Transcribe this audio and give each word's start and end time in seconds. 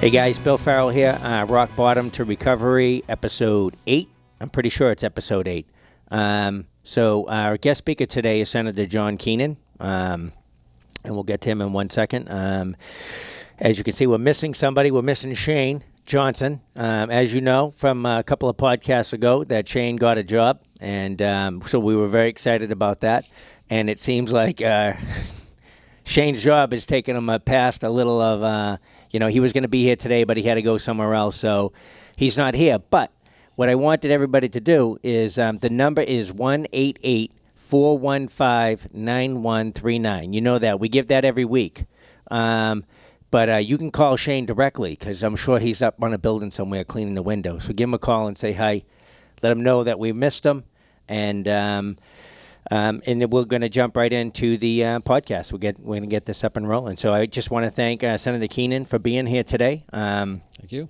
Hey 0.00 0.08
guys, 0.08 0.38
Bill 0.38 0.56
Farrell 0.56 0.88
here. 0.88 1.20
Uh, 1.22 1.44
Rock 1.46 1.76
Bottom 1.76 2.10
to 2.12 2.24
Recovery, 2.24 3.04
episode 3.06 3.76
eight. 3.86 4.08
I'm 4.40 4.48
pretty 4.48 4.70
sure 4.70 4.90
it's 4.90 5.04
episode 5.04 5.46
eight. 5.46 5.68
Um, 6.10 6.68
so 6.82 7.28
our 7.28 7.58
guest 7.58 7.80
speaker 7.80 8.06
today 8.06 8.40
is 8.40 8.48
Senator 8.48 8.86
John 8.86 9.18
Keenan, 9.18 9.58
um, 9.78 10.32
and 11.04 11.12
we'll 11.12 11.22
get 11.22 11.42
to 11.42 11.50
him 11.50 11.60
in 11.60 11.74
one 11.74 11.90
second. 11.90 12.30
Um, 12.30 12.76
as 13.58 13.76
you 13.76 13.84
can 13.84 13.92
see, 13.92 14.06
we're 14.06 14.16
missing 14.16 14.54
somebody. 14.54 14.90
We're 14.90 15.02
missing 15.02 15.34
Shane 15.34 15.84
Johnson. 16.06 16.62
Um, 16.74 17.10
as 17.10 17.34
you 17.34 17.42
know 17.42 17.70
from 17.70 18.06
a 18.06 18.22
couple 18.22 18.48
of 18.48 18.56
podcasts 18.56 19.12
ago, 19.12 19.44
that 19.44 19.68
Shane 19.68 19.96
got 19.96 20.16
a 20.16 20.24
job, 20.24 20.62
and 20.80 21.20
um, 21.20 21.60
so 21.60 21.78
we 21.78 21.94
were 21.94 22.08
very 22.08 22.30
excited 22.30 22.72
about 22.72 23.00
that. 23.00 23.30
And 23.68 23.90
it 23.90 24.00
seems 24.00 24.32
like. 24.32 24.62
Uh, 24.62 24.94
Shane's 26.10 26.42
job 26.42 26.72
is 26.72 26.86
taking 26.86 27.14
him 27.14 27.30
past 27.44 27.84
a 27.84 27.88
little 27.88 28.20
of, 28.20 28.42
uh, 28.42 28.78
you 29.10 29.18
know, 29.18 29.28
he 29.28 29.40
was 29.40 29.52
going 29.52 29.62
to 29.62 29.68
be 29.68 29.82
here 29.82 29.96
today, 29.96 30.24
but 30.24 30.36
he 30.36 30.44
had 30.44 30.54
to 30.54 30.62
go 30.62 30.78
somewhere 30.78 31.14
else, 31.14 31.36
so 31.36 31.72
he's 32.16 32.38
not 32.38 32.54
here. 32.54 32.78
But 32.78 33.12
what 33.56 33.68
I 33.68 33.74
wanted 33.74 34.10
everybody 34.10 34.48
to 34.48 34.60
do 34.60 34.98
is 35.02 35.38
um, 35.38 35.58
the 35.58 35.70
number 35.70 36.02
is 36.02 36.32
188 36.32 37.32
415 37.54 38.90
9139. 38.92 40.32
You 40.32 40.40
know 40.40 40.58
that. 40.58 40.80
We 40.80 40.88
give 40.88 41.08
that 41.08 41.24
every 41.24 41.44
week. 41.44 41.84
Um, 42.30 42.84
but 43.30 43.48
uh, 43.48 43.56
you 43.56 43.78
can 43.78 43.90
call 43.90 44.16
Shane 44.16 44.46
directly 44.46 44.96
because 44.98 45.22
I'm 45.22 45.36
sure 45.36 45.58
he's 45.58 45.82
up 45.82 46.02
on 46.02 46.12
a 46.12 46.18
building 46.18 46.50
somewhere 46.50 46.84
cleaning 46.84 47.14
the 47.14 47.22
window. 47.22 47.58
So 47.58 47.72
give 47.72 47.88
him 47.88 47.94
a 47.94 47.98
call 47.98 48.26
and 48.26 48.36
say 48.36 48.52
hi. 48.52 48.82
Let 49.42 49.52
him 49.52 49.62
know 49.62 49.84
that 49.84 49.98
we 49.98 50.12
missed 50.12 50.44
him. 50.44 50.64
And. 51.08 51.46
Um, 51.48 51.96
um, 52.70 53.00
and 53.06 53.30
we're 53.32 53.44
going 53.44 53.62
to 53.62 53.68
jump 53.68 53.96
right 53.96 54.12
into 54.12 54.56
the 54.56 54.84
uh, 54.84 54.98
podcast. 55.00 55.52
We'll 55.52 55.58
get, 55.58 55.78
we're 55.78 55.96
going 55.96 56.02
to 56.02 56.08
get 56.08 56.26
this 56.26 56.44
up 56.44 56.56
and 56.56 56.68
rolling. 56.68 56.96
So 56.96 57.14
I 57.14 57.26
just 57.26 57.50
want 57.50 57.64
to 57.64 57.70
thank 57.70 58.04
uh, 58.04 58.16
Senator 58.16 58.48
Keenan 58.48 58.84
for 58.84 58.98
being 58.98 59.26
here 59.26 59.44
today. 59.44 59.84
Um, 59.92 60.42
Thank 60.54 60.72
you. 60.72 60.88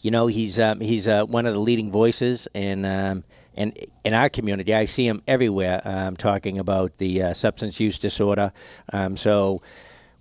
You 0.00 0.10
know, 0.10 0.28
he's 0.28 0.58
um, 0.58 0.80
he's 0.80 1.06
uh, 1.06 1.24
one 1.24 1.44
of 1.44 1.52
the 1.52 1.60
leading 1.60 1.92
voices 1.92 2.48
in 2.54 2.86
um, 2.86 3.22
in 3.54 3.74
in 4.02 4.14
our 4.14 4.30
community. 4.30 4.74
I 4.74 4.86
see 4.86 5.06
him 5.06 5.22
everywhere 5.28 5.82
um, 5.84 6.16
talking 6.16 6.58
about 6.58 6.96
the 6.96 7.22
uh, 7.22 7.34
substance 7.34 7.78
use 7.80 7.98
disorder. 7.98 8.52
Um, 8.92 9.16
so 9.16 9.60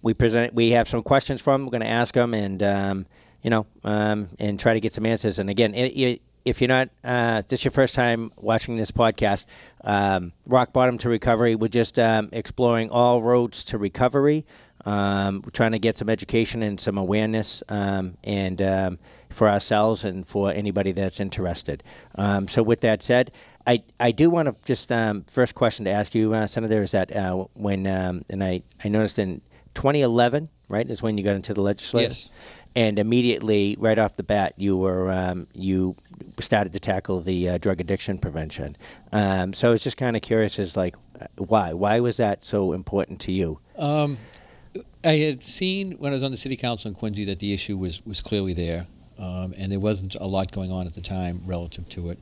we 0.02 0.14
present 0.14 0.54
we 0.54 0.72
have 0.72 0.88
some 0.88 1.02
questions 1.02 1.42
for 1.42 1.54
him. 1.54 1.66
We're 1.66 1.72
going 1.72 1.82
to 1.82 1.88
ask 1.88 2.14
him 2.16 2.34
and 2.34 2.62
um, 2.62 3.06
you 3.42 3.50
know 3.50 3.68
um, 3.86 4.30
and 4.38 4.60
try 4.60 4.74
to 4.74 4.82
get 4.82 4.92
some 4.92 5.06
answers. 5.06 5.40
And 5.40 5.50
again, 5.50 5.74
it, 5.74 5.98
it, 5.98 6.22
if 6.50 6.62
you're 6.62 6.68
not, 6.68 6.90
uh, 7.04 7.42
this 7.44 7.60
is 7.60 7.66
your 7.66 7.72
first 7.72 7.94
time 7.94 8.32
watching 8.38 8.76
this 8.76 8.92
podcast, 8.92 9.46
um, 9.84 10.34
Rock 10.48 10.74
Bottom 10.74 10.98
to 11.00 11.10
Recovery, 11.10 11.56
we're 11.56 11.68
just 11.68 12.00
um, 12.00 12.30
exploring 12.32 12.90
all 12.90 13.22
roads 13.22 13.64
to 13.66 13.78
recovery. 13.78 14.46
Um, 14.86 15.42
we're 15.44 15.52
trying 15.52 15.74
to 15.74 15.80
get 15.80 15.96
some 15.96 16.10
education 16.10 16.64
and 16.64 16.80
some 16.80 16.98
awareness 16.98 17.62
um, 17.70 18.18
and 18.24 18.62
um, 18.62 19.00
for 19.30 19.48
ourselves 19.48 20.04
and 20.04 20.26
for 20.26 20.52
anybody 20.52 20.92
that's 20.92 21.20
interested. 21.20 21.84
Um, 22.16 22.48
so, 22.48 22.64
with 22.64 22.82
that 22.82 23.04
said, 23.04 23.32
I, 23.68 23.84
I 24.00 24.12
do 24.12 24.30
want 24.30 24.48
to 24.48 24.56
just 24.66 24.90
first 25.30 25.54
question 25.54 25.86
to 25.86 25.92
ask 25.92 26.16
you, 26.16 26.34
uh, 26.34 26.48
Senator, 26.48 26.82
is 26.82 26.94
that 26.94 27.16
uh, 27.16 27.46
when 27.54 27.86
and 27.86 28.44
I, 28.44 28.64
I 28.84 28.88
noticed 28.88 29.20
in 29.20 29.42
2011, 29.76 30.50
right, 30.70 30.90
is 30.90 31.04
when 31.04 31.18
you 31.18 31.24
got 31.24 31.36
into 31.36 31.54
the 31.54 31.62
legislature. 31.62 32.08
Yes 32.08 32.59
and 32.76 33.00
immediately, 33.00 33.76
right 33.80 33.98
off 33.98 34.16
the 34.16 34.24
bat, 34.24 34.54
you 34.58 34.78
were 34.78 35.12
um, 35.12 35.48
you 35.54 35.96
started 36.40 36.74
to 36.74 36.80
tackle 36.80 37.20
the 37.22 37.50
uh, 37.50 37.58
drug 37.58 37.82
addiction 37.82 38.18
prevention. 38.18 38.76
Um, 39.12 39.54
so 39.54 39.70
I 39.70 39.72
was 39.72 39.84
just 39.84 39.98
kind 39.98 40.16
of 40.16 40.22
curious, 40.22 40.60
as 40.60 40.78
like, 40.78 40.96
why? 41.38 41.74
Why 41.74 42.00
was 42.00 42.18
that 42.18 42.44
so 42.44 42.74
important 42.74 43.20
to 43.22 43.32
you? 43.32 43.60
Um, 43.78 44.18
I 45.04 45.14
had 45.14 45.42
seen 45.44 45.94
when 45.94 46.12
I 46.12 46.16
was 46.16 46.24
on 46.24 46.32
the 46.32 46.38
city 46.38 46.58
council 46.58 46.90
in 46.90 46.96
Quincy 46.96 47.26
that 47.26 47.40
the 47.40 47.54
issue 47.54 47.78
was 47.78 48.06
was 48.06 48.22
clearly 48.22 48.54
there, 48.54 48.88
um, 49.18 49.54
and 49.58 49.72
there 49.72 49.80
wasn't 49.80 50.16
a 50.16 50.28
lot 50.28 50.52
going 50.52 50.72
on 50.72 50.86
at 50.86 50.94
the 50.94 51.02
time 51.02 51.42
relative 51.46 51.90
to 51.90 52.10
it. 52.10 52.20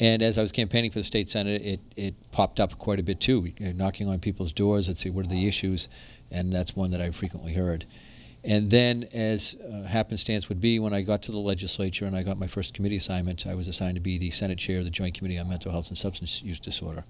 And 0.00 0.22
as 0.22 0.38
I 0.38 0.42
was 0.42 0.50
campaigning 0.50 0.90
for 0.90 0.98
the 0.98 1.04
state 1.04 1.28
senate, 1.28 1.62
it, 1.62 1.80
it 1.96 2.14
popped 2.32 2.58
up 2.58 2.76
quite 2.78 2.98
a 2.98 3.04
bit 3.04 3.20
too, 3.20 3.52
knocking 3.60 4.08
on 4.08 4.18
people's 4.18 4.52
doors. 4.52 4.88
I'd 4.88 4.96
say, 4.96 5.10
what 5.10 5.24
are 5.26 5.28
the 5.28 5.46
issues? 5.46 5.88
And 6.32 6.52
that's 6.52 6.74
one 6.74 6.90
that 6.90 7.00
I 7.00 7.10
frequently 7.10 7.54
heard. 7.54 7.84
And 8.46 8.70
then, 8.70 9.06
as 9.14 9.56
uh, 9.56 9.88
happenstance 9.88 10.50
would 10.50 10.60
be, 10.60 10.78
when 10.78 10.92
I 10.92 11.00
got 11.00 11.22
to 11.22 11.32
the 11.32 11.38
legislature 11.38 12.04
and 12.04 12.14
I 12.14 12.22
got 12.22 12.38
my 12.38 12.46
first 12.46 12.74
committee 12.74 12.96
assignment, 12.96 13.46
I 13.46 13.54
was 13.54 13.68
assigned 13.68 13.94
to 13.94 14.02
be 14.02 14.18
the 14.18 14.30
Senate 14.30 14.58
chair 14.58 14.78
of 14.78 14.84
the 14.84 14.90
Joint 14.90 15.14
Committee 15.14 15.38
on 15.38 15.48
Mental 15.48 15.72
Health 15.72 15.88
and 15.88 15.96
Substance 15.96 16.42
Use 16.42 16.60
Disorder. 16.60 17.04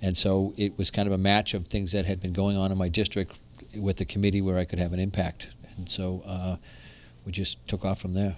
And 0.00 0.16
so 0.16 0.52
it 0.56 0.78
was 0.78 0.92
kind 0.92 1.08
of 1.08 1.12
a 1.12 1.18
match 1.18 1.54
of 1.54 1.66
things 1.66 1.90
that 1.92 2.06
had 2.06 2.20
been 2.20 2.32
going 2.32 2.56
on 2.56 2.70
in 2.70 2.78
my 2.78 2.88
district 2.88 3.36
with 3.76 3.96
the 3.96 4.04
committee 4.04 4.40
where 4.40 4.58
I 4.58 4.64
could 4.64 4.78
have 4.78 4.92
an 4.92 5.00
impact. 5.00 5.54
And 5.76 5.90
so 5.90 6.22
uh, 6.26 6.56
we 7.24 7.32
just 7.32 7.66
took 7.68 7.84
off 7.84 8.00
from 8.00 8.14
there. 8.14 8.36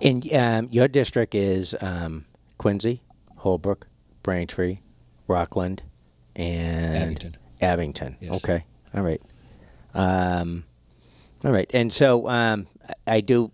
And 0.00 0.32
um, 0.32 0.68
your 0.70 0.88
district 0.88 1.34
is 1.34 1.74
um, 1.80 2.24
Quincy, 2.56 3.02
Holbrook, 3.38 3.86
Braintree, 4.22 4.78
Rockland, 5.28 5.82
and 6.34 6.96
Abington. 6.96 7.36
Abington. 7.60 8.16
Yes. 8.20 8.44
Okay. 8.44 8.64
All 8.94 9.02
right. 9.02 9.20
Um, 9.94 10.64
all 11.44 11.50
right, 11.50 11.70
and 11.74 11.92
so 11.92 12.28
um, 12.28 12.66
I 13.06 13.20
do. 13.20 13.50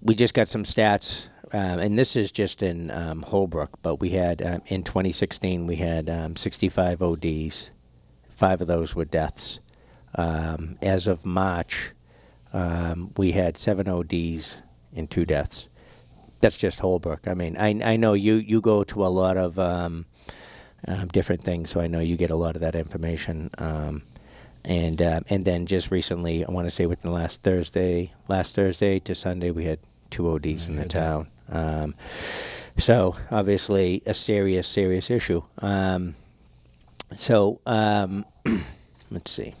We 0.00 0.14
just 0.14 0.32
got 0.32 0.48
some 0.48 0.62
stats, 0.62 1.28
um, 1.52 1.78
and 1.78 1.98
this 1.98 2.16
is 2.16 2.32
just 2.32 2.62
in 2.62 2.90
um, 2.90 3.22
Holbrook, 3.22 3.82
but 3.82 3.96
we 3.96 4.10
had 4.10 4.40
um, 4.40 4.62
in 4.66 4.82
2016 4.82 5.66
we 5.66 5.76
had 5.76 6.08
um, 6.08 6.34
65 6.34 7.02
ODs. 7.02 7.70
Five 8.30 8.62
of 8.62 8.66
those 8.66 8.96
were 8.96 9.04
deaths. 9.04 9.60
Um, 10.14 10.78
as 10.80 11.06
of 11.06 11.26
March, 11.26 11.92
we 13.16 13.32
had 13.32 13.56
seven 13.56 13.86
ODs 13.86 14.62
and 14.96 15.10
two 15.10 15.24
deaths. 15.24 15.68
That's 16.40 16.56
just 16.56 16.80
Holbrook. 16.80 17.28
I 17.28 17.34
mean, 17.34 17.56
I, 17.56 17.92
I 17.92 17.96
know 17.96 18.14
you, 18.14 18.34
you 18.34 18.60
go 18.60 18.84
to 18.84 19.04
a 19.04 19.08
lot 19.08 19.36
of 19.36 19.56
different 21.12 21.42
things, 21.42 21.70
so 21.70 21.80
I 21.80 21.86
know 21.86 22.00
you 22.00 22.16
get 22.16 22.30
a 22.30 22.36
lot 22.36 22.56
of 22.56 22.62
that 22.62 22.74
information 22.74 23.50
and 24.64 25.02
uh, 25.02 25.20
and 25.28 25.44
then 25.44 25.66
just 25.66 25.90
recently, 25.90 26.44
I 26.44 26.50
want 26.50 26.66
to 26.66 26.70
say 26.70 26.86
within 26.86 27.10
the 27.10 27.16
last 27.16 27.42
Thursday, 27.42 28.12
last 28.28 28.54
Thursday 28.54 28.98
to 29.00 29.14
Sunday, 29.14 29.50
we 29.50 29.64
had 29.64 29.78
two 30.10 30.30
ODs 30.30 30.68
in 30.68 30.76
the 30.76 30.86
town. 30.86 31.28
Um, 31.48 31.94
so 31.98 33.16
obviously, 33.30 34.02
a 34.06 34.14
serious, 34.14 34.66
serious 34.66 35.10
issue. 35.10 35.42
Um, 35.58 36.14
so 37.16 37.60
um, 37.66 38.24
let's 39.10 39.30
see. 39.30 39.54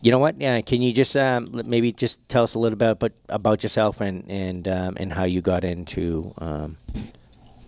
You 0.00 0.10
know 0.10 0.18
what? 0.18 0.40
Yeah, 0.40 0.60
can 0.62 0.82
you 0.82 0.92
just 0.92 1.16
um, 1.16 1.62
maybe 1.66 1.92
just 1.92 2.28
tell 2.28 2.42
us 2.42 2.54
a 2.54 2.58
little 2.58 2.76
bit 2.76 2.90
about, 2.90 3.12
about 3.28 3.62
yourself 3.62 4.00
and 4.00 4.28
and 4.28 4.66
um, 4.66 4.94
and 4.96 5.12
how 5.12 5.24
you 5.24 5.40
got 5.40 5.62
into 5.62 6.34
um, 6.38 6.76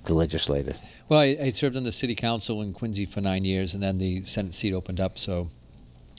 the 0.07 0.15
legislature? 0.15 0.73
Well, 1.09 1.21
I, 1.21 1.37
I 1.41 1.51
served 1.51 1.77
on 1.77 1.85
the 1.85 1.93
city 1.93 2.15
council 2.15 2.63
in 2.63 2.73
Quincy 2.73 3.07
for 3.07 3.21
nine 3.21 3.45
years, 3.45 3.75
and 3.75 3.83
then 3.83 3.99
the 3.99 4.23
Senate 4.23 4.55
seat 4.55 4.73
opened 4.73 4.99
up. 4.99 5.17
So 5.17 5.49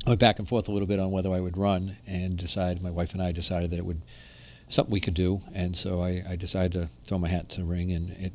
I 0.06 0.12
went 0.12 0.20
back 0.20 0.38
and 0.38 0.48
forth 0.48 0.68
a 0.68 0.72
little 0.72 0.88
bit 0.88 1.00
on 1.00 1.10
whether 1.12 1.32
I 1.32 1.40
would 1.40 1.58
run, 1.58 1.96
and 2.08 2.38
decided 2.38 2.84
my 2.84 2.92
wife 2.92 3.14
and 3.14 3.24
I 3.24 3.32
decided 3.32 3.72
that 3.72 3.78
it 3.78 3.86
would 3.86 4.02
something 4.68 4.92
we 4.92 5.00
could 5.00 5.16
do, 5.16 5.42
and 5.56 5.76
so 5.76 6.02
I, 6.02 6.22
I 6.30 6.36
decided 6.36 6.74
to 6.74 6.88
throw 7.06 7.18
my 7.18 7.28
hat 7.28 7.50
to 7.50 7.62
the 7.62 7.66
ring, 7.66 7.92
and 7.92 8.12
it 8.12 8.34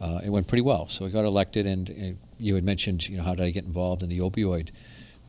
uh, 0.00 0.20
it 0.24 0.30
went 0.30 0.48
pretty 0.48 0.62
well. 0.62 0.86
So 0.88 1.06
I 1.06 1.10
got 1.10 1.24
elected, 1.24 1.66
and, 1.66 1.88
and, 1.88 2.18
you 2.38 2.54
had 2.54 2.64
mentioned, 2.64 3.08
you 3.08 3.16
know, 3.16 3.24
how 3.24 3.34
did 3.34 3.44
I 3.44 3.50
get 3.50 3.64
involved 3.64 4.02
in 4.02 4.10
the 4.10 4.18
opioid? 4.18 4.70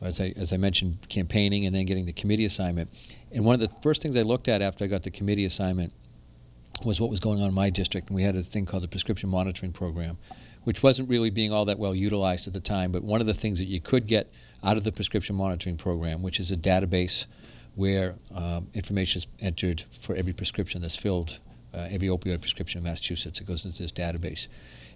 As 0.02 0.20
I 0.20 0.32
as 0.38 0.52
I 0.52 0.56
mentioned, 0.56 1.06
campaigning 1.08 1.66
and 1.66 1.74
then 1.74 1.84
getting 1.84 2.06
the 2.06 2.12
committee 2.12 2.44
assignment. 2.44 2.90
And 3.34 3.44
one 3.44 3.54
of 3.54 3.60
the 3.60 3.68
first 3.82 4.00
things 4.00 4.16
I 4.16 4.22
looked 4.22 4.48
at 4.48 4.62
after 4.62 4.84
I 4.84 4.88
got 4.88 5.02
the 5.02 5.10
committee 5.10 5.44
assignment 5.44 5.92
was 6.84 7.00
what 7.00 7.10
was 7.10 7.20
going 7.20 7.42
on 7.42 7.48
in 7.48 7.54
my 7.54 7.68
district, 7.70 8.08
and 8.08 8.16
we 8.16 8.22
had 8.22 8.36
a 8.36 8.42
thing 8.42 8.64
called 8.64 8.84
the 8.84 8.88
prescription 8.88 9.28
monitoring 9.28 9.72
program, 9.72 10.16
which 10.64 10.82
wasn't 10.82 11.08
really 11.10 11.30
being 11.30 11.52
all 11.52 11.64
that 11.66 11.78
well 11.78 11.94
utilized 11.94 12.46
at 12.46 12.54
the 12.54 12.60
time. 12.60 12.92
But 12.92 13.02
one 13.02 13.20
of 13.20 13.26
the 13.26 13.34
things 13.34 13.58
that 13.58 13.66
you 13.66 13.80
could 13.80 14.06
get 14.06 14.32
out 14.64 14.76
of 14.76 14.84
the 14.84 14.92
prescription 14.92 15.36
monitoring 15.36 15.76
program, 15.76 16.22
which 16.22 16.40
is 16.40 16.50
a 16.50 16.56
database 16.56 17.26
where 17.74 18.16
um, 18.34 18.66
information 18.74 19.20
is 19.20 19.28
entered 19.40 19.80
for 19.80 20.16
every 20.16 20.32
prescription 20.32 20.82
that's 20.82 20.96
filled, 20.96 21.38
uh, 21.74 21.86
every 21.90 22.08
opioid 22.08 22.40
prescription 22.40 22.78
in 22.78 22.84
Massachusetts. 22.84 23.40
It 23.40 23.46
goes 23.46 23.64
into 23.64 23.82
this 23.82 23.92
database. 23.92 24.48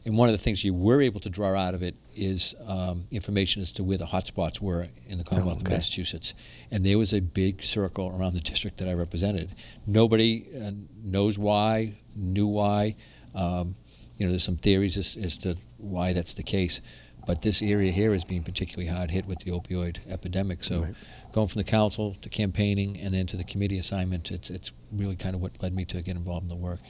And 0.05 0.19
one 0.19 0.29
of 0.29 0.33
the 0.33 0.39
things 0.39 0.65
you 0.65 0.75
were 0.75 1.01
able 1.01 1.21
to 1.21 1.31
draw 1.31 1.55
out 1.55 1.75
of 1.75 1.83
it 1.83 1.95
is 2.15 2.57
um, 2.67 3.05
information 3.13 3.63
as 3.63 3.71
to 3.73 3.85
where 3.85 3.99
the 3.99 4.05
hotspots 4.05 4.61
were 4.61 4.89
in 5.09 5.19
the 5.19 5.25
Commonwealth 5.25 5.59
oh, 5.59 5.61
okay. 5.61 5.75
of 5.75 5.79
Massachusetts. 5.79 6.35
And 6.73 6.85
there 6.85 6.99
was 6.99 7.13
a 7.13 7.21
big 7.21 7.63
circle 7.63 8.09
around 8.19 8.35
the 8.35 8.41
district 8.41 8.79
that 8.79 8.89
I 8.89 8.95
represented. 8.95 9.51
Nobody 9.87 10.45
uh, 10.61 10.73
knows 11.05 11.39
why, 11.39 11.95
knew 12.17 12.49
why. 12.49 12.97
Um, 13.35 13.77
you 14.17 14.27
know, 14.27 14.33
there's 14.33 14.43
some 14.43 14.57
theories 14.57 14.97
as, 14.99 15.17
as 15.17 15.39
to 15.39 15.57
why 15.79 16.13
that's 16.13 16.35
the 16.35 16.43
case. 16.43 16.81
But 17.27 17.43
this 17.43 17.63
area 17.63 17.93
here 17.93 18.15
is 18.15 18.25
being 18.25 18.43
particularly 18.43 18.89
hard 18.89 19.11
hit 19.11 19.27
with 19.27 19.39
the 19.41 19.53
opioid 19.53 19.99
epidemic. 20.11 20.65
So, 20.65 20.83
right. 20.83 20.95
going 21.33 21.49
from 21.49 21.61
the 21.61 21.71
council 21.71 22.17
to 22.21 22.29
campaigning 22.29 22.99
and 22.99 23.15
then 23.15 23.27
to 23.29 23.37
the 23.37 23.45
committee 23.45 23.79
assignment, 23.79 24.31
it's 24.31 24.51
it's 24.51 24.73
really 24.93 25.17
kind 25.17 25.35
of 25.35 25.41
what 25.41 25.63
led 25.63 25.73
me 25.73 25.85
to 25.87 26.03
get 26.03 26.17
involved 26.17 26.45
in 26.45 26.49
the 26.49 26.57
work. 26.57 26.81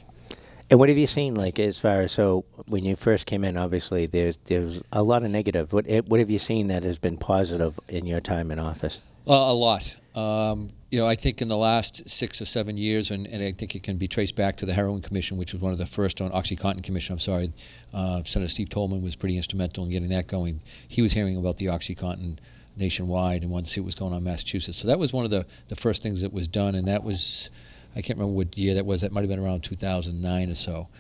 And 0.71 0.79
what 0.79 0.89
have 0.89 0.97
you 0.97 1.07
seen, 1.07 1.35
like 1.35 1.59
as 1.59 1.79
far 1.79 2.01
as 2.01 2.13
so 2.13 2.47
when 2.67 2.83
you 2.83 2.97
first 2.97 3.27
came 3.27 3.45
in? 3.45 3.59
Obviously, 3.59 4.07
there's 4.07 4.39
there's 4.39 4.83
a 4.91 5.03
lot 5.03 5.23
of 5.23 5.31
negative. 5.31 5.73
What 5.75 5.85
what 6.07 6.19
have 6.19 6.31
you 6.31 6.39
seen 6.39 6.69
that 6.69 6.83
has 6.83 6.99
been 6.99 7.19
positive 7.19 7.79
in 7.89 8.07
your 8.07 8.21
time 8.21 8.51
in 8.51 8.59
office? 8.59 9.01
Uh, 9.29 9.35
a 9.35 9.53
lot. 9.53 9.97
Um, 10.15 10.71
you 10.93 10.99
know, 10.99 11.07
I 11.07 11.15
think 11.15 11.41
in 11.41 11.49
the 11.49 11.57
last 11.57 12.07
six 12.07 12.43
or 12.43 12.45
seven 12.45 12.77
years, 12.77 13.11
and, 13.11 13.27
and 13.27 13.43
I 13.43 13.53
think 13.53 13.75
it 13.75 13.83
can 13.83 13.97
be 13.97 14.07
traced 14.07 14.37
back 14.37 14.57
to 14.57 14.67
the 14.67 14.75
Heroin 14.75 15.01
Commission, 15.01 15.39
which 15.39 15.55
was 15.55 15.63
one 15.63 15.73
of 15.73 15.79
the 15.79 15.87
first 15.87 16.21
on 16.21 16.31
OxyContin 16.33 16.85
Commission. 16.85 17.15
I'm 17.15 17.19
sorry, 17.19 17.51
uh, 17.95 18.23
Senator 18.25 18.51
Steve 18.51 18.69
Tolman 18.69 19.03
was 19.03 19.17
pretty 19.17 19.39
instrumental 19.39 19.85
in 19.85 19.91
getting 19.91 20.11
that 20.11 20.27
going. 20.27 20.61
He 20.87 21.01
was 21.01 21.15
hearing 21.15 21.39
about 21.39 21.57
the 21.57 21.67
OxyContin 21.67 22.37
nationwide 22.77 23.43
and 23.43 23.67
see 23.67 23.81
what 23.81 23.87
was 23.87 23.95
going 23.95 24.13
on 24.13 24.19
in 24.19 24.25
Massachusetts. 24.25 24.77
So 24.77 24.89
that 24.89 24.99
was 24.99 25.15
one 25.15 25.25
of 25.25 25.31
the, 25.31 25.47
the 25.69 25.77
first 25.77 26.03
things 26.03 26.21
that 26.21 26.33
was 26.33 26.47
done, 26.47 26.75
and 26.75 26.87
that 26.89 27.03
was, 27.03 27.49
I 27.97 28.03
can't 28.03 28.19
remember 28.19 28.37
what 28.37 28.59
year 28.59 28.75
that 28.75 28.85
was. 28.85 29.01
That 29.01 29.13
might 29.13 29.23
have 29.23 29.31
been 29.31 29.43
around 29.43 29.65
2009 29.65 30.51
or 30.51 30.55
so. 30.55 30.91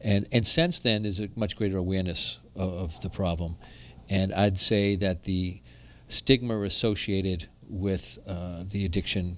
And, 0.00 0.26
and 0.32 0.46
since 0.46 0.78
then, 0.78 1.02
there's 1.02 1.20
a 1.20 1.28
much 1.36 1.54
greater 1.56 1.76
awareness 1.76 2.38
of, 2.56 2.72
of 2.72 3.00
the 3.02 3.10
problem. 3.10 3.56
And 4.08 4.32
I'd 4.32 4.56
say 4.56 4.96
that 4.96 5.24
the 5.24 5.60
stigma 6.08 6.62
associated 6.62 7.48
with 7.68 8.18
uh, 8.28 8.64
the 8.70 8.84
addiction 8.84 9.36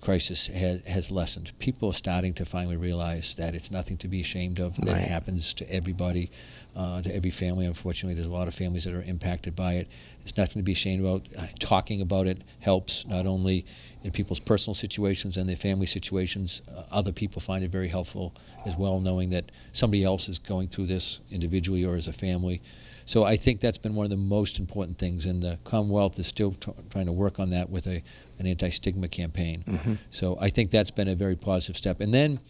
crisis 0.00 0.46
has, 0.46 0.82
has 0.86 1.10
lessened. 1.10 1.52
People 1.58 1.90
are 1.90 1.92
starting 1.92 2.32
to 2.34 2.46
finally 2.46 2.76
realize 2.76 3.34
that 3.34 3.54
it's 3.54 3.70
nothing 3.70 3.98
to 3.98 4.08
be 4.08 4.20
ashamed 4.20 4.58
of, 4.58 4.74
that 4.76 4.92
Right. 4.94 5.02
it 5.02 5.08
happens 5.08 5.52
to 5.54 5.70
everybody, 5.70 6.30
uh, 6.74 7.02
to 7.02 7.14
every 7.14 7.30
family. 7.30 7.66
Unfortunately, 7.66 8.14
there's 8.14 8.26
a 8.26 8.32
lot 8.32 8.48
of 8.48 8.54
families 8.54 8.84
that 8.84 8.94
are 8.94 9.02
impacted 9.02 9.54
by 9.54 9.74
it. 9.74 9.88
There's 10.20 10.38
nothing 10.38 10.60
to 10.62 10.64
be 10.64 10.72
ashamed 10.72 11.04
about. 11.04 11.26
Uh, 11.38 11.46
Talking 11.58 12.00
about 12.00 12.26
it 12.26 12.40
helps 12.60 13.06
not 13.06 13.26
only 13.26 13.66
in 14.02 14.10
people's 14.10 14.40
personal 14.40 14.74
situations 14.74 15.36
and 15.36 15.46
their 15.48 15.56
family 15.56 15.86
situations. 15.86 16.62
Uh, 16.74 16.84
other 16.90 17.12
people 17.12 17.42
find 17.42 17.62
it 17.62 17.70
very 17.70 17.88
helpful 17.88 18.34
as 18.66 18.76
well, 18.78 19.00
knowing 19.00 19.30
that 19.30 19.52
somebody 19.72 20.02
else 20.02 20.30
is 20.30 20.38
going 20.38 20.68
through 20.68 20.86
this 20.86 21.20
individually 21.30 21.84
or 21.84 21.96
as 21.96 22.08
a 22.08 22.12
family. 22.12 22.62
So 23.06 23.24
I 23.24 23.36
think 23.36 23.60
that's 23.60 23.78
been 23.78 23.94
one 23.94 24.04
of 24.04 24.10
the 24.10 24.16
most 24.16 24.58
important 24.58 24.98
things, 24.98 25.26
and 25.26 25.42
the 25.42 25.58
Commonwealth 25.64 26.18
is 26.18 26.26
still 26.26 26.52
tr- 26.52 26.70
trying 26.90 27.06
to 27.06 27.12
work 27.12 27.38
on 27.38 27.50
that 27.50 27.68
with 27.70 27.86
a 27.86 28.02
an 28.38 28.46
anti-stigma 28.46 29.06
campaign. 29.08 29.62
Mhm. 29.66 29.98
So 30.10 30.36
I 30.40 30.48
think 30.48 30.70
that's 30.70 30.90
been 30.90 31.06
a 31.08 31.14
very 31.14 31.36
positive 31.36 31.76
step. 31.76 32.00
And 32.00 32.12
then, 32.12 32.40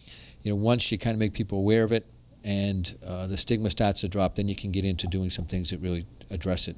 you 0.41 0.51
know, 0.51 0.55
once 0.55 0.91
you 0.91 0.97
kind 0.97 1.13
of 1.13 1.19
make 1.19 1.33
people 1.33 1.59
aware 1.59 1.83
of 1.83 1.91
it 1.91 2.05
and 2.43 2.95
uh, 3.07 3.27
the 3.27 3.37
stigma 3.37 3.69
starts 3.69 4.01
to 4.01 4.07
drop, 4.07 4.35
then 4.35 4.47
you 4.47 4.55
can 4.55 4.71
get 4.71 4.83
into 4.85 5.05
doing 5.07 5.29
some 5.29 5.45
things 5.45 5.69
that 5.69 5.79
really 5.81 6.05
address 6.31 6.67
it. 6.67 6.77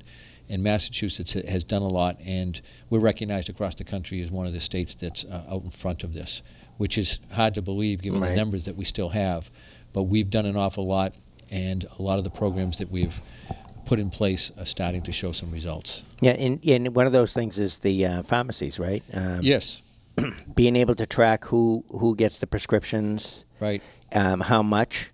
And 0.50 0.62
Massachusetts 0.64 1.34
has 1.34 1.64
done 1.64 1.82
a 1.84 1.88
lot, 1.88 2.18
and 2.26 2.60
we're 2.90 3.00
recognized 3.00 3.50
across 3.50 3.76
the 3.76 3.84
country 3.84 4.22
as 4.22 4.32
one 4.32 4.46
of 4.48 4.54
the 4.54 4.60
states 4.62 4.96
that's 4.96 5.24
uh, 5.26 5.44
out 5.50 5.64
in 5.64 5.70
front 5.70 6.04
of 6.04 6.14
this, 6.14 6.42
which 6.78 6.98
is 6.98 7.20
hard 7.34 7.54
to 7.56 7.62
believe 7.62 8.02
given 8.02 8.20
Right. 8.22 8.30
the 8.32 8.36
numbers 8.36 8.66
that 8.66 8.76
we 8.76 8.86
still 8.86 9.10
have. 9.10 9.50
But 9.94 10.04
we've 10.04 10.30
done 10.30 10.46
an 10.46 10.56
awful 10.58 10.86
lot, 10.88 11.14
and 11.52 11.86
a 12.00 12.02
lot 12.02 12.18
of 12.18 12.24
the 12.26 12.30
programs 12.30 12.78
that 12.80 12.92
we've 12.92 13.20
put 13.88 14.00
in 14.00 14.10
place 14.10 14.52
are 14.60 14.66
starting 14.66 15.02
to 15.04 15.12
show 15.12 15.32
some 15.32 15.50
results. 15.52 16.04
Yeah, 16.22 16.32
and, 16.34 16.60
and 16.68 16.96
one 16.96 17.08
of 17.08 17.14
those 17.14 17.34
things 17.34 17.58
is 17.58 17.80
the 17.80 18.06
uh, 18.06 18.22
pharmacies, 18.22 18.80
right? 18.80 19.04
Um, 19.14 19.40
Yes, 19.42 19.82
Being 20.56 20.76
able 20.76 20.96
to 20.96 21.06
track 21.06 21.46
who 21.46 21.84
who 21.90 22.16
gets 22.16 22.38
the 22.40 22.48
prescriptions, 22.48 23.46
right, 23.60 23.82
um, 24.14 24.40
how 24.42 24.64
much, 24.64 25.12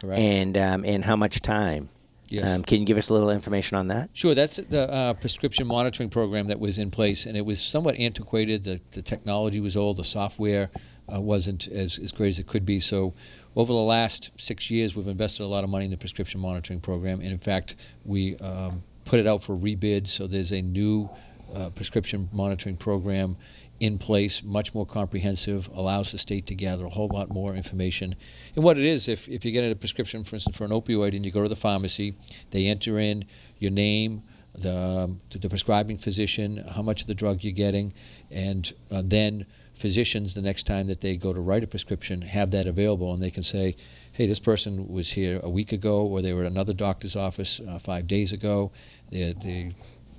correct. 0.00 0.20
and 0.20 0.56
um, 0.56 0.84
and 0.84 1.04
how 1.04 1.16
much 1.16 1.40
time. 1.42 1.88
yes. 2.28 2.54
Um, 2.54 2.62
can 2.62 2.78
you 2.80 2.86
give 2.86 2.96
us 2.96 3.10
a 3.10 3.14
little 3.14 3.30
information 3.30 3.76
on 3.76 3.88
that? 3.88 4.10
Sure, 4.12 4.34
that's 4.34 4.56
the 4.56 4.90
uh, 4.92 5.14
prescription 5.14 5.66
monitoring 5.66 6.08
program 6.08 6.46
that 6.48 6.60
was 6.60 6.78
in 6.78 6.90
place, 6.90 7.26
and 7.26 7.36
it 7.36 7.44
was 7.44 7.60
somewhat 7.60 7.96
antiquated. 7.98 8.62
The, 8.64 8.80
the 8.92 9.02
technology 9.02 9.60
was 9.60 9.76
old, 9.76 9.96
the 9.96 10.04
software 10.04 10.70
uh, 11.12 11.20
wasn't 11.20 11.66
as, 11.68 11.98
as 11.98 12.12
great 12.12 12.28
as 12.28 12.38
it 12.38 12.46
could 12.46 12.64
be. 12.64 12.80
So, 12.80 13.12
over 13.56 13.72
the 13.72 13.78
last 13.78 14.40
six 14.40 14.70
years, 14.70 14.96
we've 14.96 15.06
invested 15.06 15.44
a 15.44 15.46
lot 15.46 15.64
of 15.64 15.70
money 15.70 15.84
in 15.84 15.90
the 15.90 15.96
prescription 15.96 16.40
monitoring 16.40 16.80
program, 16.80 17.20
and 17.20 17.30
in 17.30 17.38
fact, 17.38 17.76
we 18.04 18.36
um, 18.38 18.82
put 19.04 19.20
it 19.20 19.26
out 19.26 19.42
for 19.42 19.56
rebid. 19.56 20.08
So, 20.08 20.26
there's 20.26 20.52
a 20.52 20.60
new 20.60 21.08
uh, 21.54 21.70
prescription 21.74 22.28
monitoring 22.32 22.76
program 22.76 23.36
in 23.80 23.98
place, 23.98 24.42
much 24.42 24.74
more 24.74 24.86
comprehensive, 24.86 25.68
allows 25.74 26.12
the 26.12 26.18
state 26.18 26.46
to 26.46 26.54
gather 26.54 26.86
a 26.86 26.88
whole 26.88 27.08
lot 27.08 27.28
more 27.28 27.54
information. 27.54 28.14
And 28.54 28.64
what 28.64 28.78
it 28.78 28.84
is, 28.84 29.08
if, 29.08 29.28
if 29.28 29.44
you 29.44 29.52
get 29.52 29.70
a 29.70 29.74
prescription, 29.74 30.24
for 30.24 30.36
instance, 30.36 30.56
for 30.56 30.64
an 30.64 30.70
opioid, 30.70 31.14
and 31.14 31.24
you 31.24 31.32
go 31.32 31.42
to 31.42 31.48
the 31.48 31.56
pharmacy, 31.56 32.14
they 32.50 32.66
enter 32.66 32.98
in 32.98 33.24
your 33.58 33.72
name, 33.72 34.22
the, 34.54 34.76
um, 34.76 35.18
the 35.30 35.48
prescribing 35.48 35.98
physician, 35.98 36.62
how 36.74 36.82
much 36.82 37.02
of 37.02 37.06
the 37.08 37.14
drug 37.14 37.42
you're 37.42 37.52
getting, 37.52 37.92
and 38.30 38.72
uh, 38.92 39.02
then 39.04 39.44
physicians, 39.74 40.34
the 40.34 40.42
next 40.42 40.64
time 40.64 40.86
that 40.86 41.00
they 41.00 41.16
go 41.16 41.32
to 41.32 41.40
write 41.40 41.64
a 41.64 41.66
prescription, 41.66 42.22
have 42.22 42.50
that 42.52 42.66
available, 42.66 43.12
and 43.12 43.22
they 43.22 43.30
can 43.30 43.42
say, 43.42 43.76
hey, 44.12 44.26
this 44.26 44.40
person 44.40 44.88
was 44.88 45.12
here 45.12 45.40
a 45.42 45.50
week 45.50 45.72
ago, 45.72 46.06
or 46.06 46.22
they 46.22 46.32
were 46.32 46.44
at 46.44 46.50
another 46.50 46.72
doctor's 46.72 47.16
office 47.16 47.60
uh, 47.60 47.78
five 47.78 48.06
days 48.06 48.32
ago. 48.32 48.70
They, 49.10 49.32
they, 49.32 49.72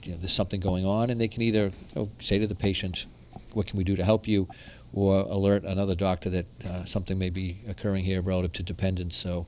you 0.03 0.11
know, 0.11 0.17
there's 0.17 0.33
something 0.33 0.59
going 0.59 0.85
on, 0.85 1.09
and 1.09 1.19
they 1.19 1.29
can 1.29 1.41
either 1.41 1.65
you 1.65 1.71
know, 1.95 2.09
say 2.19 2.37
to 2.39 2.47
the 2.47 2.55
patient, 2.55 3.05
what 3.53 3.67
can 3.67 3.77
we 3.77 3.85
do 3.85 3.95
to 3.95 4.03
help 4.03 4.27
you, 4.27 4.47
or 4.93 5.21
alert 5.21 5.63
another 5.63 5.95
doctor 5.95 6.29
that 6.29 6.45
uh, 6.65 6.85
something 6.85 7.17
may 7.17 7.29
be 7.29 7.57
occurring 7.69 8.03
here 8.03 8.21
relative 8.21 8.53
to 8.53 8.63
dependence. 8.63 9.15
So 9.15 9.45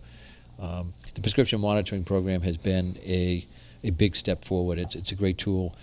um, 0.61 0.93
the 1.13 1.21
prescription 1.21 1.61
monitoring 1.61 2.03
program 2.03 2.41
has 2.41 2.57
been 2.57 2.95
a, 3.05 3.45
a 3.83 3.91
big 3.91 4.15
step 4.15 4.43
forward. 4.43 4.79
It's, 4.79 4.95
it's 4.95 5.11
a 5.11 5.15
great 5.15 5.37
tool, 5.37 5.75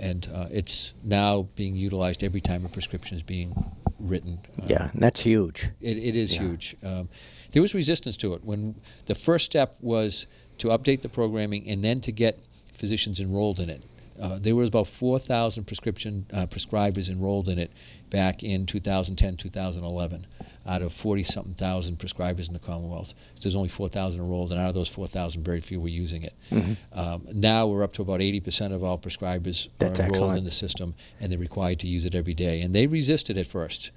and 0.00 0.28
uh, 0.34 0.46
it's 0.50 0.92
now 1.04 1.48
being 1.56 1.74
utilized 1.76 2.22
every 2.24 2.40
time 2.40 2.64
a 2.64 2.68
prescription 2.68 3.16
is 3.16 3.22
being 3.22 3.52
written. 4.00 4.38
Uh, 4.58 4.66
Yeah, 4.68 4.90
and 4.92 5.00
that's 5.02 5.22
huge. 5.22 5.70
it, 5.80 5.96
it 5.98 6.16
is 6.16 6.34
Yeah. 6.34 6.42
huge. 6.42 6.76
Um, 6.84 7.08
there 7.52 7.62
was 7.62 7.74
resistance 7.74 8.16
to 8.18 8.34
it 8.34 8.44
when 8.44 8.74
the 9.06 9.14
first 9.14 9.44
step 9.46 9.74
was 9.80 10.26
to 10.58 10.68
update 10.68 11.02
the 11.02 11.08
programming 11.08 11.68
and 11.68 11.82
then 11.82 12.00
to 12.02 12.12
get 12.12 12.38
physicians 12.72 13.20
enrolled 13.20 13.58
in 13.60 13.68
it. 13.70 13.82
Uh, 14.20 14.38
there 14.40 14.56
was 14.56 14.68
about 14.68 14.86
4,000 14.86 15.64
prescription 15.66 16.26
uh, 16.32 16.46
prescribers 16.46 17.08
enrolled 17.08 17.48
in 17.48 17.58
it 17.58 17.70
back 18.10 18.42
in 18.42 18.66
2010, 18.66 19.36
2011, 19.36 20.26
out 20.66 20.82
of 20.82 20.92
40 20.92 21.22
something 21.22 21.54
thousand 21.54 21.98
prescribers 21.98 22.48
in 22.48 22.54
the 22.54 22.58
Commonwealth. 22.58 23.08
So 23.34 23.42
there's 23.42 23.54
only 23.54 23.68
4,000 23.68 24.20
enrolled, 24.20 24.50
and 24.52 24.60
out 24.60 24.68
of 24.68 24.74
those 24.74 24.88
4,000, 24.88 25.44
very 25.44 25.60
few 25.60 25.80
were 25.80 25.88
using 25.88 26.22
it. 26.22 26.34
Mhm. 26.50 26.76
Um, 26.92 27.22
now 27.34 27.66
we're 27.66 27.84
up 27.84 27.92
to 27.94 28.02
about 28.02 28.20
80% 28.20 28.72
of 28.72 28.82
all 28.82 28.98
prescribers 28.98 29.68
That's 29.78 30.00
are 30.00 30.04
enrolled 30.04 30.14
excellent. 30.16 30.38
in 30.38 30.44
the 30.44 30.50
system, 30.50 30.94
and 31.20 31.30
they're 31.30 31.38
required 31.38 31.78
to 31.80 31.86
use 31.86 32.04
it 32.04 32.14
every 32.14 32.34
day. 32.34 32.60
And 32.60 32.74
they 32.74 32.86
resisted 32.86 33.38
at 33.38 33.46
first. 33.46 33.90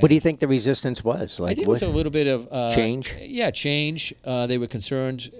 What 0.00 0.08
do 0.08 0.14
you 0.16 0.20
think 0.20 0.40
the 0.40 0.48
resistance 0.48 1.04
was? 1.04 1.38
Like, 1.38 1.52
I 1.52 1.54
think 1.54 1.68
what- 1.68 1.80
it 1.80 1.84
was 1.86 1.92
a 1.92 1.96
little 1.96 2.10
bit 2.10 2.26
of 2.26 2.48
uh, 2.50 2.74
Change? 2.74 3.14
Yeah, 3.22 3.50
change. 3.52 4.12
Uh, 4.24 4.46
they 4.48 4.58
were 4.58 4.66
concerned, 4.66 5.30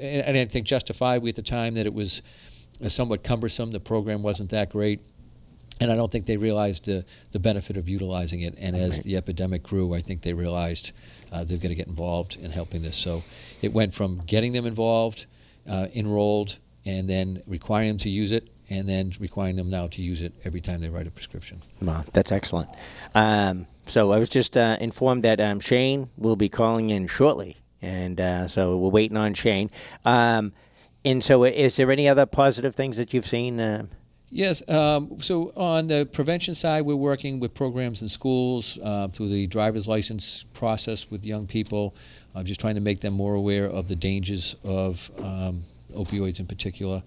and, 0.00 0.22
and 0.26 0.36
I 0.38 0.44
think 0.44 0.66
justifiably 0.66 1.30
at 1.30 1.34
the 1.34 1.42
time 1.42 1.74
that 1.74 1.84
it 1.86 1.92
was 1.94 2.22
somewhat 2.90 3.22
cumbersome. 3.24 3.70
The 3.70 3.80
program 3.80 4.22
wasn't 4.22 4.50
that 4.50 4.70
great, 4.70 5.00
and 5.80 5.90
I 5.90 5.96
don't 5.96 6.10
think 6.12 6.26
they 6.26 6.36
realized 6.36 6.86
the 6.86 7.04
the 7.32 7.38
benefit 7.40 7.76
of 7.76 7.88
utilizing 7.88 8.40
it. 8.42 8.54
And 8.60 8.76
as 8.76 8.98
Right. 8.98 9.02
the 9.04 9.16
epidemic 9.16 9.62
grew, 9.62 9.94
I 9.94 10.00
think 10.00 10.22
they 10.22 10.34
realized 10.34 10.92
uh, 11.32 11.44
they're 11.44 11.58
going 11.58 11.70
to 11.70 11.74
get 11.76 11.88
involved 11.88 12.36
in 12.36 12.50
helping 12.50 12.82
this. 12.82 12.96
So 12.96 13.22
it 13.62 13.72
went 13.72 13.92
from 13.92 14.18
getting 14.26 14.52
them 14.52 14.66
involved, 14.66 15.26
uh, 15.68 15.86
enrolled, 15.94 16.58
and 16.86 17.08
then 17.08 17.40
requiring 17.46 17.88
them 17.88 17.98
to 17.98 18.08
use 18.08 18.30
it, 18.30 18.48
and 18.70 18.88
then 18.88 19.12
requiring 19.18 19.56
them 19.56 19.68
now 19.70 19.86
to 19.88 20.02
use 20.02 20.22
it 20.22 20.32
every 20.44 20.60
time 20.60 20.80
they 20.80 20.88
write 20.88 21.06
a 21.06 21.10
prescription. 21.10 21.58
Wow, 21.82 22.02
that's 22.12 22.30
excellent. 22.32 22.68
Um, 23.14 23.66
so 23.86 24.12
I 24.12 24.18
was 24.18 24.28
just 24.28 24.56
uh, 24.56 24.76
informed 24.80 25.22
that 25.24 25.40
um, 25.40 25.60
Shane 25.60 26.08
will 26.16 26.36
be 26.36 26.48
calling 26.48 26.90
in 26.90 27.06
shortly, 27.06 27.56
and 27.82 28.20
uh, 28.20 28.46
so 28.48 28.76
we're 28.76 28.90
waiting 28.90 29.16
on 29.16 29.34
Shane. 29.34 29.70
Um, 30.04 30.52
and 31.04 31.22
so, 31.22 31.44
is 31.44 31.76
there 31.76 31.90
any 31.90 32.08
other 32.08 32.26
positive 32.26 32.74
things 32.74 32.96
that 32.96 33.12
you've 33.14 33.26
seen? 33.26 33.60
Uh, 33.60 33.86
Yes. 34.30 34.68
Um, 34.68 35.20
so 35.20 35.52
on 35.56 35.86
the 35.86 36.08
prevention 36.12 36.56
side, 36.56 36.82
we're 36.82 36.96
working 36.96 37.38
with 37.38 37.54
programs 37.54 38.02
in 38.02 38.08
schools 38.08 38.80
uh, 38.82 39.06
through 39.06 39.28
the 39.28 39.46
driver's 39.46 39.86
license 39.86 40.42
process 40.42 41.08
with 41.08 41.24
young 41.24 41.46
people, 41.46 41.94
I'm 42.34 42.44
just 42.44 42.60
trying 42.60 42.74
to 42.74 42.80
make 42.80 43.00
them 43.00 43.14
more 43.14 43.34
aware 43.34 43.66
of 43.66 43.86
the 43.86 43.94
dangers 43.94 44.56
of 44.64 45.10
um, 45.22 45.62
opioids 45.96 46.40
in 46.40 46.46
particular. 46.46 47.02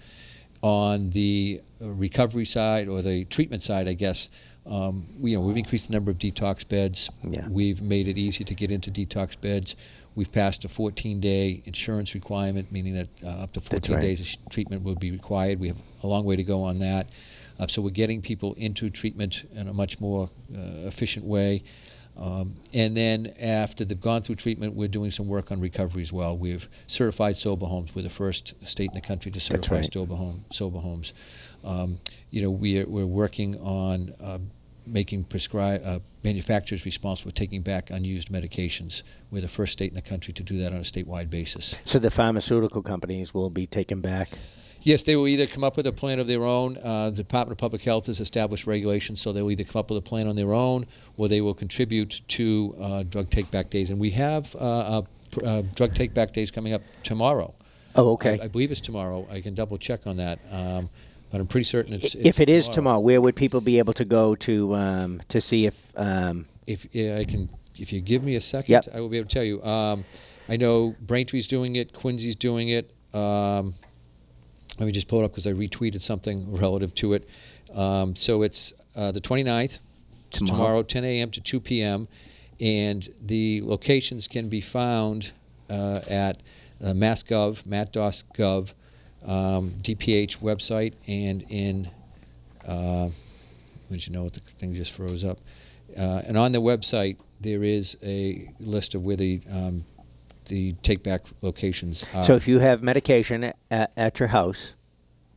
On 0.62 1.10
the 1.10 1.60
uh, 1.84 1.90
recovery 1.90 2.46
side 2.46 2.88
or 2.88 3.02
the 3.02 3.26
treatment 3.26 3.62
side, 3.62 3.90
I 3.90 3.94
guess, 3.94 4.30
um, 4.66 5.06
we, 5.20 5.32
you 5.32 5.38
know, 5.38 5.44
we've 5.44 5.58
increased 5.58 5.88
the 5.88 5.94
number 5.94 6.12
of 6.12 6.18
detox 6.18 6.68
beds. 6.68 7.12
Yeah. 7.24 7.48
We've 7.50 7.82
made 7.82 8.08
it 8.08 8.18
easy 8.18 8.44
to 8.46 8.56
get 8.56 8.72
into 8.72 8.90
detox 8.90 9.40
beds. 9.40 9.76
We've 10.18 10.32
passed 10.32 10.66
a 10.66 10.68
14-day 10.68 11.62
insurance 11.66 12.16
requirement, 12.16 12.72
meaning 12.72 12.96
that 12.96 13.08
uh, 13.24 13.44
up 13.44 13.52
to 13.52 13.60
14 13.60 13.94
right. 13.94 14.02
days 14.02 14.20
of 14.20 14.26
sh- 14.26 14.38
treatment 14.50 14.82
would 14.82 15.00
be 15.00 15.12
required. 15.12 15.60
We 15.60 15.68
have 15.68 15.78
a 16.04 16.08
long 16.08 16.26
way 16.26 16.36
to 16.36 16.44
go 16.44 16.64
on 16.64 16.80
that. 16.80 17.06
Uh, 17.60 17.68
so 17.68 17.84
we're 17.84 17.92
getting 17.92 18.24
people 18.24 18.56
into 18.58 18.90
treatment 18.90 19.44
in 19.54 19.68
a 19.68 19.74
much 19.76 20.02
more 20.02 20.28
uh, 20.52 20.88
efficient 20.88 21.24
way. 21.24 21.62
Um, 22.20 22.56
and 22.74 22.98
then 22.98 23.32
after 23.40 23.86
they've 23.86 24.02
gone 24.02 24.24
through 24.24 24.38
treatment, 24.38 24.74
we're 24.74 24.88
doing 24.88 25.12
some 25.12 25.28
work 25.28 25.52
on 25.52 25.62
recovery 25.62 26.02
as 26.02 26.12
well. 26.12 26.36
We've 26.36 26.68
certified 26.88 27.38
sober 27.38 27.68
homes. 27.68 27.96
We're 27.96 28.02
the 28.02 28.10
first 28.10 28.66
state 28.68 28.90
in 28.90 28.96
the 28.96 29.08
country 29.08 29.30
to 29.30 29.40
certify 29.40 29.76
right. 29.76 29.94
sober, 29.94 30.16
home, 30.16 30.44
sober 30.50 30.80
homes. 30.80 31.14
Um, 31.64 32.00
you 32.32 32.42
know, 32.42 32.50
we 32.50 32.82
are, 32.82 32.90
we're 32.90 33.06
working 33.06 33.56
on 33.58 34.10
uh, 34.24 34.40
making 34.88 35.26
prescribe 35.26 35.82
uh, 35.86 36.00
manufacturers 36.24 36.86
responsible 36.86 37.32
for 37.32 37.38
taking 37.38 37.62
back 37.62 37.90
unused 37.90 38.30
medications. 38.30 39.04
We're 39.32 39.42
the 39.42 39.48
first 39.48 39.74
state 39.74 39.90
in 39.90 39.96
the 39.96 40.02
country 40.02 40.34
to 40.34 40.44
do 40.44 40.58
that 40.60 40.74
on 40.74 40.80
a 40.80 40.82
statewide 40.82 41.30
basis. 41.30 41.76
so 41.86 42.00
the 42.00 42.12
pharmaceutical 42.12 42.82
companies 42.82 43.34
will 43.34 43.50
be 43.50 43.66
taken 43.66 44.02
back. 44.02 44.30
Yes, 44.82 45.04
they 45.04 45.16
will 45.16 45.28
either 45.28 45.48
come 45.48 45.64
up 45.64 45.76
with 45.76 45.86
a 45.88 45.92
plan 45.92 46.20
of 46.20 46.28
their 46.28 46.44
own. 46.44 46.78
Uh, 46.78 47.10
the 47.10 47.18
Department 47.18 47.58
of 47.58 47.58
Public 47.58 47.84
Health 47.84 48.06
has 48.08 48.20
established 48.20 48.68
regulations, 48.68 49.20
so 49.20 49.34
they'll 49.34 49.52
either 49.52 49.64
come 49.64 49.80
up 49.82 49.90
with 49.90 49.98
a 49.98 50.02
plan 50.02 50.28
on 50.28 50.36
their 50.36 50.54
own 50.54 50.86
or 51.18 51.28
they 51.28 51.42
will 51.42 51.54
contribute 51.54 52.22
to 52.30 52.76
uh, 52.80 53.04
drug 53.04 53.30
take 53.30 53.52
back 53.52 53.70
days. 53.70 53.90
And 53.90 54.00
we 54.00 54.12
have 54.12 54.56
uh, 54.56 55.02
uh, 55.46 55.64
drug 55.76 55.94
take 55.94 56.14
back 56.14 56.32
days 56.32 56.52
coming 56.52 56.74
up 56.74 56.82
tomorrow. 57.04 57.54
Oh, 57.96 58.14
okay. 58.14 58.40
I, 58.40 58.46
I 58.46 58.48
believe 58.48 58.72
it's 58.72 58.80
tomorrow. 58.80 59.28
I 59.32 59.42
can 59.42 59.56
double 59.56 59.78
check 59.78 60.06
on 60.08 60.18
that. 60.18 60.40
Um, 60.52 60.90
but 61.32 61.42
I'm 61.42 61.48
pretty 61.48 61.66
certain 61.66 61.94
it's. 61.96 62.16
if 62.16 62.26
it's 62.26 62.40
it 62.40 62.50
is 62.50 62.70
tomorrow, 62.70 63.00
where 63.00 63.22
would 63.22 63.36
people 63.36 63.62
be 63.62 63.80
able 63.80 63.94
to 63.94 64.06
go 64.06 64.36
to 64.36 64.76
um, 64.76 65.22
to 65.30 65.42
see 65.42 65.66
if? 65.66 65.92
Um, 65.96 66.46
if 66.66 66.88
yeah, 66.94 67.18
I 67.20 67.24
can, 67.24 67.50
if 67.76 67.94
you 67.94 68.02
give 68.02 68.24
me 68.24 68.36
a 68.36 68.42
second, 68.42 68.72
Yep. 68.72 68.86
I 68.96 69.00
will 69.02 69.10
be 69.10 69.18
able 69.18 69.28
to 69.30 69.34
tell 69.34 69.44
you. 69.44 69.62
Um, 69.64 70.04
I 70.50 70.58
know 70.58 70.96
Braintree's 71.06 71.48
doing 71.48 71.76
it, 71.76 71.94
Quincy's 71.94 72.36
doing 72.36 72.70
it. 72.70 72.92
Um, 73.14 73.74
let 74.80 74.86
me 74.86 74.92
just 74.92 75.08
pull 75.08 75.22
it 75.22 75.26
up 75.26 75.32
because 75.32 75.48
I 75.48 75.52
retweeted 75.54 76.02
something 76.02 76.56
relative 76.56 76.94
to 76.96 77.14
it. 77.14 77.28
Um, 77.76 78.16
so 78.16 78.44
it's 78.44 78.74
uh, 78.96 79.12
the 79.12 79.20
29th, 79.20 79.80
Tomorrow. 80.30 80.58
tomorrow, 80.58 80.84
10 80.84 81.04
a.m. 81.04 81.32
to 81.32 81.42
2 81.42 81.60
p.m., 81.60 82.08
and 82.62 83.08
the 83.22 83.62
locations 83.64 84.28
can 84.28 84.50
be 84.50 84.62
found 84.62 85.32
uh, 85.70 86.00
at 86.10 86.38
uh, 86.84 86.88
MassGov, 86.94 87.66
Matt.gov, 87.66 88.74
um, 89.26 89.72
DPH 89.82 90.40
website, 90.40 90.94
and 91.08 91.44
in. 91.50 91.90
Uh, 92.68 93.10
would 93.90 94.06
you 94.06 94.14
know 94.14 94.24
what 94.24 94.34
the 94.34 94.42
thing 94.42 94.74
just 94.74 94.92
froze 94.92 95.24
up? 95.24 95.38
Uh, 95.98 96.22
and 96.28 96.38
on 96.38 96.52
the 96.52 96.60
website, 96.60 97.18
there 97.42 97.64
is 97.64 97.98
a 98.04 98.50
list 98.60 98.96
of 98.96 99.06
where 99.06 99.16
the 99.16 99.42
um, 99.54 99.86
the 100.46 100.74
take 100.82 101.04
back 101.04 101.22
locations 101.42 102.06
are. 102.16 102.24
so 102.24 102.36
if 102.36 102.48
you 102.48 102.60
have 102.60 102.82
medication 102.82 103.52
at, 103.72 103.92
at 103.98 104.20
your 104.20 104.30
house, 104.30 104.76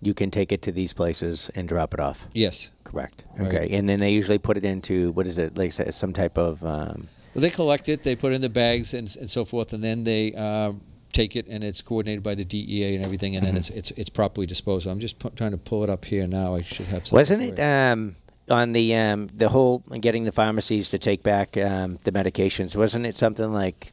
you 0.00 0.14
can 0.14 0.30
take 0.30 0.52
it 0.52 0.62
to 0.62 0.72
these 0.72 0.92
places 0.92 1.50
and 1.54 1.68
drop 1.68 1.94
it 1.94 2.00
off. 2.00 2.26
yes, 2.32 2.72
Correct. 2.84 3.24
Right. 3.36 3.46
Okay, 3.46 3.76
and 3.76 3.88
then 3.88 4.00
they 4.00 4.10
usually 4.10 4.38
put 4.38 4.56
it 4.56 4.64
into 4.64 5.12
what 5.12 5.26
is 5.26 5.38
it 5.38 5.56
like 5.56 5.72
say, 5.72 5.90
some 5.90 6.12
type 6.12 6.36
of 6.36 6.64
um, 6.64 7.06
well, 7.34 7.42
they 7.42 7.50
collect 7.50 7.88
it, 7.88 8.02
they 8.02 8.16
put 8.16 8.32
it 8.32 8.36
in 8.36 8.40
the 8.40 8.48
bags 8.48 8.94
and, 8.94 9.14
and 9.20 9.30
so 9.30 9.44
forth, 9.44 9.72
and 9.72 9.84
then 9.84 10.02
they 10.02 10.32
um, 10.34 10.80
take 11.20 11.36
it, 11.36 11.46
and 11.48 11.62
it's 11.64 11.82
coordinated 11.82 12.22
by 12.22 12.34
the 12.34 12.44
DEA 12.44 12.94
and 12.96 13.04
everything, 13.04 13.36
and 13.36 13.46
then 13.46 13.56
it's, 13.56 13.70
it's 13.70 13.90
it's 13.92 14.10
properly 14.10 14.46
disposed. 14.46 14.86
of. 14.86 14.92
I'm 14.92 15.00
just 15.00 15.16
trying 15.36 15.50
to 15.52 15.58
pull 15.70 15.84
it 15.84 15.90
up 15.90 16.04
here 16.04 16.26
now. 16.26 16.54
I 16.54 16.62
should 16.62 16.86
have. 16.86 17.10
Wasn't 17.12 17.42
it 17.42 17.58
um, 17.60 18.14
on 18.48 18.72
the 18.72 18.94
um, 18.96 19.28
the 19.28 19.48
whole 19.48 19.78
getting 20.00 20.24
the 20.24 20.32
pharmacies 20.32 20.88
to 20.90 20.98
take 20.98 21.22
back 21.22 21.56
um, 21.56 21.98
the 22.04 22.12
medications? 22.12 22.76
Wasn't 22.76 23.06
it 23.06 23.16
something 23.16 23.52
like 23.52 23.88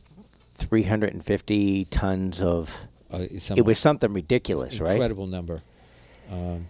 three 0.51 0.83
hundred 0.83 1.13
and 1.13 1.23
fifty 1.23 1.85
tons 1.85 2.41
of? 2.41 2.87
Uh, 3.11 3.19
It 3.55 3.65
was 3.65 3.79
something 3.79 4.11
ridiculous, 4.13 4.81
right? 4.81 4.91
incredible 4.91 5.27
number. 5.27 5.61
Um, 6.31 6.67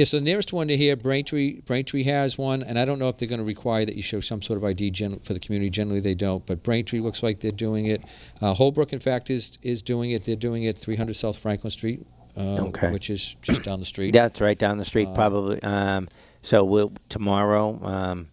yeah, 0.00 0.04
so 0.06 0.16
the 0.18 0.24
nearest 0.24 0.50
one 0.54 0.68
to 0.68 0.76
here, 0.78 0.96
Braintree, 0.96 1.60
Braintree 1.60 2.04
has 2.04 2.38
one, 2.38 2.62
and 2.62 2.78
I 2.78 2.86
don't 2.86 2.98
know 2.98 3.10
if 3.10 3.18
they're 3.18 3.28
going 3.28 3.40
to 3.40 3.44
require 3.44 3.84
that 3.84 3.94
you 3.96 4.02
show 4.02 4.20
some 4.20 4.40
sort 4.40 4.56
of 4.56 4.64
ID 4.64 4.92
for 5.22 5.34
the 5.34 5.38
community. 5.40 5.68
Generally, 5.68 6.00
they 6.00 6.14
don't, 6.14 6.46
but 6.46 6.62
Braintree 6.62 7.00
looks 7.00 7.22
like 7.22 7.40
they're 7.40 7.52
doing 7.52 7.84
it. 7.84 8.00
Uh, 8.40 8.54
Holbrook, 8.54 8.94
in 8.94 8.98
fact, 9.00 9.28
is 9.28 9.58
is 9.62 9.82
doing 9.82 10.10
it. 10.12 10.24
They're 10.24 10.36
doing 10.36 10.62
it 10.64 10.78
300 10.78 11.14
South 11.16 11.36
Franklin 11.38 11.70
Street, 11.70 12.06
uh, 12.38 12.68
Okay. 12.68 12.90
which 12.92 13.10
is 13.10 13.34
just 13.42 13.62
down 13.62 13.78
the 13.78 13.84
street. 13.84 14.14
That's 14.14 14.40
right 14.40 14.58
down 14.58 14.78
the 14.78 14.86
street, 14.86 15.08
Uh, 15.08 15.14
probably. 15.14 15.62
Um, 15.62 16.08
so 16.40 16.64
we'll 16.64 16.92
tomorrow, 17.10 17.78
um, 17.84 18.28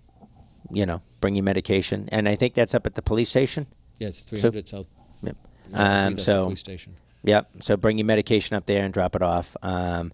you 0.72 0.86
know, 0.86 1.02
bring 1.20 1.36
your 1.36 1.44
medication, 1.44 2.08
and 2.14 2.30
I 2.30 2.36
think 2.36 2.54
that's 2.54 2.74
up 2.76 2.88
at 2.88 2.96
the 2.96 3.02
police 3.02 3.30
station. 3.30 3.68
Yeah, 4.00 4.08
it's 4.08 4.22
300 4.22 4.70
South. 4.70 4.88
Yep. 5.22 5.36
Yeah, 5.72 6.06
Um, 6.08 6.18
so- 6.18 6.44
police 6.44 6.60
station. 6.62 6.94
Yep. 7.24 7.50
So 7.60 7.78
bring 7.78 7.98
your 7.98 8.06
medication 8.06 8.56
up 8.56 8.66
there 8.66 8.84
and 8.84 8.94
drop 8.94 9.16
it 9.16 9.22
off. 9.22 9.56
Um, 9.62 10.12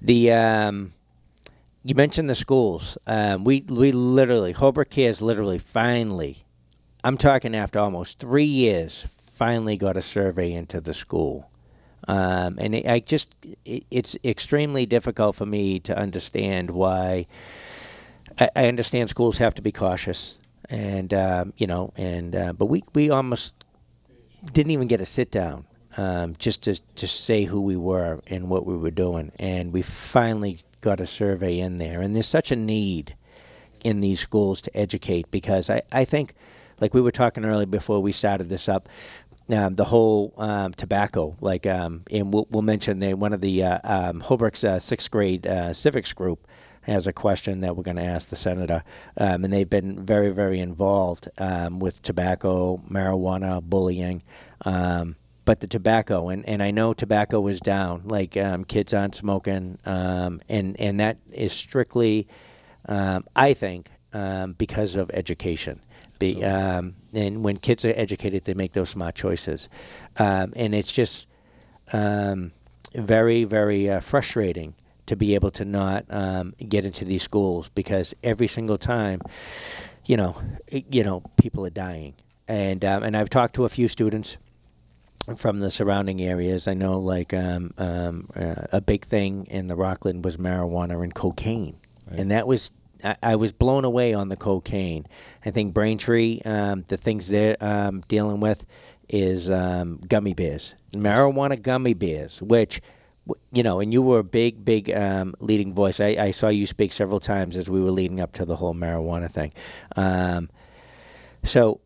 the 0.00 0.32
um, 0.32 0.92
you 1.84 1.94
mentioned 1.94 2.28
the 2.30 2.34
schools. 2.34 2.96
Um, 3.06 3.44
we 3.44 3.64
we 3.68 3.92
literally 3.92 4.52
Holbrook 4.52 4.90
Cares 4.90 5.22
literally 5.22 5.58
finally. 5.58 6.44
I'm 7.02 7.16
talking 7.16 7.54
after 7.54 7.78
almost 7.78 8.18
three 8.18 8.44
years. 8.44 9.04
Finally 9.32 9.78
got 9.78 9.96
a 9.96 10.02
survey 10.02 10.52
into 10.52 10.80
the 10.82 10.92
school, 10.92 11.50
um, 12.06 12.58
and 12.58 12.74
it, 12.74 12.86
I 12.86 13.00
just 13.00 13.34
it, 13.64 13.84
it's 13.90 14.16
extremely 14.22 14.84
difficult 14.84 15.36
for 15.36 15.46
me 15.46 15.78
to 15.80 15.96
understand 15.96 16.70
why. 16.70 17.26
I, 18.38 18.50
I 18.54 18.68
understand 18.68 19.08
schools 19.08 19.38
have 19.38 19.54
to 19.54 19.62
be 19.62 19.72
cautious, 19.72 20.38
and 20.68 21.12
um, 21.14 21.52
you 21.56 21.66
know, 21.66 21.92
and 21.96 22.36
uh, 22.36 22.52
but 22.52 22.66
we 22.66 22.82
we 22.94 23.08
almost 23.08 23.64
didn't 24.52 24.72
even 24.72 24.88
get 24.88 25.00
a 25.00 25.06
sit 25.06 25.30
down 25.30 25.64
um, 25.96 26.34
just 26.38 26.64
to 26.64 26.80
to 26.96 27.06
say 27.06 27.44
who 27.44 27.60
we 27.60 27.76
were 27.76 28.20
and 28.26 28.48
what 28.48 28.66
we 28.66 28.76
were 28.76 28.90
doing, 28.90 29.32
and 29.38 29.72
we 29.72 29.82
finally 29.82 30.58
got 30.80 31.00
a 31.00 31.06
survey 31.06 31.58
in 31.58 31.78
there, 31.78 32.00
and 32.00 32.14
there's 32.14 32.26
such 32.28 32.50
a 32.50 32.56
need 32.56 33.16
in 33.84 34.00
these 34.00 34.20
schools 34.20 34.60
to 34.62 34.76
educate 34.76 35.30
because 35.30 35.70
I, 35.70 35.82
I 35.92 36.04
think, 36.04 36.34
like 36.80 36.94
we 36.94 37.00
were 37.00 37.10
talking 37.10 37.44
earlier 37.44 37.66
before 37.66 38.00
we 38.00 38.12
started 38.12 38.48
this 38.48 38.68
up, 38.68 38.88
um, 39.52 39.74
the 39.74 39.84
whole 39.84 40.32
um, 40.36 40.72
tobacco, 40.72 41.36
like, 41.40 41.66
um, 41.66 42.02
and 42.10 42.32
we'll, 42.32 42.46
we'll 42.50 42.62
mention 42.62 43.00
that 43.00 43.18
one 43.18 43.32
of 43.32 43.40
the 43.40 43.64
uh, 43.64 43.78
um, 43.82 44.20
Holbrook's 44.20 44.62
uh, 44.62 44.78
sixth 44.78 45.10
grade 45.10 45.46
uh, 45.46 45.72
civics 45.72 46.12
group 46.12 46.46
has 46.82 47.06
a 47.06 47.12
question 47.12 47.60
that 47.60 47.76
we're 47.76 47.82
going 47.82 47.96
to 47.96 48.04
ask 48.04 48.28
the 48.28 48.36
senator, 48.36 48.82
um, 49.16 49.44
and 49.44 49.52
they've 49.52 49.68
been 49.68 50.04
very, 50.04 50.30
very 50.30 50.60
involved 50.60 51.28
um, 51.38 51.78
with 51.78 52.00
tobacco, 52.02 52.78
marijuana, 52.88 53.62
bullying. 53.62 54.22
Um, 54.64 55.16
but 55.50 55.58
the 55.58 55.66
tobacco, 55.66 56.28
and, 56.28 56.48
and 56.48 56.62
I 56.62 56.70
know 56.70 56.92
tobacco 56.92 57.44
is 57.48 57.58
down, 57.58 58.02
like 58.04 58.36
um, 58.36 58.62
kids 58.62 58.94
aren't 58.94 59.16
smoking, 59.16 59.80
um, 59.84 60.38
and, 60.48 60.78
and 60.78 61.00
that 61.00 61.16
is 61.32 61.52
strictly, 61.52 62.28
um, 62.86 63.24
I 63.34 63.52
think, 63.54 63.90
um, 64.12 64.52
because 64.52 64.94
of 64.94 65.10
education. 65.12 65.80
Be, 66.20 66.44
um, 66.44 66.94
and 67.12 67.42
when 67.42 67.56
kids 67.56 67.84
are 67.84 67.92
educated, 67.96 68.44
they 68.44 68.54
make 68.54 68.74
those 68.74 68.90
smart 68.90 69.16
choices. 69.16 69.68
Um, 70.20 70.52
and 70.54 70.72
it's 70.72 70.92
just 70.92 71.26
um, 71.92 72.52
very, 72.94 73.42
very 73.42 73.90
uh, 73.90 73.98
frustrating 73.98 74.76
to 75.06 75.16
be 75.16 75.34
able 75.34 75.50
to 75.50 75.64
not 75.64 76.04
um, 76.10 76.54
get 76.68 76.84
into 76.84 77.04
these 77.04 77.24
schools 77.24 77.70
because 77.70 78.14
every 78.22 78.46
single 78.46 78.78
time, 78.78 79.20
you 80.06 80.16
know, 80.16 80.40
you 80.70 81.02
know, 81.02 81.24
people 81.42 81.66
are 81.66 81.70
dying. 81.70 82.14
And 82.46 82.84
um, 82.84 83.02
and 83.02 83.16
I've 83.16 83.30
talked 83.30 83.56
to 83.56 83.64
a 83.64 83.68
few 83.68 83.88
students 83.88 84.38
from 85.36 85.60
the 85.60 85.70
surrounding 85.70 86.20
areas. 86.20 86.66
I 86.68 86.74
know, 86.74 86.98
like 86.98 87.32
um, 87.34 87.72
um, 87.78 88.28
uh, 88.34 88.66
a 88.72 88.80
big 88.80 89.04
thing 89.04 89.46
in 89.46 89.66
the 89.66 89.76
Rockland 89.76 90.24
was 90.24 90.36
marijuana 90.36 91.02
and 91.02 91.14
cocaine, 91.14 91.76
Right. 92.10 92.20
and 92.20 92.30
that 92.30 92.46
was 92.46 92.70
I, 93.04 93.16
I 93.22 93.36
was 93.36 93.52
blown 93.52 93.84
away 93.84 94.14
on 94.14 94.28
the 94.28 94.36
cocaine. 94.36 95.04
I 95.44 95.50
think 95.50 95.74
Braintree, 95.74 96.40
um, 96.44 96.82
the 96.88 96.96
things 96.96 97.28
they're 97.28 97.56
um, 97.60 98.00
dealing 98.08 98.40
with 98.40 98.66
is 99.08 99.50
um, 99.50 100.00
gummy 100.08 100.34
bears, 100.34 100.74
marijuana 100.92 101.60
gummy 101.60 101.94
bears, 101.94 102.40
which. 102.42 102.80
You 103.52 103.62
know, 103.62 103.78
and 103.78 103.92
you 103.92 104.02
were 104.02 104.18
a 104.20 104.24
big, 104.24 104.64
big 104.64 104.90
um, 104.90 105.34
leading 105.38 105.72
voice. 105.72 106.00
I, 106.00 106.16
I 106.18 106.30
saw 106.32 106.48
you 106.48 106.66
speak 106.66 106.92
several 106.92 107.20
times 107.20 107.56
as 107.56 107.70
we 107.70 107.80
were 107.80 107.90
leading 107.92 108.18
up 108.18 108.32
to 108.32 108.44
the 108.44 108.56
whole 108.56 108.74
marijuana 108.74 109.30
thing. 109.30 109.52
Um, 109.94 110.48
so, 111.44 111.80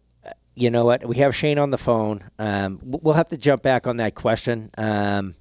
you 0.54 0.70
know 0.70 0.84
what? 0.84 1.04
We 1.04 1.16
have 1.16 1.34
Shane 1.34 1.58
on 1.58 1.70
the 1.70 1.78
phone. 1.78 2.22
Um, 2.38 2.78
we'll 2.82 3.14
have 3.14 3.28
to 3.28 3.36
jump 3.36 3.62
back 3.62 3.86
on 3.86 3.96
that 3.96 4.14
question. 4.14 4.70
Um, 4.78 5.34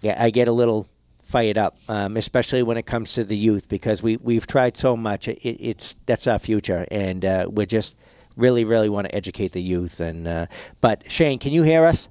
yeah, 0.00 0.16
I 0.22 0.30
get 0.30 0.48
a 0.48 0.52
little 0.52 0.88
fired 1.22 1.58
up, 1.58 1.76
um, 1.88 2.16
especially 2.16 2.62
when 2.62 2.76
it 2.76 2.86
comes 2.86 3.14
to 3.14 3.24
the 3.24 3.36
youth, 3.36 3.68
because 3.68 4.02
we 4.02 4.16
we've 4.18 4.46
tried 4.46 4.76
so 4.76 4.96
much. 4.96 5.26
It, 5.28 5.40
it's 5.42 5.94
that's 6.06 6.26
our 6.26 6.38
future, 6.38 6.86
and 6.90 7.24
uh, 7.24 7.46
we're 7.50 7.66
just 7.66 7.96
really, 8.36 8.64
really 8.64 8.88
want 8.88 9.06
to 9.08 9.14
educate 9.14 9.52
the 9.52 9.62
youth. 9.62 10.00
And 10.00 10.28
uh, 10.28 10.46
but 10.80 11.10
Shane, 11.10 11.38
can 11.38 11.52
you 11.52 11.62
hear 11.62 11.84
us? 11.84 12.08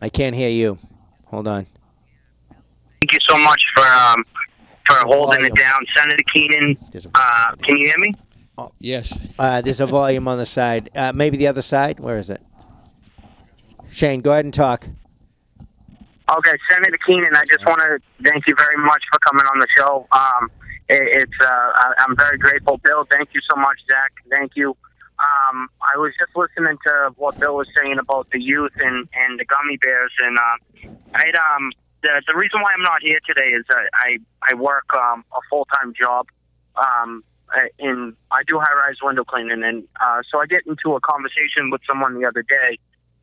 I 0.00 0.08
can't 0.08 0.34
hear 0.34 0.50
you. 0.50 0.78
Hold 1.26 1.48
on. 1.48 1.66
Thank 3.00 3.12
you 3.12 3.18
so 3.28 3.36
much 3.38 3.62
for 3.74 3.84
um, 3.84 4.24
for 4.86 4.96
holding 5.06 5.44
it 5.44 5.54
down, 5.56 5.80
Senator 5.96 6.22
Keenan. 6.32 6.78
Uh, 7.14 7.54
can 7.62 7.76
you 7.76 7.86
hear 7.86 7.98
me? 7.98 8.12
Yes. 8.78 9.34
uh, 9.38 9.60
there's 9.60 9.80
a 9.80 9.86
volume 9.86 10.28
on 10.28 10.38
the 10.38 10.46
side. 10.46 10.90
Uh, 10.94 11.12
maybe 11.14 11.36
the 11.36 11.46
other 11.46 11.62
side. 11.62 12.00
Where 12.00 12.18
is 12.18 12.30
it? 12.30 12.42
Shane, 13.90 14.20
go 14.20 14.32
ahead 14.32 14.44
and 14.44 14.54
talk. 14.54 14.88
Okay, 16.36 16.52
Senator 16.70 16.98
Keenan, 17.06 17.36
I 17.36 17.42
just 17.46 17.64
want 17.66 17.80
to 17.80 17.98
thank 18.22 18.44
you 18.46 18.54
very 18.56 18.82
much 18.82 19.02
for 19.12 19.18
coming 19.18 19.44
on 19.44 19.58
the 19.58 19.66
show. 19.76 20.06
Um, 20.10 20.50
it, 20.88 21.22
it's 21.22 21.40
uh, 21.40 21.46
I, 21.46 21.92
I'm 21.98 22.16
very 22.16 22.38
grateful, 22.38 22.78
Bill. 22.78 23.06
Thank 23.10 23.30
you 23.34 23.40
so 23.48 23.56
much, 23.56 23.78
Zach. 23.86 24.12
Thank 24.30 24.52
you. 24.56 24.70
Um, 25.18 25.68
I 25.94 25.98
was 25.98 26.12
just 26.18 26.34
listening 26.34 26.76
to 26.86 27.12
what 27.16 27.38
Bill 27.38 27.56
was 27.56 27.68
saying 27.78 27.98
about 27.98 28.30
the 28.30 28.40
youth 28.40 28.72
and, 28.76 29.08
and 29.14 29.38
the 29.38 29.44
gummy 29.44 29.76
bears, 29.76 30.12
and 30.20 30.38
uh, 30.38 30.90
I'd 31.14 31.36
um 31.36 31.72
the 32.02 32.22
the 32.26 32.36
reason 32.36 32.60
why 32.62 32.72
I'm 32.74 32.82
not 32.82 33.02
here 33.02 33.20
today 33.26 33.50
is 33.50 33.64
I 33.70 33.88
I, 33.94 34.18
I 34.50 34.54
work 34.54 34.92
um, 34.94 35.24
a 35.32 35.40
full 35.50 35.66
time 35.78 35.92
job. 35.98 36.26
Um, 36.76 37.22
in 37.78 38.16
I 38.30 38.42
do 38.46 38.58
high 38.58 38.74
rise 38.74 38.96
window 39.02 39.24
cleaning, 39.24 39.62
and 39.62 39.84
uh, 40.00 40.22
so 40.30 40.40
I 40.40 40.46
get 40.46 40.66
into 40.66 40.94
a 40.94 41.00
conversation 41.00 41.70
with 41.70 41.80
someone 41.88 42.18
the 42.20 42.26
other 42.26 42.42
day, 42.42 42.78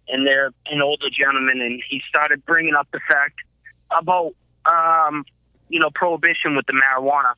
and 0.08 0.25
they're 0.25 0.51
an 0.68 0.82
older 0.82 1.10
gentleman, 1.10 1.62
and 1.62 1.82
he 1.90 2.01
started 2.08 2.46
bringing 2.46 2.75
up 2.75 2.88
the 2.92 3.00
fact 3.10 3.36
about 3.98 4.34
um, 4.66 5.25
you 5.70 5.80
know 5.80 5.90
prohibition 5.94 6.56
with 6.56 6.66
the 6.68 6.74
marijuana, 6.74 7.34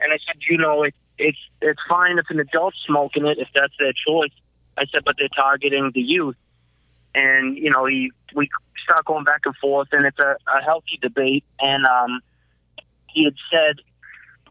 and 0.00 0.12
I 0.12 0.18
said, 0.26 0.36
you 0.48 0.58
know, 0.58 0.84
it, 0.84 0.94
it's 1.18 1.38
it's 1.60 1.80
fine 1.88 2.18
if 2.18 2.26
an 2.30 2.40
adult's 2.40 2.78
smoking 2.86 3.26
it 3.26 3.38
if 3.38 3.48
that's 3.54 3.74
their 3.78 3.92
choice. 3.92 4.32
I 4.78 4.86
said, 4.86 5.02
but 5.04 5.16
they're 5.18 5.28
targeting 5.28 5.90
the 5.94 6.00
youth, 6.00 6.36
and 7.14 7.56
you 7.56 7.70
know, 7.70 7.86
he 7.86 8.12
we 8.34 8.48
start 8.82 9.04
going 9.04 9.24
back 9.24 9.42
and 9.44 9.56
forth, 9.56 9.88
and 9.92 10.04
it's 10.06 10.18
a, 10.18 10.36
a 10.56 10.62
healthy 10.62 10.98
debate, 11.02 11.44
and 11.60 11.84
um, 11.86 12.20
he 13.08 13.24
had 13.24 13.34
said. 13.50 13.76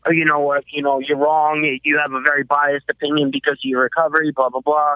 Oh, 0.06 0.12
you 0.12 0.26
know 0.26 0.40
what? 0.40 0.64
You 0.72 0.82
know 0.82 1.00
you're 1.00 1.18
wrong. 1.18 1.64
You 1.84 1.98
have 1.98 2.14
a 2.14 2.22
very 2.22 2.44
biased 2.44 2.90
opinion 2.90 3.32
because 3.32 3.54
of 3.54 3.64
your 3.64 3.82
recovery. 3.82 4.32
Blah 4.32 4.50
blah 4.50 4.62
blah 4.62 4.96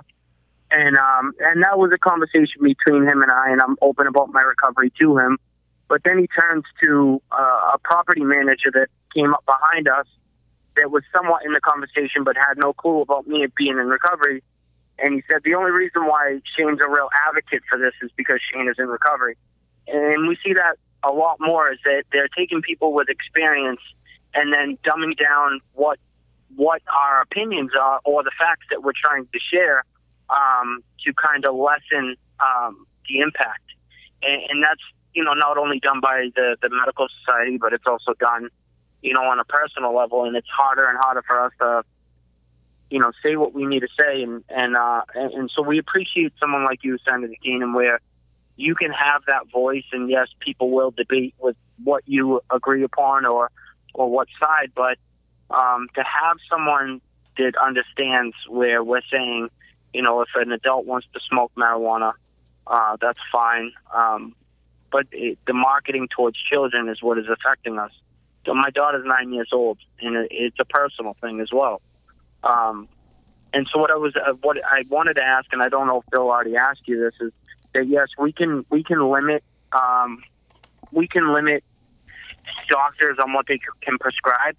and 0.74 0.98
um, 0.98 1.34
and 1.40 1.62
that 1.64 1.78
was 1.78 1.92
a 1.94 1.98
conversation 1.98 2.62
between 2.62 3.04
him 3.04 3.22
and 3.22 3.32
I, 3.32 3.52
and 3.52 3.62
I'm 3.62 3.78
open 3.82 4.08
about 4.08 4.34
my 4.34 4.42
recovery 4.42 4.92
to 5.00 5.18
him. 5.18 5.38
But 5.88 6.02
then 6.04 6.18
he 6.18 6.28
turns 6.28 6.64
to 6.82 7.22
uh, 7.32 7.76
a 7.76 7.78
property 7.84 8.24
manager 8.24 8.72
that 8.74 8.88
came 9.14 9.34
up 9.34 9.46
behind 9.46 9.88
us 9.88 10.08
that 10.76 10.90
was 10.90 11.04
somewhat 11.16 11.46
in 11.46 11.54
the 11.54 11.62
conversation, 11.62 12.24
but 12.24 12.36
had 12.36 12.58
no 12.58 12.74
clue 12.74 13.02
about 13.02 13.28
me 13.28 13.46
being 13.56 13.78
in 13.78 13.88
recovery. 13.88 14.42
And 14.98 15.14
he 15.14 15.22
said 15.32 15.42
the 15.44 15.54
only 15.54 15.72
reason 15.72 16.06
why 16.06 16.40
Shane's 16.58 16.80
a 16.84 16.90
real 16.90 17.10
advocate 17.28 17.62
for 17.70 17.78
this 17.78 17.94
is 18.02 18.10
because 18.18 18.40
Shane 18.52 18.68
is 18.68 18.76
in 18.80 18.88
recovery, 18.88 19.38
and 19.88 20.28
we 20.28 20.38
see 20.44 20.54
that 20.54 20.78
a 21.04 21.14
lot 21.14 21.38
more. 21.40 21.72
Is 21.72 21.80
that 21.86 22.04
they're 22.12 22.30
taking 22.36 22.64
people 22.64 22.94
with 22.94 23.10
experience 23.10 23.82
and 24.34 24.54
then 24.54 24.78
dumbing 24.84 25.18
down 25.18 25.60
what 25.74 26.00
what 26.56 26.82
our 27.00 27.22
opinions 27.22 27.72
are 27.80 28.00
or 28.06 28.24
the 28.24 28.32
facts 28.38 28.66
that 28.70 28.84
we're 28.84 28.94
trying 29.04 29.26
to 29.26 29.40
share 29.40 29.84
um, 30.30 30.84
to 31.06 31.14
kind 31.14 31.46
of 31.46 31.56
lessen 31.56 32.16
um, 32.40 32.86
the 33.08 33.20
impact. 33.20 33.64
And, 34.22 34.42
and 34.50 34.64
that's 34.64 34.82
you 35.14 35.24
know 35.24 35.34
not 35.34 35.58
only 35.58 35.80
done 35.80 36.00
by 36.02 36.30
the 36.36 36.58
the 36.62 36.70
medical 36.70 37.08
society, 37.20 37.58
but 37.58 37.74
it's 37.74 37.86
also 37.86 38.14
done 38.20 38.50
you 39.02 39.14
know 39.14 39.24
on 39.24 39.40
a 39.40 39.46
personal 39.46 39.96
level. 39.96 40.26
And 40.26 40.36
it's 40.36 40.48
harder 40.50 40.88
and 40.88 40.98
harder 41.00 41.24
for 41.26 41.46
us 41.46 41.52
to 41.60 41.84
you 42.90 43.00
know 43.00 43.12
say 43.24 43.36
what 43.36 43.54
we 43.54 43.66
need 43.66 43.82
to 43.82 43.90
say. 43.98 44.24
And 44.24 44.44
and 44.50 44.76
uh, 44.76 45.02
and, 45.16 45.34
and 45.34 45.52
so 45.54 45.62
we 45.62 45.78
appreciate 45.78 46.34
someone 46.40 46.66
like 46.66 46.84
you, 46.84 46.98
Senator 47.06 47.34
Keenan, 47.44 47.74
where 47.74 48.00
you 48.56 48.76
can 48.76 48.92
have 48.92 49.24
that 49.28 49.50
voice. 49.52 49.86
And 49.92 50.10
yes, 50.10 50.28
people 50.40 50.70
will 50.72 50.92
debate 50.92 51.34
with 51.40 51.56
what 51.84 52.04
you 52.06 52.42
agree 52.52 52.84
upon 52.84 53.26
or 53.26 53.50
or 53.94 54.10
what 54.10 54.28
side, 54.40 54.72
but 54.76 54.98
um, 55.50 55.88
to 55.96 56.04
have 56.04 56.38
someone 56.50 57.02
that 57.38 57.54
understands 57.58 58.36
where 58.48 58.84
we're 58.84 59.02
saying 59.12 59.50
you 59.94 60.02
know, 60.02 60.22
if 60.22 60.30
an 60.36 60.52
adult 60.52 60.86
wants 60.86 61.08
to 61.14 61.20
smoke 61.30 61.52
marijuana, 61.56 62.14
uh, 62.66 62.98
that's 63.00 63.20
fine. 63.32 63.72
Um, 63.94 64.36
but 64.92 65.06
it, 65.12 65.38
the 65.46 65.54
marketing 65.54 66.08
towards 66.16 66.38
children 66.38 66.90
is 66.90 67.02
what 67.02 67.18
is 67.18 67.26
affecting 67.30 67.78
us. 67.78 67.92
So 68.46 68.54
my 68.54 68.70
daughter's 68.72 69.06
nine 69.06 69.32
years 69.32 69.50
old, 69.54 69.78
and 70.02 70.16
it, 70.16 70.28
it's 70.32 70.58
a 70.60 70.66
personal 70.66 71.14
thing 71.14 71.40
as 71.40 71.52
well. 71.52 71.82
Um, 72.44 72.90
and 73.54 73.68
so 73.72 73.80
what 73.80 73.92
I 73.92 73.96
was, 73.96 74.16
uh, 74.16 74.34
what 74.42 74.58
I 74.66 74.84
wanted 74.90 75.16
to 75.16 75.24
ask, 75.24 75.46
and 75.54 75.62
I 75.62 75.70
don't 75.70 75.88
know 75.88 76.00
if 76.00 76.10
Bill 76.10 76.30
already 76.30 76.58
asked 76.58 76.88
you 76.88 77.00
this, 77.00 77.14
is 77.22 77.32
that 77.74 77.88
yes, 77.88 78.10
we 78.18 78.34
can 78.34 78.66
we 78.70 78.84
can 78.84 79.10
limit 79.10 79.44
um, 79.72 80.24
we 80.92 81.08
can 81.08 81.32
limit 81.34 81.64
doctors 82.70 83.20
on 83.20 83.34
what 83.34 83.48
they 83.48 83.60
can 83.82 83.98
prescribe, 83.98 84.56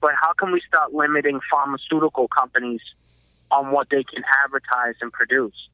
but 0.00 0.12
how 0.20 0.32
can 0.32 0.52
we 0.52 0.60
start 0.60 0.92
limiting 0.92 1.40
pharmaceutical 1.50 2.28
companies 2.28 2.80
on 3.50 3.70
what 3.70 3.88
they 3.90 4.04
can 4.04 4.24
advertise 4.44 4.94
and 5.00 5.12
produce? 5.12 5.68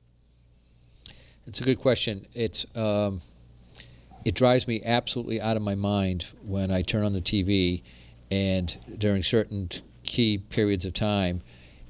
It's 1.46 1.60
a 1.60 1.64
good 1.64 1.78
question. 1.78 2.26
It's 2.34 2.66
um, 2.76 3.20
it 4.24 4.34
drives 4.34 4.68
me 4.68 4.82
absolutely 4.84 5.40
out 5.40 5.56
of 5.56 5.62
my 5.62 5.74
mind 5.74 6.30
when 6.44 6.70
I 6.70 6.82
turn 6.82 7.04
on 7.04 7.12
the 7.12 7.20
TV 7.20 7.82
and 8.30 8.76
during 8.98 9.22
certain 9.22 9.68
key 10.04 10.38
periods 10.38 10.84
of 10.84 10.92
time, 10.92 11.40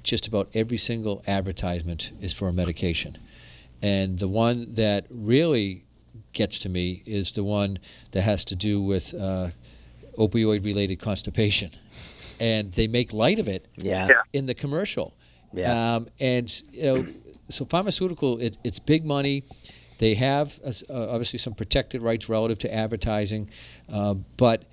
just 0.03 0.27
about 0.27 0.49
every 0.55 0.77
single 0.77 1.23
advertisement 1.27 2.13
is 2.21 2.33
for 2.33 2.49
a 2.49 2.53
medication. 2.53 3.19
And 3.83 4.19
the 4.19 4.29
one 4.29 4.75
that 4.75 5.07
really 5.11 5.85
gets 6.33 6.59
to 6.61 6.69
me 6.69 7.03
is 7.07 7.33
the 7.33 7.45
one 7.45 7.79
that 8.13 8.23
has 8.23 8.45
to 8.47 8.57
do 8.57 8.81
with 8.81 9.15
uh, 9.19 9.49
opioid 10.21 10.65
related 10.65 10.97
constipation. 11.01 11.71
And 12.41 12.73
they 12.73 12.87
make 12.87 13.13
light 13.13 13.39
of 13.39 13.49
it 13.49 13.67
Yeah. 13.77 14.07
Yeah. 14.09 14.23
in 14.33 14.47
the 14.47 14.55
commercial. 14.55 15.15
Yeah. 15.53 15.97
Um, 15.97 16.07
and 16.21 16.49
you 16.73 16.83
know, 16.85 17.05
so 17.45 17.65
pharmaceutical, 17.65 18.39
it, 18.39 18.57
it's 18.65 18.79
big 18.79 19.05
money. 19.05 19.43
They 19.99 20.15
have 20.15 20.59
uh, 20.65 21.11
obviously 21.11 21.39
some 21.39 21.55
protected 21.55 22.03
rights 22.03 22.29
relative 22.29 22.59
to 22.61 22.75
advertising, 22.75 23.51
uh, 23.93 24.15
but 24.39 24.65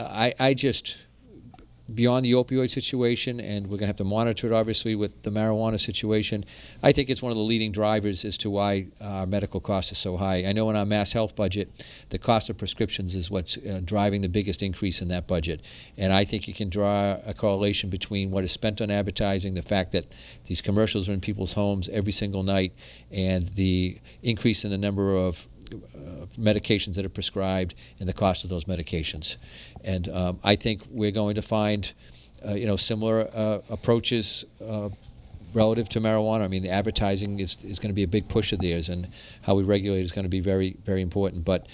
I, 0.00 0.32
I 0.40 0.54
just 0.54 1.05
beyond 1.92 2.24
the 2.24 2.32
opioid 2.32 2.70
situation, 2.70 3.40
and 3.40 3.66
we're 3.66 3.78
going 3.78 3.80
to 3.80 3.86
have 3.86 3.96
to 3.96 4.04
monitor 4.04 4.48
it 4.48 4.52
obviously 4.52 4.94
with 4.94 5.22
the 5.22 5.30
marijuana 5.30 5.78
situation. 5.78 6.44
I 6.82 6.92
think 6.92 7.10
it's 7.10 7.22
one 7.22 7.30
of 7.30 7.36
the 7.36 7.44
leading 7.44 7.72
drivers 7.72 8.24
as 8.24 8.36
to 8.38 8.50
why 8.50 8.86
our 9.02 9.26
medical 9.26 9.60
costs 9.60 9.92
are 9.92 9.96
so 9.96 10.16
high. 10.16 10.44
I 10.46 10.52
know 10.52 10.68
in 10.70 10.76
our 10.76 10.84
MassHealth 10.84 11.36
budget, 11.36 12.06
the 12.10 12.18
cost 12.18 12.50
of 12.50 12.58
prescriptions 12.58 13.14
is 13.14 13.30
what's 13.30 13.56
uh, 13.56 13.80
driving 13.84 14.22
the 14.22 14.28
biggest 14.28 14.62
increase 14.62 15.00
in 15.00 15.08
that 15.08 15.28
budget. 15.28 15.60
And 15.96 16.12
I 16.12 16.24
think 16.24 16.48
you 16.48 16.54
can 16.54 16.68
draw 16.68 17.16
a 17.24 17.34
correlation 17.34 17.88
between 17.88 18.30
what 18.30 18.42
is 18.44 18.52
spent 18.52 18.80
on 18.80 18.90
advertising, 18.90 19.54
the 19.54 19.62
fact 19.62 19.92
that 19.92 20.16
these 20.46 20.60
commercials 20.60 21.08
are 21.08 21.12
in 21.12 21.20
people's 21.20 21.52
homes 21.52 21.88
every 21.90 22.12
single 22.12 22.42
night, 22.42 22.72
and 23.12 23.46
the 23.48 23.98
increase 24.22 24.64
in 24.64 24.70
the 24.70 24.78
number 24.78 25.14
of 25.14 25.46
medications 26.38 26.94
that 26.94 27.04
are 27.04 27.10
prescribed 27.10 27.74
and 27.98 28.08
the 28.08 28.12
cost 28.12 28.44
of 28.44 28.50
those 28.50 28.64
medications. 28.64 29.36
And 29.84 30.08
um, 30.08 30.38
I 30.44 30.56
think 30.56 30.82
we're 30.90 31.12
going 31.12 31.34
to 31.36 31.42
find, 31.42 31.92
uh, 32.48 32.54
you 32.54 32.66
know, 32.66 32.76
similar 32.76 33.28
uh, 33.34 33.58
approaches 33.70 34.44
uh, 34.62 34.88
relative 35.54 35.88
to 35.90 36.00
marijuana. 36.00 36.44
I 36.44 36.48
mean, 36.48 36.66
advertising 36.66 37.40
is, 37.40 37.62
is 37.64 37.78
going 37.78 37.90
to 37.90 37.94
be 37.94 38.02
a 38.02 38.08
big 38.08 38.28
push 38.28 38.52
of 38.52 38.58
theirs, 38.58 38.88
and 38.88 39.06
how 39.46 39.54
we 39.54 39.62
regulate 39.62 40.00
is 40.00 40.12
going 40.12 40.24
to 40.24 40.30
be 40.30 40.40
very, 40.40 40.76
very 40.84 41.02
important. 41.02 41.44
But 41.44 41.66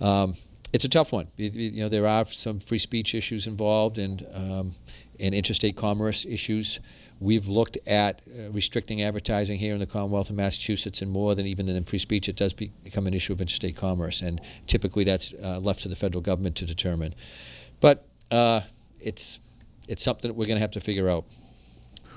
um, 0.00 0.34
it's 0.74 0.84
a 0.84 0.88
tough 0.88 1.12
one. 1.12 1.28
You, 1.36 1.84
know, 1.84 1.88
there 1.88 2.08
are 2.08 2.26
some 2.26 2.58
free 2.58 2.78
speech 2.78 3.14
issues 3.14 3.46
involved, 3.46 3.96
and 3.96 4.26
um, 4.34 4.72
and 5.20 5.32
interstate 5.32 5.76
commerce 5.76 6.26
issues. 6.26 6.80
We've 7.20 7.46
looked 7.46 7.78
at 7.86 8.20
uh, 8.26 8.50
restricting 8.50 9.00
advertising 9.00 9.60
here 9.60 9.72
in 9.72 9.78
the 9.78 9.86
Commonwealth 9.86 10.30
of 10.30 10.36
Massachusetts, 10.36 11.00
and 11.00 11.12
more 11.12 11.36
than 11.36 11.46
even 11.46 11.66
than 11.66 11.84
free 11.84 12.00
speech, 12.00 12.28
it 12.28 12.36
does 12.36 12.54
become 12.54 13.06
an 13.06 13.14
issue 13.14 13.32
of 13.32 13.40
interstate 13.40 13.76
commerce, 13.76 14.20
and 14.20 14.40
typically 14.66 15.04
that's 15.04 15.32
uh, 15.44 15.60
left 15.60 15.82
to 15.82 15.88
the 15.88 15.94
federal 15.94 16.20
government 16.20 16.56
to 16.56 16.66
determine. 16.66 17.14
But 17.80 18.04
uh, 18.32 18.62
it's 19.00 19.38
it's 19.88 20.02
something 20.02 20.28
that 20.28 20.36
we're 20.36 20.46
going 20.46 20.56
to 20.56 20.62
have 20.62 20.72
to 20.72 20.80
figure 20.80 21.08
out. 21.08 21.24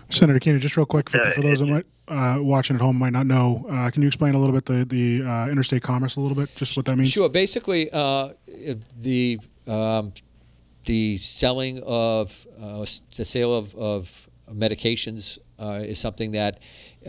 Senator 0.09 0.39
Keenan, 0.39 0.59
just 0.61 0.77
real 0.77 0.85
quick 0.85 1.09
for, 1.09 1.17
Yeah, 1.17 1.31
for 1.31 1.41
those 1.41 1.59
that 1.59 1.67
it- 1.67 1.71
might 1.71 1.85
uh, 2.09 2.41
watching 2.41 2.75
at 2.77 2.81
home 2.81 2.95
might 2.97 3.11
not 3.11 3.25
know, 3.27 3.65
uh, 3.69 3.89
can 3.91 4.01
you 4.01 4.07
explain 4.07 4.33
a 4.33 4.39
little 4.39 4.53
bit 4.55 4.65
the 4.65 4.85
the 4.85 5.23
uh, 5.29 5.49
interstate 5.49 5.83
commerce 5.83 6.15
a 6.15 6.21
little 6.21 6.37
bit, 6.37 6.53
just 6.55 6.77
what 6.77 6.85
that 6.85 6.95
means? 6.95 7.11
Sure. 7.11 7.27
Basically, 7.29 7.89
uh, 7.91 8.29
the 9.01 9.39
um, 9.67 10.13
the 10.85 11.17
selling 11.17 11.81
of 11.85 12.47
uh, 12.61 12.79
the 13.17 13.25
sale 13.25 13.53
of, 13.53 13.75
of 13.75 14.29
medications 14.53 15.37
uh, 15.59 15.79
is 15.83 15.99
something 15.99 16.31
that 16.33 16.59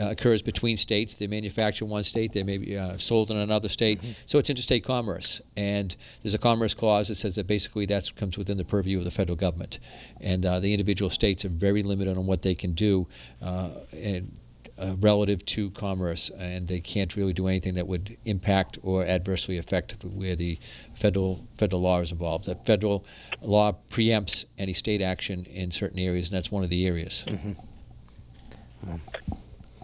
uh, 0.00 0.10
occurs 0.10 0.42
between 0.42 0.76
states. 0.76 1.18
They 1.18 1.26
manufacture 1.26 1.84
in 1.84 1.90
one 1.90 2.04
state, 2.04 2.32
they 2.32 2.42
may 2.42 2.58
be 2.58 2.76
uh, 2.76 2.96
sold 2.96 3.30
in 3.30 3.36
another 3.36 3.68
state. 3.68 4.00
So 4.26 4.38
it's 4.38 4.50
interstate 4.50 4.84
commerce, 4.84 5.40
and 5.56 5.96
there's 6.22 6.34
a 6.34 6.38
commerce 6.38 6.74
clause 6.74 7.08
that 7.08 7.16
says 7.16 7.36
that 7.36 7.46
basically 7.46 7.86
that 7.86 8.14
comes 8.16 8.38
within 8.38 8.58
the 8.58 8.64
purview 8.64 8.98
of 8.98 9.04
the 9.04 9.10
federal 9.10 9.36
government, 9.36 9.78
and 10.20 10.44
uh, 10.44 10.60
the 10.60 10.72
individual 10.72 11.10
states 11.10 11.44
are 11.44 11.50
very 11.50 11.82
limited 11.82 12.16
on 12.16 12.26
what 12.26 12.42
they 12.42 12.54
can 12.54 12.72
do. 12.72 13.08
Uh, 13.42 13.70
and 14.04 14.32
uh, 14.80 14.94
relative 15.00 15.44
to 15.44 15.70
commerce, 15.70 16.30
and 16.30 16.68
they 16.68 16.78
can't 16.78 17.16
really 17.16 17.32
do 17.32 17.48
anything 17.48 17.74
that 17.74 17.88
would 17.88 18.16
impact 18.24 18.78
or 18.82 19.04
adversely 19.04 19.58
affect 19.58 20.04
where 20.04 20.36
the 20.36 20.56
federal 20.94 21.40
federal 21.56 21.82
law 21.82 22.00
is 22.00 22.12
involved. 22.12 22.44
The 22.44 22.54
federal 22.54 23.04
law 23.42 23.72
preempts 23.90 24.44
any 24.56 24.72
state 24.72 25.02
action 25.02 25.44
in 25.46 25.72
certain 25.72 25.98
areas, 25.98 26.30
and 26.30 26.36
that's 26.36 26.52
one 26.52 26.62
of 26.62 26.70
the 26.70 26.86
areas. 26.86 27.26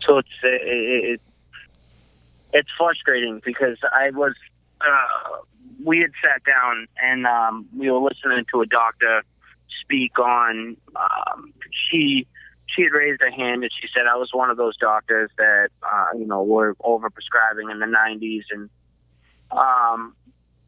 So 0.02 0.18
it's 0.18 0.28
it, 0.42 0.60
it, 1.14 1.20
it's 2.52 2.68
frustrating 2.78 3.40
because 3.44 3.78
I 3.92 4.10
was 4.10 4.34
uh, 4.80 5.36
we 5.84 6.00
had 6.00 6.10
sat 6.24 6.42
down 6.44 6.86
and 7.02 7.26
um, 7.26 7.66
we 7.76 7.90
were 7.90 7.98
listening 8.00 8.44
to 8.52 8.60
a 8.60 8.66
doctor 8.66 9.22
speak 9.80 10.18
on 10.18 10.76
um, 10.96 11.52
she 11.90 12.26
she 12.66 12.82
had 12.82 12.92
raised 12.92 13.22
her 13.24 13.30
hand 13.30 13.62
and 13.62 13.70
she 13.80 13.88
said 13.96 14.06
I 14.06 14.16
was 14.16 14.30
one 14.32 14.50
of 14.50 14.56
those 14.56 14.76
doctors 14.76 15.30
that 15.38 15.68
uh, 15.82 16.06
you 16.16 16.26
know 16.26 16.42
were 16.42 16.74
overprescribing 16.76 17.70
in 17.70 17.78
the 17.80 17.86
90s 17.86 18.42
and 18.50 18.70
um, 19.50 20.14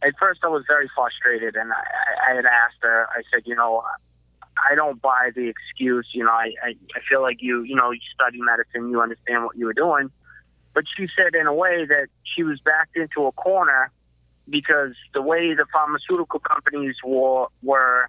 at 0.02 0.14
first 0.18 0.40
I 0.42 0.48
was 0.48 0.64
very 0.68 0.88
frustrated 0.94 1.56
and 1.56 1.72
I- 1.72 2.30
I 2.32 2.34
had 2.34 2.46
asked 2.46 2.78
her 2.82 3.06
I 3.10 3.22
said 3.32 3.42
you 3.46 3.54
know 3.54 3.82
I 4.70 4.74
don't 4.74 5.00
buy 5.00 5.30
the 5.34 5.48
excuse. 5.48 6.08
You 6.12 6.24
know, 6.24 6.30
I, 6.30 6.52
I, 6.62 6.68
I 6.94 7.00
feel 7.08 7.22
like 7.22 7.38
you, 7.40 7.62
you 7.62 7.76
know, 7.76 7.90
you 7.90 8.00
study 8.14 8.38
medicine, 8.40 8.90
you 8.90 9.00
understand 9.00 9.44
what 9.44 9.56
you 9.56 9.66
were 9.66 9.74
doing. 9.74 10.10
but 10.76 10.84
she 10.94 11.08
said 11.16 11.34
in 11.34 11.46
a 11.46 11.54
way 11.54 11.86
that 11.86 12.08
she 12.22 12.42
was 12.42 12.60
backed 12.60 12.96
into 12.96 13.26
a 13.26 13.32
corner 13.32 13.90
because 14.48 14.92
the 15.14 15.22
way 15.22 15.54
the 15.54 15.64
pharmaceutical 15.72 16.38
companies 16.38 16.96
were 17.02 17.46
were 17.62 18.08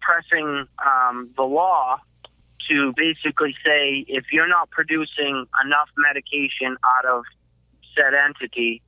pressing 0.00 0.66
um, 0.84 1.30
the 1.36 1.42
law 1.42 1.98
to 2.68 2.92
basically 2.96 3.54
say 3.64 4.04
if 4.08 4.24
you're 4.32 4.48
not 4.48 4.70
producing 4.70 5.46
enough 5.64 5.88
medication 5.96 6.76
out 6.84 7.04
of 7.04 7.22
said 7.96 8.12
entity, 8.14 8.82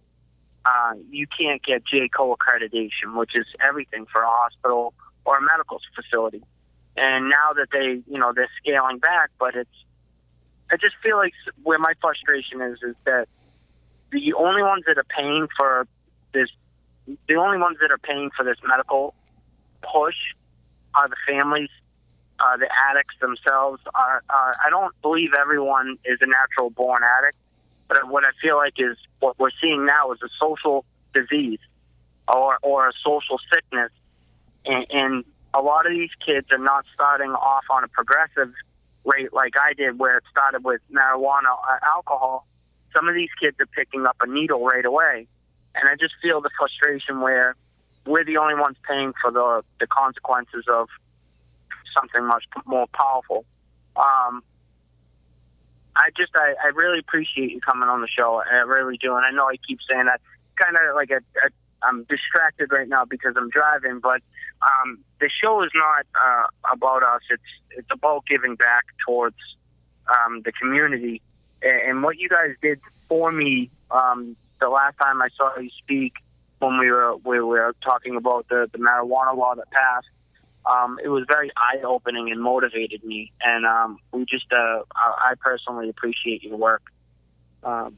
uh, 0.65 0.95
you 1.11 1.27
can't 1.39 1.63
get 1.63 1.83
JCAHO 1.85 2.37
accreditation, 2.37 3.17
which 3.17 3.37
is 3.37 3.47
everything 3.67 4.07
for 4.11 4.23
a 4.23 4.29
hospital 4.29 4.95
or 5.25 5.39
a 5.39 5.43
medical 5.43 5.81
facility. 5.95 6.43
And 6.97 7.31
now 7.31 7.53
that 7.55 7.69
they, 7.73 8.03
you 8.07 8.19
know, 8.19 8.33
they're 8.35 8.51
scaling 8.61 8.99
back, 8.99 9.31
but 9.39 9.55
it's, 9.55 9.71
I 10.71 10.77
just 10.77 10.97
feel 11.03 11.17
like 11.17 11.33
where 11.63 11.79
my 11.79 11.93
frustration 12.01 12.61
is 12.61 12.83
is 12.83 12.97
that 13.05 13.29
the 14.11 14.35
only 14.35 14.63
ones 14.63 14.85
that 14.87 14.99
are 14.99 15.05
paying 15.05 15.49
for 15.57 15.87
this, 16.33 16.49
the 17.29 17.35
only 17.35 17.59
ones 17.59 17.79
that 17.81 17.91
are 17.91 17.99
paying 17.99 18.31
for 18.37 18.45
this 18.45 18.59
medical 18.67 19.15
push 19.83 20.35
are 20.95 21.09
the 21.09 21.17
families, 21.27 21.71
uh, 22.41 22.57
the 22.57 22.69
addicts 22.91 23.15
themselves. 23.21 23.83
Are, 23.95 24.23
are 24.31 24.57
I 24.65 24.71
don't 24.71 24.95
believe 25.03 25.31
everyone 25.39 25.97
is 26.05 26.19
a 26.21 26.27
natural 26.27 26.71
born 26.71 27.03
addict, 27.19 27.37
but 27.89 28.09
what 28.09 28.25
I 28.27 28.31
feel 28.41 28.57
like 28.57 28.75
is 28.79 28.97
what 29.21 29.39
we're 29.39 29.51
seeing 29.61 29.87
now 29.87 30.13
is 30.13 30.19
a 30.23 30.29
social 30.41 30.85
disease 31.15 31.61
or 32.29 32.59
or 32.63 32.89
a 32.89 32.93
social 33.03 33.39
sickness, 33.53 33.91
and, 34.65 34.87
and 34.91 35.25
a 35.55 35.61
lot 35.61 35.87
of 35.87 35.93
these 35.93 36.11
kids 36.25 36.47
are 36.51 36.59
not 36.59 36.85
starting 36.93 37.31
off 37.31 37.65
on 37.71 37.85
a 37.85 37.89
progressive 37.89 38.53
rate 39.05 39.33
like 39.33 39.55
I 39.57 39.75
did, 39.75 39.99
where 39.99 40.19
it 40.19 40.25
started 40.31 40.65
with 40.65 40.81
marijuana 40.93 41.53
or 41.53 41.81
alcohol. 41.85 42.47
Some 42.97 43.09
of 43.09 43.15
these 43.15 43.31
kids 43.41 43.57
are 43.61 43.67
picking 43.67 44.07
up 44.07 44.17
a 44.23 44.27
needle 44.27 44.65
right 44.65 44.85
away, 44.85 45.27
and 45.75 45.89
I 45.89 45.97
just 45.99 46.15
feel 46.23 46.41
the 46.41 46.51
frustration 46.59 47.21
where 47.21 47.57
we're 48.07 48.25
the 48.25 48.37
only 48.37 48.55
ones 48.55 48.77
paying 48.89 49.13
for 49.21 49.31
the 49.31 49.63
the 49.81 49.87
consequences 49.87 50.65
of 50.69 50.89
something 51.95 52.25
much 52.27 52.45
more 52.67 52.87
powerful. 52.95 53.45
Um, 53.97 54.43
I 55.97 56.09
just 56.17 56.33
I, 56.35 56.55
I 56.63 56.69
really 56.69 56.99
appreciate 56.99 57.51
you 57.51 57.61
coming 57.61 57.89
on 57.89 58.01
the 58.01 58.09
show. 58.09 58.43
I 58.51 58.63
really 58.63 58.97
do, 58.97 59.15
and 59.17 59.25
I 59.25 59.31
know 59.31 59.47
I 59.47 59.57
keep 59.67 59.79
saying 59.89 60.07
that. 60.07 60.21
Kind 60.57 60.77
of 60.77 60.95
like 60.95 61.11
a, 61.11 61.17
a 61.17 61.51
I'm 61.85 62.05
distracted 62.05 62.73
right 62.73 62.89
now 62.89 63.05
because 63.05 63.35
I'm 63.37 63.51
driving, 63.51 64.01
but 64.01 64.23
um, 64.63 64.99
the 65.21 65.29
show 65.29 65.63
is 65.63 65.71
not 65.75 66.07
uh, 66.15 66.73
about 66.73 67.03
us. 67.03 67.23
It's 67.31 67.43
it's 67.71 67.91
about 67.91 68.27
giving 68.27 68.57
back 68.57 68.85
towards 69.07 69.37
um, 70.09 70.43
the 70.43 70.53
community, 70.53 71.21
and, 71.63 71.81
and 71.89 72.03
what 72.03 72.19
you 72.19 72.29
guys 72.29 72.55
did 72.61 72.81
for 73.09 73.33
me 73.33 73.71
um, 73.91 74.37
the 74.61 74.69
last 74.69 74.97
time 74.99 75.21
I 75.21 75.29
saw 75.37 75.59
you 75.59 75.71
speak 75.79 76.15
when 76.59 76.79
we 76.79 76.91
were 76.91 77.17
we 77.17 77.41
were 77.41 77.75
talking 77.83 78.17
about 78.17 78.49
the 78.49 78.69
the 78.73 78.79
marijuana 78.79 79.37
law 79.37 79.55
that 79.55 79.71
passed 79.71 80.09
um, 80.65 80.99
it 81.03 81.09
was 81.09 81.25
very 81.27 81.51
eye 81.57 81.81
opening 81.85 82.31
and 82.31 82.41
motivated 82.41 83.03
me. 83.05 83.33
And 83.43 83.67
um, 83.67 83.99
we 84.13 84.25
just, 84.25 84.53
uh, 84.53 84.83
I 84.95 85.35
personally 85.41 85.89
appreciate 85.89 86.43
your 86.43 86.57
work 86.57 86.83
um, 87.65 87.97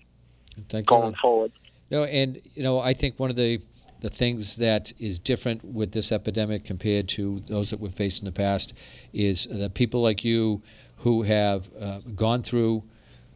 Thank 0.68 0.86
going 0.86 1.12
you. 1.12 1.18
forward. 1.20 1.52
No, 1.90 2.04
and 2.04 2.40
you 2.54 2.62
know, 2.62 2.80
I 2.80 2.94
think 2.94 3.20
one 3.20 3.30
of 3.30 3.36
the 3.36 3.60
the 4.04 4.10
things 4.10 4.56
that 4.56 4.92
is 4.98 5.18
different 5.18 5.64
with 5.64 5.92
this 5.92 6.12
epidemic 6.12 6.62
compared 6.62 7.08
to 7.08 7.40
those 7.48 7.70
that 7.70 7.80
we've 7.80 7.90
faced 7.94 8.20
in 8.20 8.26
the 8.26 8.32
past 8.32 8.78
is 9.14 9.46
that 9.46 9.72
people 9.72 10.02
like 10.02 10.22
you 10.22 10.62
who 10.98 11.22
have 11.22 11.70
uh, 11.80 12.00
gone 12.14 12.42
through, 12.42 12.84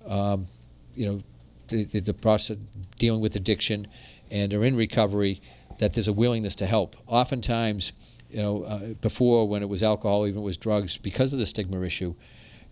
um, 0.07 0.47
you 0.95 1.07
know, 1.07 1.21
the, 1.69 1.85
the, 1.85 2.01
the 2.01 2.13
process 2.13 2.59
dealing 2.99 3.23
with 3.23 3.35
addiction 3.35 3.87
and 4.31 4.53
are 4.53 4.63
in 4.63 4.77
recovery, 4.77 5.41
that 5.79 5.95
there's 5.95 6.07
a 6.07 6.13
willingness 6.13 6.55
to 6.55 6.67
help. 6.67 6.97
Oftentimes, 7.07 7.95
you 8.29 8.43
know, 8.43 8.65
uh, 8.65 8.93
before 9.01 9.49
when 9.49 9.63
it 9.63 9.71
was 9.71 9.83
alcohol, 9.83 10.27
even 10.27 10.43
it 10.43 10.45
was 10.45 10.59
drugs, 10.59 10.99
because 10.99 11.33
of 11.33 11.39
the 11.39 11.47
stigma 11.47 11.81
issue, 11.81 12.15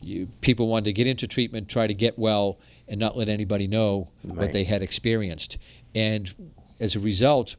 you, 0.03 0.27
people 0.43 0.69
wanted 0.69 0.85
to 0.85 0.93
get 0.93 1.07
into 1.07 1.27
treatment, 1.27 1.71
try 1.71 1.87
to 1.87 1.95
get 1.95 2.19
well, 2.19 2.59
and 2.91 3.01
not 3.01 3.17
let 3.17 3.31
anybody 3.31 3.67
know 3.67 4.11
Right. 4.23 4.37
what 4.37 4.53
they 4.53 4.65
had 4.65 4.83
experienced. 4.83 5.57
And 5.95 6.31
as 6.79 6.95
a 6.95 7.01
result, 7.01 7.57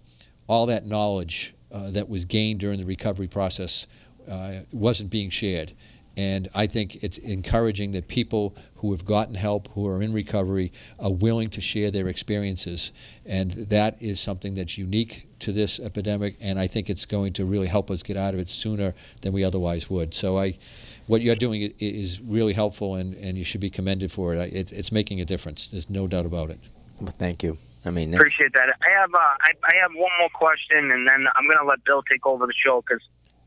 all 0.47 0.65
that 0.67 0.85
knowledge 0.85 1.53
uh, 1.71 1.91
that 1.91 2.09
was 2.09 2.25
gained 2.25 2.59
during 2.59 2.79
the 2.79 2.85
recovery 2.85 3.27
process 3.27 3.87
uh, 4.31 4.59
wasn't 4.71 5.11
being 5.11 5.29
shared. 5.29 5.73
And 6.17 6.47
I 6.55 6.65
think 6.65 7.03
it's 7.03 7.19
encouraging 7.19 7.91
that 7.91 8.07
people 8.07 8.55
who 8.77 8.91
have 8.91 9.05
gotten 9.05 9.35
help, 9.35 9.67
who 9.73 9.87
are 9.87 10.01
in 10.01 10.11
recovery, 10.13 10.71
are 10.99 11.13
willing 11.13 11.49
to 11.51 11.61
share 11.61 11.91
their 11.91 12.07
experiences. 12.07 12.91
And 13.23 13.51
that 13.51 14.01
is 14.01 14.19
something 14.19 14.55
that's 14.55 14.79
unique 14.79 15.27
to 15.39 15.51
this 15.51 15.79
epidemic. 15.79 16.35
And 16.41 16.57
I 16.57 16.65
think 16.65 16.89
it's 16.89 17.05
going 17.05 17.33
to 17.33 17.45
really 17.45 17.67
help 17.67 17.91
us 17.91 18.01
get 18.01 18.17
out 18.17 18.33
of 18.33 18.39
it 18.39 18.49
sooner 18.49 18.95
than 19.21 19.31
we 19.31 19.43
otherwise 19.43 19.91
would. 19.91 20.15
So 20.15 20.39
I, 20.39 20.57
what 21.05 21.21
you're 21.21 21.35
doing 21.35 21.71
is 21.77 22.19
really 22.19 22.53
helpful, 22.53 22.95
and, 22.95 23.13
and 23.13 23.37
you 23.37 23.43
should 23.43 23.61
be 23.61 23.69
commended 23.69 24.11
for 24.11 24.33
it. 24.33 24.53
It. 24.53 24.71
It's 24.71 24.91
making 24.91 25.21
a 25.21 25.25
difference. 25.25 25.69
There's 25.69 25.89
no 25.89 26.07
doubt 26.07 26.25
about 26.25 26.49
it. 26.49 26.59
Well, 26.99 27.11
thank 27.11 27.43
you. 27.43 27.59
I 27.87 27.91
mean, 27.91 28.11
that's, 28.11 28.21
Appreciate 28.21 28.53
that. 28.53 28.69
I 28.81 28.99
have 28.99 29.13
uh, 29.13 29.17
I, 29.17 29.51
I 29.63 29.75
have 29.81 29.91
one 29.95 30.11
more 30.19 30.29
question, 30.33 30.91
and 30.91 31.07
then 31.07 31.25
I'm 31.35 31.47
gonna 31.49 31.67
let 31.67 31.83
Bill 31.83 32.03
take 32.03 32.25
over 32.25 32.45
the 32.45 32.53
show 32.53 32.81
because 32.81 33.03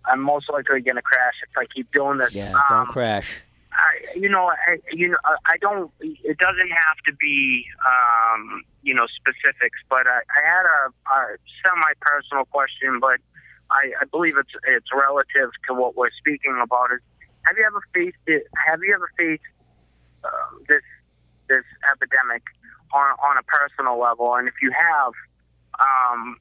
I'm 0.07 0.21
most 0.21 0.51
likely 0.51 0.81
gonna 0.81 1.03
crash 1.03 1.35
if 1.49 1.57
I 1.57 1.67
keep 1.67 1.93
doing 1.93 2.19
this. 2.19 2.35
yeah, 2.35 2.53
Um, 2.53 2.63
don't 2.71 2.89
crash. 2.89 3.45
I, 3.73 4.19
you 4.19 4.29
know, 4.29 4.51
I, 4.51 4.79
you 4.93 5.09
know, 5.09 5.19
I 5.25 5.37
I 5.47 5.57
don't. 5.61 5.91
It 6.01 6.39
doesn't 6.39 6.71
have 6.71 6.97
to 7.07 7.13
be, 7.21 7.65
um, 7.87 8.65
you 8.83 8.95
know, 8.95 9.07
specifics. 9.07 9.79
But 9.89 10.07
I, 10.07 10.19
I 10.19 10.41
had 10.43 10.65
a, 10.67 11.13
a 11.15 11.37
semi-personal 11.65 12.47
question, 12.47 12.99
but 13.01 13.21
I, 13.71 13.93
I 14.01 14.05
believe 14.11 14.37
it's 14.37 14.51
it's 14.67 14.89
relative 14.93 15.51
to 15.69 15.75
what 15.75 15.97
we're 15.97 16.11
speaking 16.11 16.59
about. 16.63 16.93
Is 16.93 17.01
have 17.47 17.57
you 17.57 17.65
ever 17.65 17.83
faced 17.95 18.17
it? 18.27 18.45
Have 18.67 18.81
you 18.83 18.93
ever 18.95 19.09
faced 19.17 19.43
uh, 20.25 20.29
this 20.69 20.83
this 21.49 21.65
epidemic 21.91 22.43
on 22.93 23.11
on 23.19 23.39
a 23.39 23.43
personal 23.43 23.99
level? 23.99 24.35
And 24.35 24.49
if 24.49 24.55
you 24.63 24.73
have, 24.73 25.13
um, 25.79 26.37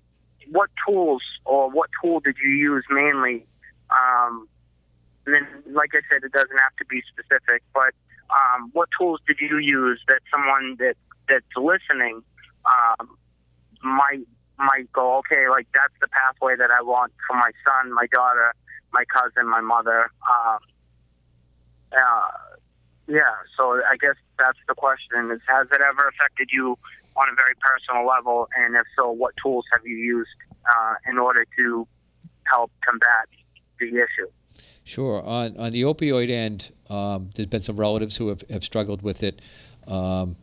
what 0.52 0.70
tools 0.88 1.22
or 1.46 1.70
what 1.70 1.90
tool 2.02 2.20
did 2.20 2.36
you 2.44 2.50
use 2.50 2.86
mainly? 2.90 3.46
Um, 3.90 4.48
and 5.26 5.36
then, 5.36 5.74
like 5.74 5.90
I 5.94 6.02
said, 6.12 6.24
it 6.24 6.32
doesn't 6.32 6.58
have 6.58 6.76
to 6.78 6.86
be 6.86 7.02
specific, 7.08 7.64
but 7.74 7.94
um, 8.30 8.70
what 8.74 8.90
tools 8.98 9.20
did 9.28 9.38
you 9.40 9.58
use 9.58 10.00
that 10.08 10.22
someone 10.32 10.76
that 10.80 10.96
that's 11.28 11.46
listening 11.56 12.22
um, 12.66 13.18
might 13.84 14.26
might 14.58 14.92
go, 14.92 15.18
okay, 15.18 15.48
like 15.50 15.68
that's 15.74 15.94
the 16.02 16.08
pathway 16.08 16.56
that 16.56 16.70
I 16.72 16.82
want 16.82 17.14
for 17.28 17.36
my 17.36 17.52
son, 17.66 17.94
my 17.94 18.08
daughter, 18.14 18.54
my 18.92 19.06
cousin, 19.06 19.48
my 19.50 19.62
mother. 19.62 20.12
Um, 20.28 20.60
uh, 21.92 22.32
yeah, 23.10 23.36
so 23.58 23.82
I 23.90 23.98
guess 24.00 24.16
that's 24.38 24.60
the 24.68 24.76
question: 24.76 25.32
is 25.32 25.42
has 25.48 25.68
it 25.72 25.82
ever 25.82 26.08
affected 26.08 26.50
you 26.52 26.78
on 27.16 27.28
a 27.28 27.36
very 27.36 27.56
personal 27.60 28.08
level, 28.08 28.48
and 28.58 28.76
if 28.76 28.86
so, 28.96 29.12
what 29.12 29.34
tools 29.42 29.66
have 29.74 29.86
you 29.86 29.98
used 29.98 30.28
uh, 30.66 30.94
in 31.10 31.18
order 31.18 31.46
to 31.58 31.88
help 32.46 32.72
combat 32.88 33.28
the 33.80 33.88
issue? 33.88 34.30
Sure. 34.84 35.22
On, 35.24 35.56
on 35.58 35.72
the 35.72 35.84
opioid 35.84 36.30
end, 36.30 36.72
um, 36.90 37.30
there's 37.36 37.48
been 37.48 37.62
some 37.62 37.78
relatives 37.78 38.18
who 38.18 38.30
have, 38.30 38.44
have 38.50 38.64
struggled 38.64 39.04
with 39.04 39.22
it. 39.22 39.40
Um, 39.88 40.36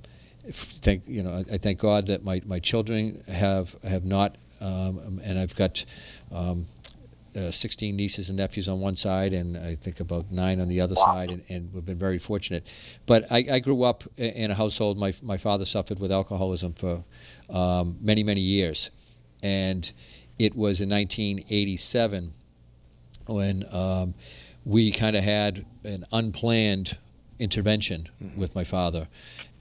thank 0.49 1.09
you 1.09 1.23
know, 1.23 1.33
I, 1.33 1.55
I 1.55 1.59
thank 1.59 1.81
God 1.81 2.07
that 2.09 2.25
my, 2.25 2.41
my 2.47 2.61
children 2.61 3.21
have 3.33 3.75
have 3.83 4.05
not, 4.05 4.37
um, 4.61 5.21
and 5.25 5.39
I've 5.39 5.57
got 5.57 5.85
um, 6.33 6.67
uh, 7.37 7.51
16 7.51 7.95
nieces 7.97 8.29
and 8.31 8.39
nephews 8.39 8.69
on 8.69 8.81
one 8.81 8.97
side, 8.97 9.33
and 9.33 9.57
I 9.57 9.75
think 9.75 10.01
about 10.01 10.31
nine 10.31 10.61
on 10.61 10.69
the 10.69 10.81
other 10.81 10.95
Wow. 10.97 11.05
side, 11.15 11.31
and, 11.31 11.43
and 11.51 11.73
we've 11.73 11.85
been 11.85 11.99
very 11.99 12.19
fortunate. 12.19 12.69
But 13.07 13.31
I, 13.31 13.45
I 13.53 13.59
grew 13.59 13.83
up 13.83 14.05
in 14.17 14.51
a 14.51 14.55
household. 14.55 14.99
My 14.99 15.13
my 15.23 15.37
father 15.37 15.65
suffered 15.65 15.99
with 15.99 16.11
alcoholism 16.13 16.73
for 16.73 17.05
um, 17.51 17.97
many 18.01 18.23
many 18.23 18.41
years, 18.41 18.91
and 19.43 19.93
it 20.39 20.55
was 20.57 20.81
in 20.81 20.89
1987 20.91 22.33
when 23.27 23.65
um, 23.73 24.15
we 24.65 24.91
kind 24.93 25.17
of 25.17 25.25
had 25.25 25.65
an 25.85 26.05
unplanned 26.13 26.97
intervention 27.39 28.09
with 28.37 28.55
my 28.55 28.65
father. 28.65 29.09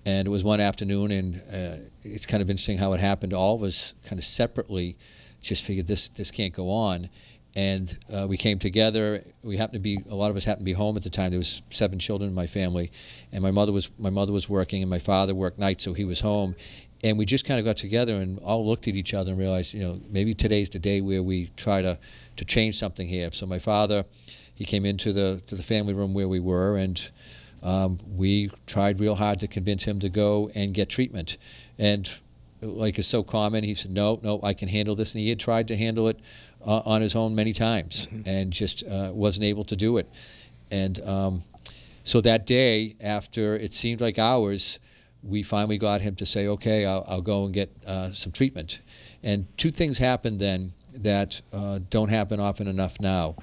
And 0.07 0.27
it 0.27 0.31
was 0.31 0.43
one 0.43 0.59
afternoon, 0.59 1.11
and 1.11 1.35
uh, 1.35 1.75
it's 2.03 2.27
kind 2.27 2.43
of 2.43 2.49
interesting 2.49 2.77
how 2.77 2.93
it 2.93 2.99
happened. 2.99 3.33
All 3.33 3.55
of 3.55 3.63
us 3.63 3.95
kind 4.05 4.19
of 4.19 4.23
separately 4.25 4.97
just 5.41 5.65
figured 5.65 5.87
this 5.87 6.09
this 6.09 6.29
can't 6.31 6.53
go 6.53 6.69
on, 6.69 7.09
and 7.55 7.97
uh, 8.13 8.27
we 8.27 8.37
came 8.37 8.59
together. 8.59 9.21
We 9.43 9.57
happened 9.57 9.75
to 9.75 9.79
be 9.79 9.99
a 10.09 10.15
lot 10.15 10.29
of 10.29 10.37
us 10.37 10.45
happened 10.45 10.65
to 10.65 10.71
be 10.71 10.73
home 10.73 10.97
at 10.97 11.03
the 11.03 11.09
time. 11.09 11.31
There 11.31 11.39
was 11.39 11.61
seven 11.69 11.99
children 11.99 12.29
in 12.29 12.35
my 12.35 12.47
family, 12.47 12.91
and 13.31 13.41
my 13.41 13.51
mother 13.51 13.71
was 13.71 13.89
my 13.99 14.09
mother 14.09 14.33
was 14.33 14.49
working, 14.49 14.81
and 14.81 14.89
my 14.89 14.99
father 14.99 15.33
worked 15.33 15.59
nights, 15.59 15.83
so 15.83 15.93
he 15.93 16.05
was 16.05 16.19
home. 16.19 16.55
And 17.03 17.17
we 17.17 17.25
just 17.25 17.45
kind 17.45 17.59
of 17.59 17.65
got 17.65 17.77
together 17.77 18.15
and 18.15 18.39
all 18.39 18.65
looked 18.65 18.87
at 18.87 18.95
each 18.95 19.13
other 19.13 19.31
and 19.31 19.39
realized, 19.39 19.73
you 19.75 19.81
know, 19.81 19.99
maybe 20.09 20.33
today's 20.33 20.69
the 20.69 20.79
day 20.79 21.01
where 21.01 21.21
we 21.21 21.51
try 21.55 21.81
to 21.81 21.97
to 22.37 22.45
change 22.45 22.75
something 22.75 23.07
here. 23.07 23.31
So 23.31 23.45
my 23.45 23.59
father, 23.59 24.05
he 24.55 24.65
came 24.65 24.85
into 24.85 25.13
the 25.13 25.41
to 25.47 25.55
the 25.55 25.63
family 25.63 25.93
room 25.93 26.13
where 26.13 26.27
we 26.27 26.39
were, 26.39 26.77
and 26.77 27.11
um, 27.63 27.97
we 28.07 28.49
tried 28.67 28.99
real 28.99 29.15
hard 29.15 29.39
to 29.39 29.47
convince 29.47 29.85
him 29.85 29.99
to 29.99 30.09
go 30.09 30.49
and 30.55 30.73
get 30.73 30.89
treatment. 30.89 31.37
And 31.77 32.09
like 32.61 32.97
is 32.99 33.07
so 33.07 33.23
common, 33.23 33.63
he 33.63 33.75
said, 33.75 33.91
"No, 33.91 34.19
no, 34.23 34.39
I 34.43 34.53
can 34.53 34.67
handle 34.67 34.95
this." 34.95 35.13
And 35.13 35.21
he 35.21 35.29
had 35.29 35.39
tried 35.39 35.67
to 35.69 35.77
handle 35.77 36.07
it 36.07 36.19
uh, 36.65 36.81
on 36.85 37.01
his 37.01 37.15
own 37.15 37.35
many 37.35 37.53
times, 37.53 38.07
mm-hmm. 38.07 38.27
and 38.27 38.51
just 38.51 38.83
uh, 38.85 39.09
wasn't 39.13 39.45
able 39.45 39.63
to 39.65 39.75
do 39.75 39.97
it. 39.97 40.07
And 40.71 40.99
um, 41.07 41.41
so 42.03 42.21
that 42.21 42.45
day, 42.45 42.95
after 43.01 43.55
it 43.55 43.73
seemed 43.73 44.01
like 44.01 44.19
hours, 44.19 44.79
we 45.23 45.43
finally 45.43 45.77
got 45.77 46.01
him 46.01 46.15
to 46.15 46.25
say, 46.25 46.47
"Okay, 46.47 46.85
I'll, 46.85 47.05
I'll 47.07 47.21
go 47.21 47.45
and 47.45 47.53
get 47.53 47.69
uh, 47.87 48.11
some 48.11 48.31
treatment." 48.31 48.81
And 49.23 49.47
two 49.57 49.71
things 49.71 49.97
happened 49.97 50.39
then 50.39 50.73
that 51.01 51.41
uh, 51.51 51.79
don't 51.89 52.09
happen 52.09 52.39
often 52.39 52.67
enough 52.67 52.99
now. 52.99 53.35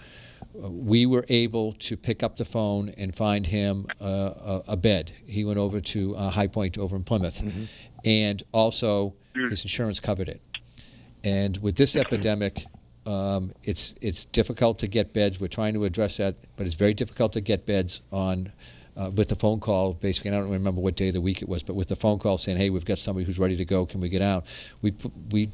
We 0.55 1.07
were 1.07 1.25
able 1.29 1.73
to 1.73 1.97
pick 1.97 2.23
up 2.23 2.37
the 2.37 2.45
phone 2.45 2.91
and 2.99 3.15
find 3.15 3.47
him 3.47 3.87
a, 4.01 4.61
a, 4.69 4.77
bed. 4.77 5.11
He 5.27 5.45
went 5.45 5.59
over 5.59 5.81
to 5.81 6.15
uh, 6.15 6.31
High 6.31 6.47
Point 6.49 6.77
over 6.77 6.95
in 6.95 7.05
Plymouth, 7.05 7.43
mm-hmm. 7.43 7.92
And 8.05 8.43
also 8.53 9.15
mm. 9.35 9.51
his 9.51 9.63
insurance 9.63 10.01
covered 10.01 10.29
it. 10.29 10.41
And 11.25 11.57
with 11.59 11.77
this 11.77 11.97
epidemic, 11.97 12.65
um, 13.07 13.53
it's 13.63 13.95
it's 14.01 14.25
difficult 14.25 14.79
to 14.81 14.87
get 14.87 15.13
beds. 15.13 15.41
We're 15.41 15.49
trying 15.49 15.75
to 15.75 15.85
address 15.85 16.19
that, 16.19 16.37
but 16.57 16.67
it's 16.67 16.75
very 16.77 16.95
difficult 16.95 17.33
to 17.35 17.41
get 17.41 17.67
beds 17.67 18.03
on 18.13 18.53
uh, 18.97 19.11
with 19.17 19.29
the 19.29 19.37
phone 19.37 19.61
call. 19.61 19.95
Basically, 19.95 20.31
I 20.31 20.35
don't 20.35 20.51
remember 20.51 20.81
what 20.81 20.97
day 20.97 21.09
of 21.09 21.15
the 21.15 21.21
week 21.21 21.43
it 21.43 21.49
was, 21.49 21.63
but 21.63 21.75
with 21.75 21.89
the 21.89 21.97
phone 21.97 22.19
call 22.19 22.39
saying, 22.39 22.59
"Hey, 22.59 22.71
we've 22.71 22.85
got 22.85 22.99
somebody 22.99 23.25
who's 23.25 23.39
ready 23.39 23.57
to 23.57 23.65
go. 23.65 23.87
Can 23.87 24.01
we 24.01 24.09
get 24.09 24.23
out?" 24.23 24.49
We 24.83 24.95
we 25.31 25.49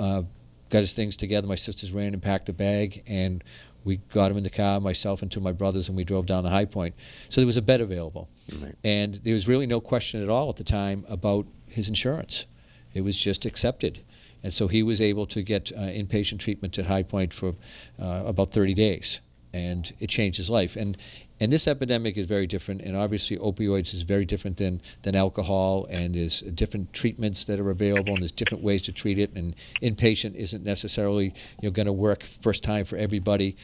uh, 0.00 0.22
got 0.70 0.78
his 0.78 0.92
things 0.92 1.16
together. 1.16 1.46
My 1.46 1.54
sisters 1.54 1.92
ran 1.92 2.12
and 2.12 2.22
packed 2.22 2.48
a 2.48 2.52
bag, 2.52 3.02
and 3.06 3.42
we 3.84 3.96
got 4.12 4.30
him 4.30 4.36
in 4.36 4.42
the 4.42 4.50
car, 4.50 4.80
myself 4.80 5.22
and 5.22 5.30
two 5.30 5.40
of 5.40 5.44
my 5.44 5.52
brothers, 5.52 5.88
and 5.88 5.96
we 5.96 6.04
drove 6.04 6.26
down 6.26 6.44
to 6.44 6.50
High 6.50 6.64
Point. 6.64 6.94
So 7.28 7.40
there 7.40 7.46
was 7.46 7.56
a 7.56 7.62
bed 7.62 7.80
available, 7.80 8.28
right. 8.60 8.74
and 8.84 9.14
there 9.16 9.34
was 9.34 9.48
really 9.48 9.66
no 9.66 9.80
question 9.80 10.22
at 10.22 10.28
all 10.28 10.48
at 10.48 10.56
the 10.56 10.64
time 10.64 11.04
about 11.08 11.46
his 11.76 11.88
insurance. 11.88 12.46
It 12.92 13.02
was 13.02 13.18
just 13.18 13.46
accepted. 13.46 14.00
And 14.42 14.52
so 14.52 14.68
he 14.68 14.82
was 14.82 15.00
able 15.00 15.26
to 15.26 15.42
get 15.42 15.72
uh, 15.72 15.80
inpatient 15.80 16.40
treatment 16.40 16.78
at 16.78 16.86
High 16.86 17.02
Point 17.02 17.32
for 17.32 17.54
uh, 18.00 18.24
about 18.26 18.52
30 18.52 18.74
days, 18.74 19.20
and 19.52 19.92
it 19.98 20.08
changed 20.08 20.38
his 20.38 20.50
life. 20.50 20.76
And 20.76 20.96
and 21.38 21.52
this 21.52 21.68
epidemic 21.68 22.16
is 22.16 22.26
very 22.26 22.46
different, 22.46 22.80
and 22.80 22.96
obviously 22.96 23.36
opioids 23.36 23.92
is 23.92 24.04
very 24.04 24.24
different 24.24 24.56
than, 24.56 24.80
than 25.02 25.14
alcohol, 25.14 25.86
and 25.90 26.14
there's 26.14 26.40
different 26.40 26.94
treatments 26.94 27.44
that 27.44 27.60
are 27.60 27.70
available, 27.70 28.14
and 28.14 28.22
there's 28.22 28.32
different 28.32 28.64
ways 28.64 28.80
to 28.82 28.92
treat 28.92 29.18
it. 29.18 29.34
And 29.34 29.54
inpatient 29.82 30.34
isn't 30.34 30.64
necessarily 30.64 31.26
you 31.60 31.68
know 31.68 31.70
going 31.70 31.86
to 31.86 31.92
work 31.92 32.22
first 32.22 32.64
time 32.64 32.86
for 32.86 32.96
everybody, 32.96 33.56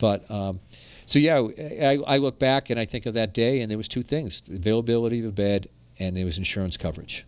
but 0.00 0.28
um, 0.28 0.58
so 1.06 1.18
yeah, 1.20 1.46
I, 1.82 1.98
I 2.06 2.16
look 2.18 2.40
back 2.40 2.70
and 2.70 2.80
I 2.80 2.84
think 2.84 3.06
of 3.06 3.14
that 3.14 3.32
day, 3.32 3.60
and 3.60 3.70
there 3.70 3.78
was 3.78 3.88
two 3.88 4.02
things: 4.02 4.42
availability 4.52 5.20
of 5.20 5.26
a 5.26 5.32
bed, 5.32 5.68
and 6.00 6.16
there 6.16 6.24
was 6.24 6.36
insurance 6.36 6.76
coverage. 6.76 7.26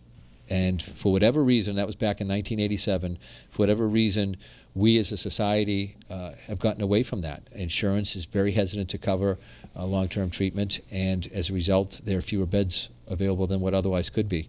And 0.49 0.81
for 0.81 1.11
whatever 1.11 1.43
reason, 1.43 1.77
that 1.77 1.87
was 1.87 1.95
back 1.95 2.19
in 2.19 2.27
1987, 2.27 3.17
for 3.49 3.63
whatever 3.63 3.87
reason, 3.87 4.35
we 4.75 4.97
as 4.97 5.11
a 5.11 5.17
society 5.17 5.95
uh, 6.11 6.31
have 6.47 6.59
gotten 6.59 6.81
away 6.81 7.03
from 7.03 7.21
that. 7.21 7.43
Insurance 7.53 8.15
is 8.15 8.25
very 8.25 8.51
hesitant 8.51 8.89
to 8.89 8.97
cover 8.97 9.37
uh, 9.75 9.85
long 9.85 10.07
term 10.07 10.29
treatment, 10.29 10.79
and 10.91 11.27
as 11.33 11.49
a 11.49 11.53
result, 11.53 12.01
there 12.05 12.17
are 12.17 12.21
fewer 12.21 12.45
beds 12.45 12.89
available 13.09 13.47
than 13.47 13.61
what 13.61 13.73
otherwise 13.73 14.09
could 14.09 14.27
be. 14.27 14.47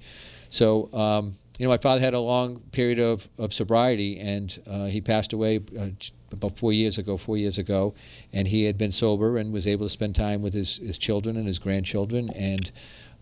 So, 0.50 0.92
um, 0.92 1.34
you 1.58 1.66
know, 1.66 1.70
my 1.70 1.78
father 1.78 2.00
had 2.00 2.14
a 2.14 2.20
long 2.20 2.60
period 2.72 2.98
of, 2.98 3.28
of 3.38 3.52
sobriety, 3.52 4.18
and 4.18 4.58
uh, 4.68 4.86
he 4.86 5.00
passed 5.00 5.32
away 5.32 5.60
uh, 5.78 5.88
about 6.32 6.56
four 6.58 6.72
years 6.72 6.98
ago, 6.98 7.16
four 7.16 7.36
years 7.36 7.58
ago, 7.58 7.94
and 8.32 8.48
he 8.48 8.64
had 8.64 8.76
been 8.76 8.90
sober 8.90 9.36
and 9.38 9.52
was 9.52 9.66
able 9.66 9.86
to 9.86 9.90
spend 9.90 10.16
time 10.16 10.42
with 10.42 10.54
his, 10.54 10.78
his 10.78 10.98
children 10.98 11.36
and 11.36 11.46
his 11.46 11.58
grandchildren, 11.58 12.30
and 12.30 12.72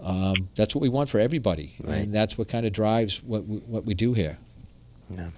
um, 0.05 0.49
that's 0.55 0.75
what 0.75 0.83
we 0.83 0.89
want 0.89 1.09
for 1.09 1.19
everybody, 1.19 1.75
right. 1.83 1.99
and 1.99 2.15
that's 2.15 2.37
what 2.37 2.49
kind 2.49 2.67
of 2.67 2.73
drives 2.73 3.23
what 3.23 3.45
we, 3.45 3.59
what 3.59 3.85
we 3.85 3.95
do 3.95 4.15
here. 4.15 4.39
Yeah. 5.11 5.31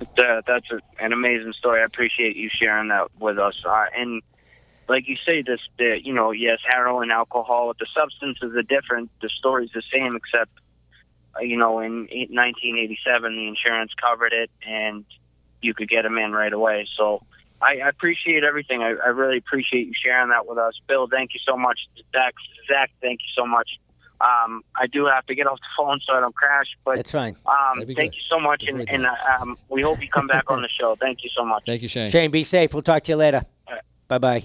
Uh, 0.00 0.42
that's 0.46 0.70
a, 0.70 0.80
an 1.00 1.12
amazing 1.12 1.52
story. 1.54 1.80
I 1.80 1.84
appreciate 1.84 2.36
you 2.36 2.48
sharing 2.52 2.88
that 2.88 3.08
with 3.18 3.38
us. 3.38 3.60
Uh, 3.64 3.86
and 3.96 4.22
like 4.88 5.08
you 5.08 5.16
say, 5.16 5.42
this, 5.42 5.60
the, 5.78 6.00
you 6.02 6.12
know, 6.12 6.30
yes, 6.30 6.58
heroin, 6.64 7.10
alcohol, 7.10 7.74
the 7.78 7.86
substances 7.94 8.54
are 8.54 8.62
different. 8.62 9.10
The 9.20 9.28
story's 9.28 9.70
the 9.72 9.82
same, 9.92 10.14
except, 10.14 10.50
uh, 11.36 11.40
you 11.40 11.56
know, 11.56 11.80
in 11.80 12.02
1987, 12.02 13.36
the 13.36 13.48
insurance 13.48 13.92
covered 13.94 14.32
it, 14.32 14.50
and 14.66 15.04
you 15.60 15.74
could 15.74 15.88
get 15.88 16.02
them 16.02 16.16
in 16.18 16.32
right 16.32 16.52
away. 16.52 16.86
So 16.96 17.22
I, 17.60 17.78
I 17.84 17.88
appreciate 17.88 18.44
everything. 18.44 18.82
I, 18.82 18.94
I, 19.04 19.08
really 19.08 19.38
appreciate 19.38 19.86
you 19.86 19.92
sharing 20.00 20.30
that 20.30 20.46
with 20.46 20.58
us. 20.58 20.74
Bill, 20.86 21.08
thank 21.08 21.34
you 21.34 21.40
so 21.46 21.56
much. 21.56 21.78
Zach, 22.12 22.34
Zach 22.70 22.90
thank 23.00 23.20
you 23.20 23.28
so 23.34 23.46
much. 23.46 23.68
Um, 24.20 24.64
I 24.74 24.86
do 24.88 25.06
have 25.06 25.26
to 25.26 25.34
get 25.34 25.46
off 25.46 25.58
the 25.60 25.66
phone 25.76 26.00
so 26.00 26.16
I 26.16 26.20
don't 26.20 26.34
crash, 26.34 26.66
but 26.84 26.96
that's 26.96 27.12
fine. 27.12 27.36
Um, 27.46 27.84
thank 27.84 27.96
good. 27.96 28.14
you 28.14 28.22
so 28.28 28.40
much, 28.40 28.64
and, 28.64 28.88
and 28.88 29.06
uh, 29.06 29.14
um, 29.40 29.56
we 29.68 29.82
hope 29.82 30.00
you 30.02 30.08
come 30.08 30.26
back 30.26 30.50
on 30.50 30.60
the 30.60 30.68
show. 30.68 30.96
Thank 30.96 31.22
you 31.22 31.30
so 31.36 31.44
much. 31.44 31.64
Thank 31.66 31.82
you, 31.82 31.88
Shane. 31.88 32.10
Shane, 32.10 32.30
be 32.32 32.42
safe. 32.42 32.74
We'll 32.74 32.82
talk 32.82 33.04
to 33.04 33.12
you 33.12 33.16
later. 33.16 33.42
Right. 33.70 33.82
Bye 34.08 34.18
bye. 34.18 34.42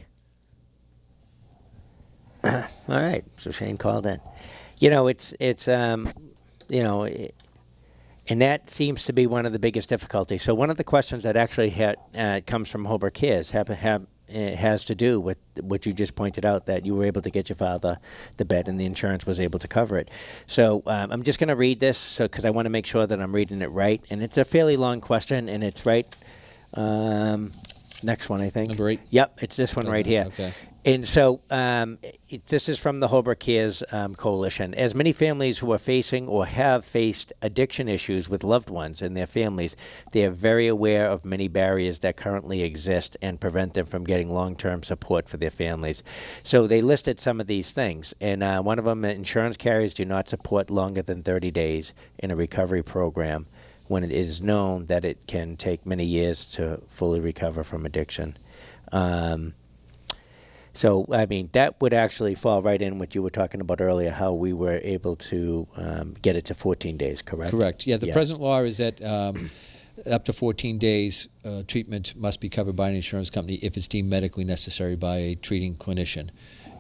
All 2.44 2.64
right. 2.88 3.24
So 3.38 3.50
Shane 3.50 3.78
called 3.78 4.06
in. 4.06 4.20
You 4.78 4.92
know, 4.92 5.08
it's 5.08 5.36
it's 5.40 5.68
um, 5.68 6.08
you 6.70 6.84
know. 6.84 7.06
It, 7.06 7.34
and 8.30 8.42
that 8.42 8.70
seems 8.70 9.06
to 9.06 9.14
be 9.14 9.28
one 9.28 9.46
of 9.46 9.52
the 9.52 9.60
biggest 9.60 9.90
difficulties. 9.90 10.44
So 10.44 10.54
one 10.54 10.70
of 10.70 10.78
the 10.78 10.84
questions 10.84 11.24
that 11.24 11.36
actually 11.36 11.72
had, 11.72 11.98
uh, 12.18 12.42
comes 12.46 12.72
from 12.72 12.86
Holbrook 12.86 13.14
Cares 13.14 13.52
have, 13.52 13.68
have, 13.68 14.08
uh, 14.34 14.56
has 14.56 14.86
to 14.86 14.96
do 14.96 15.20
with 15.20 15.38
what 15.62 15.86
you 15.86 15.94
just 15.94 16.16
pointed 16.16 16.46
out 16.46 16.66
that 16.66 16.86
you 16.86 16.96
were 16.96 17.04
able 17.04 17.22
to 17.22 17.30
get 17.30 17.50
your 17.50 17.56
father 17.56 18.00
the 18.38 18.46
bed 18.46 18.68
and 18.68 18.80
the 18.80 18.86
insurance 18.86 19.26
was 19.26 19.40
able 19.40 19.60
to 19.60 19.68
cover 19.68 19.98
it. 19.98 20.10
So 20.48 20.82
um, 20.88 21.12
I'm 21.12 21.24
just 21.24 21.40
going 21.40 21.50
to 21.50 21.56
read 21.56 21.80
this 21.80 21.98
so 21.98 22.26
because 22.26 22.46
I 22.46 22.50
want 22.50 22.66
to 22.66 22.70
make 22.70 22.86
sure 22.86 23.06
that 23.06 23.22
I'm 23.22 23.36
reading 23.36 23.62
it 23.62 23.72
right, 23.72 24.02
and 24.10 24.24
it's 24.24 24.38
a 24.38 24.46
fairly 24.46 24.78
long 24.78 25.02
question, 25.02 25.50
and 25.50 25.64
it's 25.64 25.86
right. 25.86 26.08
Um, 26.74 27.52
next 28.04 28.30
one, 28.30 28.42
I 28.42 28.50
think. 28.50 28.70
Number 28.70 28.90
eight. 28.90 29.02
Yep, 29.10 29.38
it's 29.42 29.56
this 29.56 29.76
one 29.76 29.88
right 29.88 30.06
here. 30.06 30.26
Okay. 30.28 30.52
And 30.86 31.08
so 31.08 31.40
um, 31.50 31.98
this 32.48 32.68
is 32.68 32.82
from 32.82 33.00
the 33.00 33.08
Holbrook 33.08 33.40
Cares 33.40 33.84
um, 33.92 34.16
Coalition. 34.16 34.74
As 34.74 34.94
many 34.94 35.14
families 35.14 35.60
who 35.60 35.72
are 35.72 35.78
facing 35.78 36.28
or 36.28 36.46
have 36.46 36.84
faced 36.84 37.32
addiction 37.42 37.88
issues 37.88 38.30
with 38.30 38.44
loved 38.44 38.70
ones 38.70 39.02
and 39.02 39.16
their 39.16 39.26
families, 39.26 39.78
they 40.12 40.26
are 40.26 40.30
very 40.30 40.68
aware 40.68 41.10
of 41.10 41.24
many 41.24 41.48
barriers 41.48 42.00
that 42.00 42.18
currently 42.18 42.64
exist 42.64 43.16
and 43.22 43.40
prevent 43.40 43.76
them 43.76 43.86
from 43.86 44.04
getting 44.04 44.30
long 44.30 44.58
term 44.58 44.84
support 44.84 45.30
for 45.30 45.38
their 45.38 45.50
families. 45.50 46.04
So 46.44 46.68
they 46.68 46.82
listed 46.82 47.18
some 47.18 47.40
of 47.40 47.48
these 47.48 47.72
things. 47.72 48.14
And 48.20 48.44
uh, 48.44 48.62
one 48.62 48.78
of 48.78 48.84
them 48.84 49.06
insurance 49.06 49.56
carriers 49.56 49.94
do 49.94 50.04
not 50.04 50.28
support 50.28 50.70
longer 50.70 51.02
than 51.02 51.24
30 51.24 51.50
days 51.52 51.94
in 52.20 52.30
a 52.30 52.36
recovery 52.36 52.84
program 52.84 53.46
when 53.94 54.04
it 54.04 54.12
is 54.12 54.42
known 54.42 54.88
that 54.88 55.06
it 55.06 55.28
can 55.28 55.56
take 55.56 55.86
many 55.86 56.04
years 56.04 56.46
to 56.46 56.82
fully 56.88 57.20
recover 57.20 57.64
from 57.64 57.86
addiction. 57.86 58.36
Um, 58.92 59.54
so, 60.74 61.06
I 61.14 61.28
mean, 61.28 61.52
that 61.54 61.80
would 61.80 61.94
actually 61.94 62.34
fall 62.34 62.64
right 62.64 62.82
in 62.82 62.98
what 62.98 63.14
you 63.14 63.22
were 63.22 63.30
talking 63.30 63.62
about 63.62 63.82
earlier, 63.82 64.10
how 64.10 64.34
we 64.34 64.52
were 64.52 64.80
able 64.82 65.16
to 65.16 65.68
um, 65.78 66.16
get 66.24 66.36
it 66.36 66.46
to 66.46 66.56
14 66.56 66.98
days, 66.98 67.22
correct? 67.22 67.52
Correct. 67.52 67.86
Yeah, 67.86 67.98
the 67.98 68.08
yeah. 68.08 68.14
present 68.14 68.40
law 68.40 68.62
is 68.62 68.80
that 68.80 69.04
um, 69.06 69.36
up 70.12 70.26
to 70.26 70.34
14 70.34 70.80
days 70.80 71.30
uh, 71.46 71.62
treatment 71.68 72.16
must 72.16 72.42
be 72.42 72.50
covered 72.50 72.76
by 72.76 72.90
an 72.90 72.96
insurance 72.96 73.30
company 73.30 73.60
if 73.62 73.78
it's 73.78 73.88
deemed 73.88 74.10
medically 74.10 74.44
necessary 74.44 74.96
by 74.96 75.18
a 75.18 75.36
treating 75.36 75.76
clinician. 75.76 76.32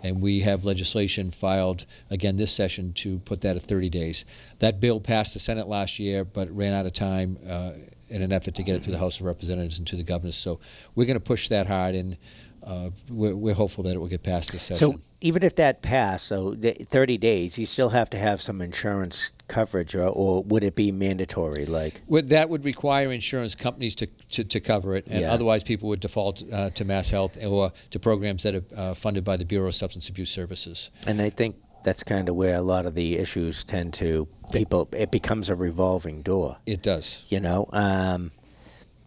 And 0.03 0.21
we 0.21 0.41
have 0.41 0.65
legislation 0.65 1.31
filed 1.31 1.85
again 2.11 2.37
this 2.37 2.53
session 2.53 2.93
to 2.93 3.19
put 3.19 3.41
that 3.41 3.55
at 3.55 3.61
30 3.61 3.89
days. 3.89 4.25
That 4.59 4.79
bill 4.79 4.99
passed 4.99 5.33
the 5.33 5.39
Senate 5.39 5.67
last 5.67 5.97
year, 5.99 6.25
but 6.25 6.53
ran 6.55 6.73
out 6.73 6.85
of 6.85 6.93
time 6.93 7.37
uh, 7.49 7.71
in 8.09 8.21
an 8.21 8.33
effort 8.33 8.55
to 8.55 8.63
get 8.63 8.75
it 8.75 8.83
to 8.83 8.91
the 8.91 8.97
House 8.99 9.19
of 9.19 9.25
Representatives 9.25 9.77
and 9.77 9.87
to 9.87 9.95
the 9.95 10.03
governors. 10.03 10.35
So 10.35 10.59
we're 10.93 11.05
going 11.05 11.17
to 11.17 11.23
push 11.23 11.47
that 11.47 11.67
hard. 11.67 11.95
And 11.95 12.17
uh, 12.65 12.89
we're, 13.09 13.35
we're, 13.35 13.53
hopeful 13.53 13.83
that 13.83 13.93
it 13.93 13.99
will 13.99 14.07
get 14.07 14.23
passed 14.23 14.51
this 14.51 14.63
session. 14.63 14.93
So 14.93 14.99
even 15.21 15.43
if 15.43 15.55
that 15.55 15.81
passed, 15.81 16.27
so 16.27 16.55
30 16.55 17.17
days, 17.17 17.59
you 17.59 17.65
still 17.65 17.89
have 17.89 18.09
to 18.11 18.17
have 18.17 18.41
some 18.41 18.61
insurance 18.61 19.31
coverage, 19.53 19.95
or, 19.95 20.07
or 20.07 20.43
would 20.43 20.63
it 20.63 20.75
be 20.75 20.91
mandatory? 20.91 21.65
Like 21.65 22.01
would, 22.07 22.29
that 22.29 22.49
would 22.49 22.65
require 22.65 23.11
insurance 23.11 23.55
companies 23.55 23.95
to, 23.95 24.07
to, 24.07 24.43
to 24.43 24.59
cover 24.59 24.95
it, 24.95 25.07
and 25.07 25.21
yeah. 25.21 25.31
otherwise 25.31 25.63
people 25.63 25.89
would 25.89 25.99
default 25.99 26.43
uh, 26.51 26.69
to 26.71 26.85
MassHealth 26.85 27.43
or 27.45 27.71
to 27.91 27.99
programs 27.99 28.43
that 28.43 28.55
are 28.55 28.63
uh, 28.77 28.93
funded 28.93 29.23
by 29.23 29.37
the 29.37 29.45
Bureau 29.45 29.67
of 29.67 29.75
Substance 29.75 30.09
Abuse 30.09 30.31
Services. 30.31 30.91
And 31.07 31.21
I 31.21 31.29
think 31.29 31.55
that's 31.83 32.03
kind 32.03 32.29
of 32.29 32.35
where 32.35 32.55
a 32.55 32.61
lot 32.61 32.85
of 32.85 32.95
the 32.95 33.17
issues 33.17 33.63
tend 33.63 33.93
to 33.95 34.27
people. 34.51 34.89
It 34.93 35.11
becomes 35.11 35.49
a 35.49 35.55
revolving 35.55 36.21
door. 36.21 36.57
It 36.65 36.81
does. 36.81 37.25
You 37.29 37.39
know. 37.39 37.69
Um, 37.71 38.31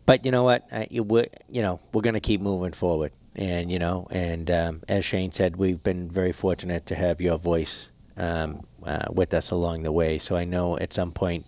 but 0.04 0.24
you 0.24 0.30
know 0.30 0.44
what? 0.44 0.68
Uh, 0.70 0.84
you, 0.88 1.04
you 1.48 1.62
know, 1.62 1.80
we're 1.92 2.02
going 2.02 2.14
to 2.14 2.20
keep 2.20 2.40
moving 2.40 2.72
forward 2.72 3.12
and 3.36 3.70
you 3.70 3.78
know, 3.78 4.06
and 4.10 4.50
um, 4.50 4.82
as 4.88 5.04
Shane 5.04 5.30
said, 5.30 5.56
we've 5.56 5.82
been 5.82 6.10
very 6.10 6.32
fortunate 6.32 6.86
to 6.86 6.94
have 6.94 7.20
your 7.20 7.38
voice 7.38 7.92
um, 8.16 8.60
uh, 8.84 9.06
with 9.12 9.34
us 9.34 9.50
along 9.50 9.82
the 9.82 9.92
way. 9.92 10.18
So 10.18 10.36
I 10.36 10.44
know 10.44 10.78
at 10.78 10.92
some 10.92 11.12
point 11.12 11.46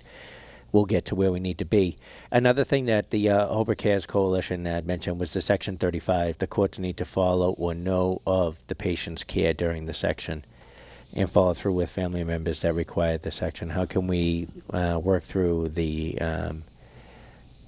we'll 0.73 0.85
get 0.85 1.05
to 1.07 1.15
where 1.15 1.33
we 1.33 1.41
need 1.41 1.59
to 1.59 1.65
be. 1.65 1.97
Another 2.31 2.65
thing 2.65 2.87
that 2.87 3.11
the 3.11 3.31
uh, 3.31 3.75
Cares 3.75 4.07
Coalition 4.07 4.67
had 4.67 4.87
mentioned 4.87 5.19
was 5.19 5.33
the 5.33 5.41
Section 5.41 5.79
35. 5.79 6.39
The 6.39 6.47
courts 6.47 6.79
need 6.79 6.97
to 6.99 7.05
follow 7.05 7.53
or 7.53 7.75
know 7.75 8.21
of 8.27 8.67
the 8.67 8.75
patient's 8.75 9.25
care 9.25 9.55
during 9.55 9.87
the 9.87 9.95
section. 9.95 10.45
and 11.15 11.31
follow 11.31 11.55
through 11.55 11.73
with 11.73 11.91
family 11.91 12.23
members 12.23 12.61
that 12.61 12.75
require 12.75 13.17
the 13.17 13.31
section? 13.31 13.71
How 13.71 13.87
can 13.87 14.07
we 14.07 14.47
uh, 14.73 15.01
work 15.03 15.23
through 15.23 15.71
the 15.71 16.19
um, 16.21 16.63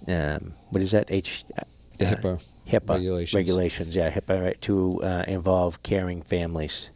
um, 0.08 0.52
what 0.70 0.82
is 0.82 0.90
that 0.92 1.10
H 1.10 1.44
The 1.98 2.06
uh, 2.06 2.10
HIPAA 2.10 2.48
HIPAA 2.68 2.94
regulations. 2.94 3.34
regulations, 3.34 3.96
yeah, 3.96 4.10
HIPAA 4.10 4.42
right, 4.42 4.60
to 4.62 5.02
uh, 5.02 5.24
involve 5.26 5.82
caring 5.82 6.22
families. 6.22 6.90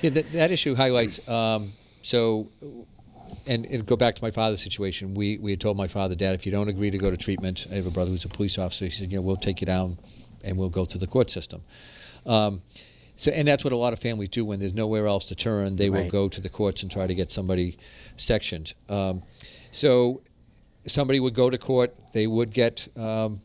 Yeah, 0.00 0.10
that, 0.10 0.32
that 0.32 0.50
issue 0.50 0.74
highlights. 0.74 1.28
Um, 1.28 1.68
so, 2.02 2.48
and, 3.46 3.64
and 3.66 3.84
go 3.86 3.96
back 3.96 4.14
to 4.16 4.24
my 4.24 4.30
father's 4.30 4.62
situation. 4.62 5.14
We 5.14 5.38
we 5.38 5.52
had 5.52 5.60
told 5.60 5.76
my 5.76 5.88
father, 5.88 6.14
Dad, 6.14 6.34
if 6.34 6.46
you 6.46 6.52
don't 6.52 6.68
agree 6.68 6.90
to 6.90 6.98
go 6.98 7.10
to 7.10 7.16
treatment, 7.16 7.66
I 7.70 7.76
have 7.76 7.86
a 7.86 7.90
brother 7.90 8.10
who's 8.10 8.24
a 8.24 8.28
police 8.28 8.58
officer. 8.58 8.86
He 8.86 8.90
said, 8.90 9.12
you 9.12 9.18
know, 9.18 9.22
we'll 9.22 9.36
take 9.36 9.60
you 9.60 9.66
down, 9.66 9.98
and 10.44 10.56
we'll 10.56 10.70
go 10.70 10.84
through 10.84 11.00
the 11.00 11.06
court 11.06 11.30
system. 11.30 11.62
Um, 12.26 12.62
so, 13.16 13.30
and 13.32 13.46
that's 13.46 13.64
what 13.64 13.74
a 13.74 13.76
lot 13.76 13.92
of 13.92 13.98
families 13.98 14.30
do 14.30 14.46
when 14.46 14.60
there's 14.60 14.74
nowhere 14.74 15.06
else 15.06 15.26
to 15.26 15.34
turn. 15.34 15.76
They 15.76 15.90
will 15.90 16.08
go 16.08 16.28
to 16.28 16.40
the 16.40 16.48
courts 16.48 16.82
and 16.82 16.90
try 16.90 17.06
to 17.06 17.14
get 17.14 17.30
somebody 17.30 17.76
sectioned. 18.16 18.72
Um, 18.88 19.22
so, 19.72 20.22
somebody 20.86 21.20
would 21.20 21.34
go 21.34 21.50
to 21.50 21.58
court. 21.58 21.94
They 22.14 22.26
would 22.26 22.50
get 22.52 22.88
um, 22.96 23.40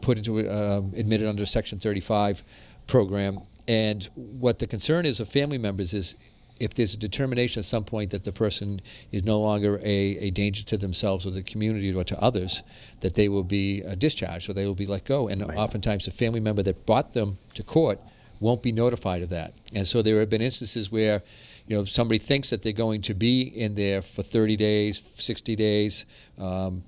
put 0.00 0.16
into 0.16 0.38
um, 0.50 0.92
admitted 0.96 1.28
under 1.28 1.44
Section 1.44 1.78
35 1.78 2.42
program. 2.86 3.38
And 3.66 4.08
what 4.14 4.58
the 4.58 4.66
concern 4.66 5.06
is 5.06 5.20
of 5.20 5.28
family 5.28 5.58
members 5.58 5.94
is 5.94 6.16
if 6.60 6.74
there's 6.74 6.94
a 6.94 6.98
determination 6.98 7.60
at 7.60 7.64
some 7.64 7.84
point 7.84 8.10
that 8.10 8.24
the 8.24 8.32
person 8.32 8.80
is 9.10 9.24
no 9.24 9.40
longer 9.40 9.78
a, 9.78 10.18
a 10.18 10.30
danger 10.30 10.62
to 10.64 10.76
themselves 10.76 11.26
or 11.26 11.30
the 11.30 11.42
community 11.42 11.92
or 11.92 12.04
to 12.04 12.20
others, 12.22 12.62
that 13.00 13.14
they 13.14 13.28
will 13.28 13.42
be 13.42 13.82
uh, 13.82 13.94
discharged 13.96 14.48
or 14.48 14.52
they 14.52 14.66
will 14.66 14.74
be 14.74 14.86
let 14.86 15.04
go. 15.04 15.28
And 15.28 15.46
Right. 15.46 15.58
oftentimes 15.58 16.04
the 16.04 16.10
family 16.10 16.40
member 16.40 16.62
that 16.62 16.86
brought 16.86 17.12
them 17.12 17.38
to 17.54 17.62
court 17.62 17.98
won't 18.40 18.62
be 18.62 18.72
notified 18.72 19.22
of 19.22 19.30
that. 19.30 19.52
And 19.74 19.86
so 19.86 20.02
there 20.02 20.20
have 20.20 20.30
been 20.30 20.42
instances 20.42 20.92
where 20.92 21.22
you 21.66 21.76
know, 21.76 21.84
somebody 21.84 22.18
thinks 22.18 22.50
that 22.50 22.62
they're 22.62 22.72
going 22.72 23.00
to 23.02 23.14
be 23.14 23.42
in 23.42 23.74
there 23.74 24.02
for 24.02 24.22
30 24.22 24.56
days, 24.56 25.00
60 25.00 25.56
days, 25.56 26.04
um, 26.38 26.84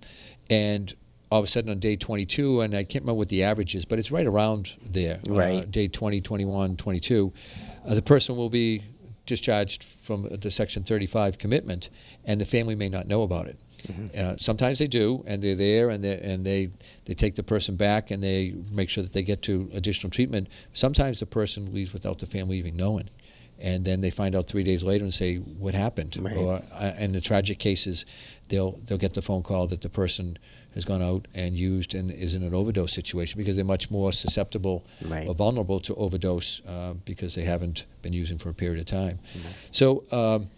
and 0.50 0.92
all 1.30 1.40
of 1.40 1.44
a 1.44 1.48
sudden 1.48 1.70
on 1.70 1.78
day 1.78 1.96
22, 1.96 2.60
and 2.60 2.74
I 2.74 2.84
can't 2.84 3.02
remember 3.04 3.18
what 3.18 3.28
the 3.28 3.42
average 3.42 3.74
is, 3.74 3.84
but 3.84 3.98
it's 3.98 4.10
right 4.12 4.26
around 4.26 4.76
there, 4.84 5.20
uh, 5.30 5.34
Right. 5.34 5.70
day 5.70 5.88
20, 5.88 6.20
21, 6.20 6.76
22, 6.76 7.32
uh, 7.88 7.94
the 7.94 8.02
person 8.02 8.36
will 8.36 8.50
be 8.50 8.82
discharged 9.26 9.82
from 9.82 10.28
the 10.40 10.50
Section 10.50 10.84
35 10.84 11.38
commitment, 11.38 11.90
and 12.24 12.40
the 12.40 12.44
family 12.44 12.76
may 12.76 12.88
not 12.88 13.08
know 13.08 13.22
about 13.22 13.46
it. 13.48 13.56
Uh, 14.18 14.36
sometimes 14.36 14.78
they 14.78 14.86
do, 14.86 15.22
and 15.26 15.42
they're 15.42 15.54
there, 15.54 15.90
and 15.90 16.02
they 16.02 16.18
and 16.18 16.44
they 16.46 16.70
they 17.04 17.14
take 17.14 17.34
the 17.34 17.42
person 17.42 17.76
back, 17.76 18.10
and 18.10 18.22
they 18.22 18.54
make 18.74 18.88
sure 18.88 19.02
that 19.02 19.12
they 19.12 19.22
get 19.22 19.42
to 19.42 19.68
additional 19.74 20.10
treatment. 20.10 20.48
Sometimes 20.72 21.20
the 21.20 21.26
person 21.26 21.72
leaves 21.72 21.92
without 21.92 22.18
the 22.18 22.26
family 22.26 22.56
even 22.58 22.74
knowing, 22.76 23.08
and 23.60 23.84
then 23.84 24.00
they 24.00 24.10
find 24.10 24.34
out 24.34 24.46
three 24.46 24.64
days 24.64 24.82
later 24.82 25.04
and 25.04 25.14
say, 25.14 25.36
"What 25.36 25.74
happened?" 25.74 26.16
Right. 26.18 26.36
Or 26.36 26.60
uh, 26.72 26.92
in 26.98 27.12
the 27.12 27.20
tragic 27.20 27.58
cases, 27.58 28.06
they'll 28.48 28.72
they'll 28.86 28.98
get 28.98 29.14
the 29.14 29.22
phone 29.22 29.42
call 29.42 29.66
that 29.68 29.80
the 29.80 29.88
person 29.88 30.38
has 30.74 30.84
gone 30.84 31.02
out 31.02 31.26
and 31.34 31.58
used 31.58 31.94
and 31.94 32.10
is 32.10 32.34
in 32.34 32.42
an 32.42 32.54
overdose 32.54 32.92
situation 32.92 33.38
because 33.38 33.56
they're 33.56 33.64
much 33.64 33.90
more 33.90 34.12
susceptible 34.12 34.84
Right. 35.08 35.26
or 35.28 35.34
vulnerable 35.34 35.80
to 35.80 35.94
overdose 35.94 36.60
uh, 36.66 36.94
because 37.04 37.34
they 37.34 37.42
haven't 37.44 37.86
been 38.02 38.12
using 38.12 38.38
for 38.38 38.50
a 38.50 38.54
period 38.54 38.78
of 38.80 38.86
time. 38.86 39.18
So 39.72 40.04
um, 40.12 40.48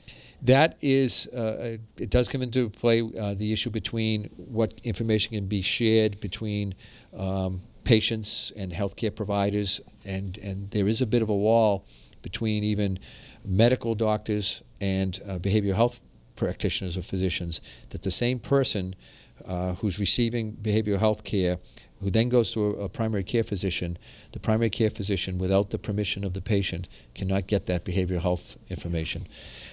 that 0.43 0.77
is, 0.81 1.27
uh, 1.29 1.77
it 1.97 2.11
does 2.11 2.29
come 2.29 2.43
into 2.43 2.69
play 2.71 3.01
uh, 3.03 3.35
the 3.35 3.53
issue 3.53 3.71
between 3.71 4.25
what 4.53 4.73
information 4.85 5.35
can 5.37 5.47
be 5.47 5.63
shared 5.63 6.21
between 6.21 6.75
um, 7.17 7.61
patients 7.85 8.53
and 8.57 8.71
healthcare 8.73 9.15
providers, 9.15 9.81
and, 10.07 10.37
and 10.39 10.71
there 10.71 10.87
is 10.89 11.01
a 11.01 11.07
bit 11.07 11.23
of 11.23 11.29
a 11.29 11.35
wall 11.37 11.85
between 12.23 12.63
even 12.65 12.99
medical 13.45 13.95
doctors 13.95 14.63
and 14.81 15.19
uh, 15.27 15.39
behavioral 15.39 15.75
health 15.75 16.03
practitioners 16.39 16.97
or 16.97 17.03
physicians 17.03 17.61
that 17.91 18.03
the 18.03 18.11
same 18.11 18.39
person 18.39 18.95
uh, 19.47 19.75
who's 19.75 19.99
receiving 19.99 20.53
behavioral 20.53 20.99
health 20.99 21.25
care 21.25 21.59
who 22.01 22.11
then 22.11 22.29
goes 22.29 22.53
to 22.53 22.65
a, 22.65 22.85
a 22.85 22.89
primary 22.89 23.25
care 23.25 23.43
physician, 23.43 23.97
the 24.33 24.39
primary 24.39 24.71
care 24.71 24.91
physician, 24.91 25.39
without 25.39 25.71
the 25.71 25.79
permission 25.79 26.25
of 26.25 26.33
the 26.33 26.41
patient, 26.41 26.89
cannot 27.15 27.47
get 27.47 27.67
that 27.67 27.85
behavioral 27.85 28.23
health 28.23 28.57
information. 28.71 29.23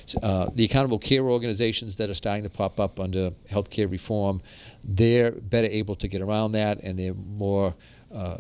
So, 0.08 0.20
uh, 0.22 0.50
the 0.54 0.66
accountable 0.66 1.00
care 1.00 1.24
organizations 1.24 1.98
that 1.98 2.10
are 2.10 2.16
starting 2.16 2.44
to 2.44 2.50
pop 2.50 2.80
up 2.80 3.00
under 3.00 3.32
healthcare 3.52 3.90
reform, 3.90 4.42
they're 4.84 5.32
better 5.32 5.68
able 5.68 5.96
to 5.96 6.08
get 6.08 6.22
around 6.22 6.54
that, 6.54 6.84
and 6.84 6.98
they're 6.98 7.14
more, 7.14 7.76
uh, 8.14 8.38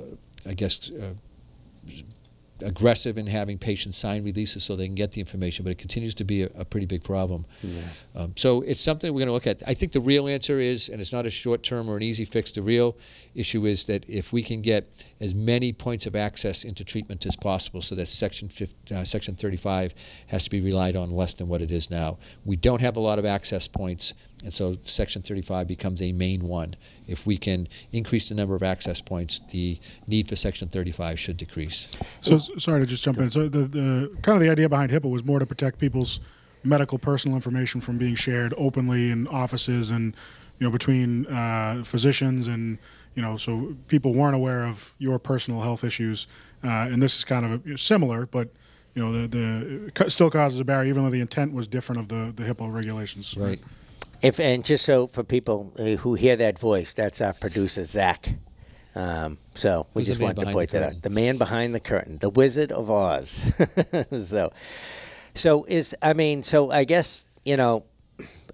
I 0.47 0.53
guess, 0.53 0.91
uh, 0.91 1.13
aggressive 2.61 3.17
in 3.17 3.27
having 3.27 3.57
patients 3.57 3.97
sign 3.97 4.23
releases 4.23 4.63
so 4.63 4.75
they 4.75 4.85
can 4.85 4.95
get 4.95 5.11
the 5.11 5.19
information. 5.19 5.63
But 5.65 5.71
it 5.71 5.77
continues 5.77 6.13
to 6.15 6.23
be 6.23 6.43
a, 6.43 6.49
a 6.59 6.65
pretty 6.65 6.85
big 6.85 7.03
problem. 7.03 7.45
Um, 8.15 8.33
so 8.37 8.61
it's 8.61 8.81
something 8.81 9.11
we're 9.13 9.19
going 9.19 9.27
to 9.27 9.33
look 9.33 9.47
at. 9.47 9.61
I 9.67 9.73
think 9.73 9.91
the 9.91 9.99
real 9.99 10.27
answer 10.27 10.59
is, 10.59 10.87
and 10.89 11.01
it's 11.01 11.11
not 11.11 11.25
a 11.25 11.29
short 11.29 11.63
term 11.63 11.89
or 11.89 11.97
an 11.97 12.03
easy 12.03 12.23
fix, 12.25 12.53
the 12.53 12.61
real 12.61 12.95
issue 13.33 13.65
is 13.65 13.85
that 13.87 14.07
if 14.09 14.31
we 14.31 14.41
can 14.41 14.61
get 14.61 15.07
as 15.19 15.35
many 15.35 15.73
points 15.73 16.05
of 16.05 16.15
access 16.15 16.63
into 16.63 16.83
treatment 16.85 17.25
as 17.25 17.35
possible 17.35 17.81
so 17.81 17.95
that 17.95 18.07
Section, 18.07 18.47
50, 18.47 18.95
uh, 18.95 19.03
Section 19.03 19.35
35 19.35 19.93
has 20.27 20.43
to 20.43 20.49
be 20.49 20.61
relied 20.61 20.95
on 20.95 21.11
less 21.11 21.33
than 21.33 21.47
what 21.47 21.61
it 21.61 21.71
is 21.71 21.91
now. 21.91 22.17
We 22.45 22.55
don't 22.55 22.81
have 22.81 22.95
a 22.95 23.01
lot 23.01 23.19
of 23.19 23.25
access 23.25 23.67
points, 23.67 24.13
and 24.43 24.53
so 24.53 24.75
Section 24.83 25.21
35 25.21 25.67
becomes 25.67 26.01
a 26.01 26.11
main 26.13 26.47
one. 26.47 26.75
If 27.07 27.25
we 27.25 27.37
can 27.37 27.67
increase 27.91 28.29
the 28.29 28.35
number 28.35 28.55
of 28.55 28.63
access 28.63 29.01
points, 29.01 29.39
the 29.51 29.77
need 30.07 30.27
for 30.29 30.35
Section 30.35 30.67
35 30.69 31.19
should 31.19 31.37
decrease. 31.37 31.95
So 32.21 32.35
s- 32.37 32.44
sorry 32.57 32.81
to 32.81 32.85
just 32.85 33.03
jump 33.03 33.17
in. 33.17 33.29
So 33.29 33.47
the, 33.47 33.59
the 33.59 34.17
kind 34.21 34.35
of 34.35 34.41
the 34.41 34.49
idea 34.49 34.69
behind 34.69 34.91
HIPAA 34.91 35.09
was 35.09 35.23
more 35.23 35.39
to 35.39 35.45
protect 35.45 35.79
people's 35.79 36.19
medical 36.63 36.97
personal 36.97 37.35
information 37.35 37.79
from 37.79 37.97
being 37.97 38.15
shared 38.15 38.53
openly 38.57 39.11
in 39.11 39.27
offices 39.27 39.91
and 39.91 40.13
you 40.59 40.65
know 40.65 40.71
between 40.71 41.27
uh, 41.27 41.83
physicians 41.83 42.47
and 42.47 42.77
you 43.13 43.21
know 43.21 43.37
so 43.37 43.75
people 43.87 44.13
weren't 44.13 44.35
aware 44.35 44.65
of 44.65 44.95
your 44.97 45.19
personal 45.19 45.61
health 45.61 45.83
issues. 45.83 46.27
Uh, 46.63 46.89
and 46.91 47.01
this 47.01 47.17
is 47.17 47.23
kind 47.23 47.45
of 47.45 47.67
a, 47.67 47.77
similar, 47.77 48.25
but 48.25 48.49
you 48.95 49.03
know 49.03 49.27
the 49.27 49.91
the 49.95 50.09
still 50.09 50.31
causes 50.31 50.59
a 50.59 50.65
barrier 50.65 50.89
even 50.89 51.03
though 51.03 51.11
the 51.11 51.21
intent 51.21 51.53
was 51.53 51.67
different 51.67 51.99
of 51.99 52.07
the 52.07 52.33
the 52.35 52.43
HIPAA 52.43 52.73
regulations. 52.73 53.35
Right. 53.37 53.59
If 54.21 54.39
and 54.39 54.63
just 54.65 54.85
so 54.85 55.07
for 55.07 55.23
people 55.23 55.73
uh, 55.77 55.83
who 56.01 56.15
hear 56.15 56.35
that 56.37 56.57
voice, 56.57 56.93
that's 56.93 57.21
our 57.21 57.33
producer 57.33 57.83
Zach. 57.83 58.33
Um, 58.95 59.37
so 59.53 59.87
we 59.93 60.01
Who's 60.01 60.07
just 60.07 60.21
wanted 60.21 60.45
to 60.45 60.51
point 60.51 60.71
that 60.71 60.83
out. 60.83 61.01
The 61.01 61.09
man 61.09 61.37
behind 61.37 61.75
the 61.75 61.79
curtain, 61.79 62.17
the 62.17 62.29
Wizard 62.29 62.71
of 62.71 62.89
Oz. 62.89 63.53
so, 64.25 64.51
so 65.33 65.65
is 65.65 65.95
I 66.01 66.13
mean, 66.13 66.43
so 66.43 66.71
I 66.71 66.85
guess 66.85 67.25
you 67.43 67.57
know, 67.57 67.85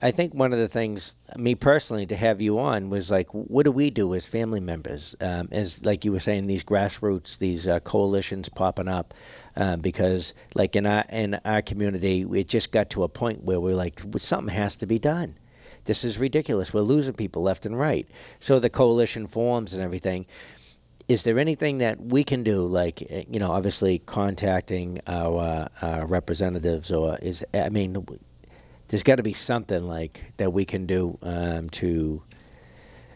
I 0.02 0.12
think 0.12 0.34
one 0.34 0.52
of 0.52 0.60
the 0.60 0.68
things, 0.68 1.16
me 1.38 1.54
personally, 1.54 2.08
to 2.08 2.16
have 2.16 2.42
you 2.42 2.60
on 2.60 2.90
was 2.90 3.12
like, 3.12 3.28
what 3.32 3.64
do 3.64 3.72
we 3.72 3.92
do 3.92 4.16
as 4.16 4.26
family 4.26 4.60
members? 4.60 5.16
Um, 5.22 5.48
as 5.52 5.86
like 5.86 6.04
you 6.04 6.12
were 6.12 6.20
saying, 6.20 6.48
these 6.48 6.64
grassroots, 6.64 7.38
these 7.38 7.68
uh, 7.68 7.80
coalitions 7.82 8.50
popping 8.50 8.88
up, 8.88 9.14
uh, 9.56 9.78
because 9.78 10.34
like 10.56 10.76
in 10.76 10.88
our 10.88 11.06
in 11.10 11.36
our 11.46 11.62
community, 11.62 12.22
it 12.24 12.48
just 12.48 12.72
got 12.72 12.90
to 12.92 13.04
a 13.04 13.10
point 13.10 13.44
where 13.44 13.60
we're 13.60 13.76
like, 13.76 14.02
something 14.18 14.54
has 14.54 14.76
to 14.78 14.88
be 14.88 14.98
done. 14.98 15.36
This 15.86 16.04
is 16.04 16.20
ridiculous. 16.20 16.74
We're 16.74 16.82
losing 16.82 17.14
people 17.14 17.42
left 17.42 17.66
and 17.66 17.78
right. 17.78 18.08
So 18.40 18.60
the 18.60 18.70
coalition 18.70 19.28
forms 19.28 19.74
and 19.74 19.84
everything. 19.84 20.26
Is 21.08 21.24
there 21.24 21.40
anything 21.40 21.80
that 21.80 22.00
we 22.00 22.24
can 22.24 22.44
do, 22.44 22.66
like 22.66 23.02
eh, 23.10 23.24
you 23.30 23.40
know, 23.40 23.52
obviously 23.52 24.00
contacting 24.00 25.00
our, 25.08 25.40
uh, 25.42 25.68
our 25.82 26.06
representatives, 26.08 26.92
or 26.92 27.18
is 27.22 27.44
I 27.54 27.70
mean, 27.70 27.98
there's 28.88 29.04
got 29.04 29.16
to 29.18 29.24
be 29.24 29.34
something 29.34 29.84
like 29.84 30.32
that 30.38 30.52
we 30.54 30.64
can 30.64 30.86
do 30.86 31.18
um, 31.24 31.70
to 31.72 32.24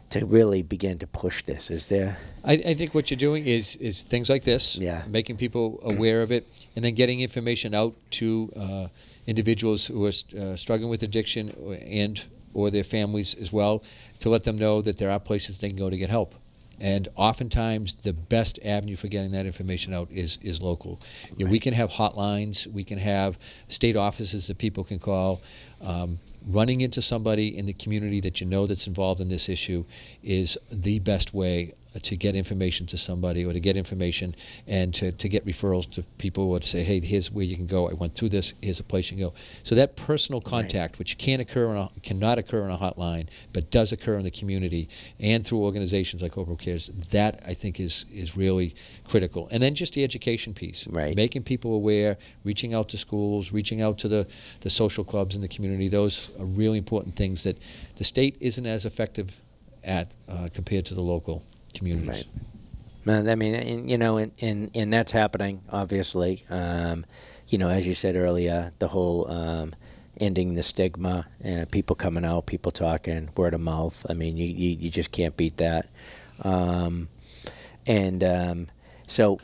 to 0.09 0.25
really 0.25 0.63
begin 0.63 0.97
to 0.99 1.07
push 1.07 1.43
this. 1.43 1.69
Is 1.69 1.87
there? 1.89 2.17
I, 2.45 2.53
I 2.53 2.73
think 2.73 2.93
what 2.95 3.11
you're 3.11 3.17
doing 3.17 3.45
is 3.45 3.75
is 3.77 4.03
things 4.03 4.29
like 4.29 4.43
this, 4.43 4.77
Yeah. 4.77 5.03
making 5.07 5.37
people 5.37 5.79
aware 5.83 6.21
of 6.21 6.31
it, 6.31 6.43
and 6.75 6.83
then 6.83 6.95
getting 6.95 7.21
information 7.21 7.73
out 7.73 7.93
to 8.11 8.49
uh, 8.59 8.87
individuals 9.27 9.87
who 9.87 10.05
are 10.05 10.09
uh, 10.37 10.55
struggling 10.55 10.89
with 10.89 11.03
addiction 11.03 11.49
and 11.87 12.25
or 12.55 12.71
their 12.71 12.83
families 12.83 13.35
as 13.35 13.53
well, 13.53 13.83
to 14.19 14.29
let 14.29 14.43
them 14.43 14.57
know 14.57 14.81
that 14.81 14.97
there 14.97 15.11
are 15.11 15.19
places 15.19 15.59
they 15.59 15.69
can 15.69 15.77
go 15.77 15.89
to 15.89 15.97
get 15.97 16.09
help. 16.09 16.33
And 16.79 17.07
oftentimes, 17.15 17.95
the 17.95 18.11
best 18.11 18.59
avenue 18.65 18.95
for 18.95 19.07
getting 19.07 19.31
that 19.31 19.45
information 19.45 19.93
out 19.93 20.11
is 20.11 20.37
is 20.41 20.61
local. 20.61 20.99
You 21.37 21.45
know, 21.45 21.51
we 21.51 21.59
can 21.59 21.73
have 21.73 21.89
hotlines, 21.91 22.67
we 22.67 22.83
can 22.83 22.97
have 22.99 23.37
state 23.69 23.95
offices 23.95 24.47
that 24.47 24.57
people 24.57 24.83
can 24.83 24.99
call. 24.99 25.41
Um, 25.81 26.17
running 26.47 26.81
into 26.81 27.01
somebody 27.01 27.57
in 27.57 27.65
the 27.65 27.73
community 27.73 28.19
that 28.21 28.41
you 28.41 28.47
know 28.47 28.67
that's 28.67 28.87
involved 28.87 29.19
in 29.21 29.29
this 29.29 29.49
issue 29.49 29.85
is 30.23 30.57
the 30.71 30.99
best 30.99 31.33
way 31.33 31.73
to 32.01 32.15
get 32.15 32.35
information 32.35 32.85
to 32.87 32.97
somebody 32.97 33.45
or 33.45 33.53
to 33.53 33.59
get 33.59 33.77
information 33.77 34.35
and 34.67 34.93
to, 34.93 35.11
to 35.13 35.29
get 35.29 35.45
referrals 35.45 35.89
to 35.89 36.03
people 36.17 36.51
or 36.51 36.59
to 36.59 36.67
say, 36.67 36.83
hey, 36.83 36.99
here's 36.99 37.31
where 37.31 37.45
you 37.45 37.55
can 37.55 37.67
go. 37.67 37.89
I 37.89 37.93
went 37.93 38.13
through 38.13 38.29
this. 38.29 38.53
Here's 38.61 38.79
a 38.79 38.83
place 38.83 39.11
you 39.11 39.17
can 39.17 39.27
go. 39.27 39.33
So 39.63 39.75
that 39.75 39.95
personal 39.95 40.41
contact, 40.41 40.95
right. 40.95 40.99
which 40.99 41.17
can 41.17 41.39
occur 41.39 41.69
on 41.69 41.77
a, 41.77 41.99
cannot 42.01 42.37
occur 42.37 42.63
on 42.63 42.71
a 42.71 42.77
hotline, 42.77 43.29
but 43.53 43.71
does 43.71 43.91
occur 43.91 44.17
in 44.17 44.23
the 44.23 44.31
community 44.31 44.89
and 45.19 45.45
through 45.45 45.63
organizations 45.63 46.21
like 46.21 46.33
Oprah 46.33 46.59
Cares, 46.59 46.87
that 47.11 47.39
I 47.47 47.53
think 47.53 47.79
is 47.79 48.05
is 48.11 48.35
really 48.35 48.73
critical. 49.07 49.47
And 49.51 49.61
then 49.61 49.75
just 49.75 49.93
the 49.93 50.03
education 50.03 50.53
piece, 50.53 50.87
right. 50.87 51.15
making 51.15 51.43
people 51.43 51.75
aware, 51.75 52.17
reaching 52.43 52.73
out 52.73 52.89
to 52.89 52.97
schools, 52.97 53.51
reaching 53.51 53.81
out 53.81 53.97
to 53.99 54.07
the, 54.07 54.27
the 54.61 54.69
social 54.69 55.03
clubs 55.03 55.35
in 55.35 55.41
the 55.41 55.47
community. 55.47 55.87
Those 55.87 56.31
are 56.39 56.45
really 56.45 56.77
important 56.77 57.15
things 57.15 57.43
that 57.43 57.59
the 57.97 58.03
state 58.03 58.37
isn't 58.41 58.65
as 58.65 58.85
effective 58.85 59.41
at 59.83 60.15
uh, 60.31 60.49
compared 60.53 60.85
to 60.85 60.95
the 60.95 61.01
local 61.01 61.43
communities. 61.73 62.25
Right. 63.05 63.27
I 63.27 63.35
mean, 63.35 63.53
and, 63.53 63.89
you 63.89 63.97
know, 63.97 64.17
and, 64.17 64.31
and, 64.41 64.71
and 64.73 64.91
that's 64.91 65.11
happening, 65.11 65.61
obviously. 65.71 66.43
Um, 66.49 67.05
you 67.47 67.59
know, 67.59 67.69
as 67.69 67.87
you 67.87 67.93
said 67.93 68.15
earlier, 68.15 68.71
the 68.79 68.87
whole 68.87 69.29
um, 69.31 69.73
ending 70.19 70.55
the 70.55 70.63
stigma, 70.63 71.27
uh, 71.47 71.65
people 71.71 71.95
coming 71.95 72.25
out, 72.25 72.47
people 72.47 72.71
talking, 72.71 73.29
word 73.37 73.53
of 73.53 73.61
mouth. 73.61 74.05
I 74.09 74.13
mean, 74.13 74.37
you, 74.37 74.45
you, 74.45 74.77
you 74.77 74.89
just 74.89 75.11
can't 75.11 75.37
beat 75.37 75.57
that. 75.57 75.87
Um, 76.43 77.09
and 77.85 78.23
um, 78.23 78.67
so 79.07 79.37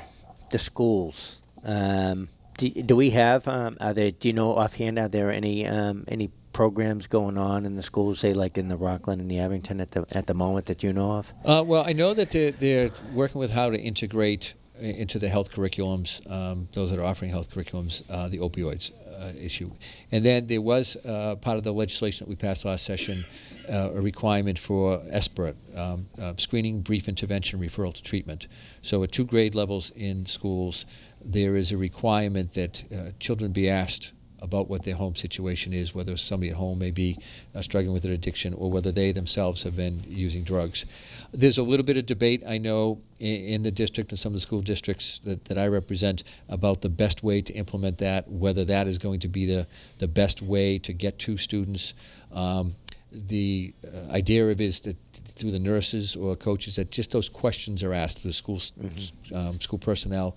the 0.50 0.58
schools, 0.58 1.40
um, 1.64 2.28
do, 2.56 2.70
do, 2.70 2.96
we 2.96 3.10
have, 3.10 3.46
um, 3.48 3.76
are 3.80 3.92
there, 3.92 4.10
do 4.10 4.28
you 4.28 4.34
know 4.34 4.56
offhand, 4.56 4.98
are 4.98 5.08
there 5.08 5.30
any, 5.30 5.66
um, 5.66 6.04
any 6.08 6.30
programs 6.52 7.06
going 7.06 7.36
on 7.36 7.66
in 7.66 7.76
the 7.76 7.82
schools, 7.82 8.20
say 8.20 8.32
like 8.32 8.56
in 8.56 8.68
the 8.68 8.76
Rockland 8.76 9.20
and 9.20 9.30
the 9.30 9.38
Abington 9.38 9.78
at 9.80 9.90
the 9.90 10.06
at 10.14 10.26
the 10.26 10.32
moment 10.32 10.66
that 10.66 10.82
you 10.82 10.92
know 10.92 11.12
of? 11.12 11.34
Uh, 11.44 11.62
well, 11.66 11.84
I 11.86 11.92
know 11.92 12.14
that 12.14 12.30
they're, 12.30 12.50
they're, 12.50 12.90
working 13.12 13.38
with 13.38 13.52
how 13.52 13.68
to 13.68 13.78
integrate 13.78 14.54
into 14.80 15.18
the 15.18 15.28
health 15.28 15.52
curriculums, 15.54 16.20
um, 16.30 16.68
those 16.72 16.90
that 16.90 16.98
are 16.98 17.04
offering 17.04 17.30
health 17.30 17.50
curriculums, 17.50 18.10
uh, 18.10 18.28
the 18.28 18.38
opioids 18.38 18.92
uh, 19.20 19.32
issue. 19.42 19.70
And 20.12 20.24
then 20.24 20.46
there 20.46 20.60
was 20.60 20.96
uh, 21.06 21.36
part 21.36 21.56
of 21.56 21.64
the 21.64 21.72
legislation 21.72 22.24
that 22.24 22.28
we 22.28 22.36
passed 22.36 22.64
last 22.64 22.84
session, 22.84 23.24
uh, 23.72 23.90
a 23.94 24.00
requirement 24.00 24.58
for 24.58 24.98
SBIRT, 25.14 25.78
um, 25.78 26.06
uh, 26.20 26.34
screening, 26.36 26.82
brief 26.82 27.08
intervention, 27.08 27.58
referral 27.58 27.94
to 27.94 28.02
treatment. 28.02 28.48
So 28.82 29.02
at 29.02 29.12
two 29.12 29.24
grade 29.24 29.54
levels 29.54 29.90
in 29.90 30.26
schools, 30.26 30.84
there 31.32 31.56
is 31.56 31.72
a 31.72 31.76
requirement 31.76 32.54
that 32.54 32.84
children 33.18 33.52
be 33.52 33.68
asked 33.68 34.12
about 34.42 34.68
what 34.68 34.84
their 34.84 34.94
home 34.94 35.14
situation 35.14 35.72
is, 35.72 35.94
whether 35.94 36.16
somebody 36.16 36.50
at 36.50 36.56
home 36.56 36.78
may 36.78 36.90
be 36.90 37.16
uh, 37.54 37.60
struggling 37.60 37.92
with 37.92 38.04
an 38.04 38.12
addiction 38.12 38.54
or 38.54 38.70
whether 38.70 38.92
they 38.92 39.12
themselves 39.12 39.62
have 39.62 39.76
been 39.76 40.00
using 40.06 40.44
drugs. 40.44 41.26
There's 41.32 41.58
a 41.58 41.62
little 41.62 41.84
bit 41.84 41.96
of 41.96 42.06
debate, 42.06 42.42
I 42.48 42.58
know, 42.58 43.00
in, 43.18 43.54
in 43.54 43.62
the 43.62 43.70
district 43.70 44.10
and 44.10 44.18
some 44.18 44.30
of 44.30 44.34
the 44.34 44.40
school 44.40 44.62
districts 44.62 45.18
that, 45.20 45.46
that 45.46 45.58
I 45.58 45.66
represent 45.66 46.22
about 46.48 46.82
the 46.82 46.88
best 46.88 47.22
way 47.22 47.40
to 47.42 47.52
implement 47.54 47.98
that, 47.98 48.28
whether 48.28 48.64
that 48.64 48.86
is 48.86 48.98
going 48.98 49.20
to 49.20 49.28
be 49.28 49.46
the, 49.46 49.66
the 49.98 50.08
best 50.08 50.42
way 50.42 50.78
to 50.78 50.92
get 50.92 51.18
to 51.20 51.36
students. 51.36 51.94
Um, 52.32 52.72
the 53.12 53.72
uh, 53.84 54.12
idea 54.12 54.46
of 54.48 54.60
is 54.60 54.80
that 54.82 54.96
through 55.12 55.52
the 55.52 55.58
nurses 55.58 56.16
or 56.16 56.36
coaches 56.36 56.76
that 56.76 56.90
just 56.90 57.12
those 57.12 57.28
questions 57.28 57.82
are 57.82 57.92
asked 57.92 58.18
to 58.18 58.26
the 58.26 58.32
school 58.32 58.56
mm-hmm. 58.56 59.34
um, 59.34 59.54
school 59.54 59.78
personnel. 59.78 60.36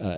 Uh, 0.00 0.16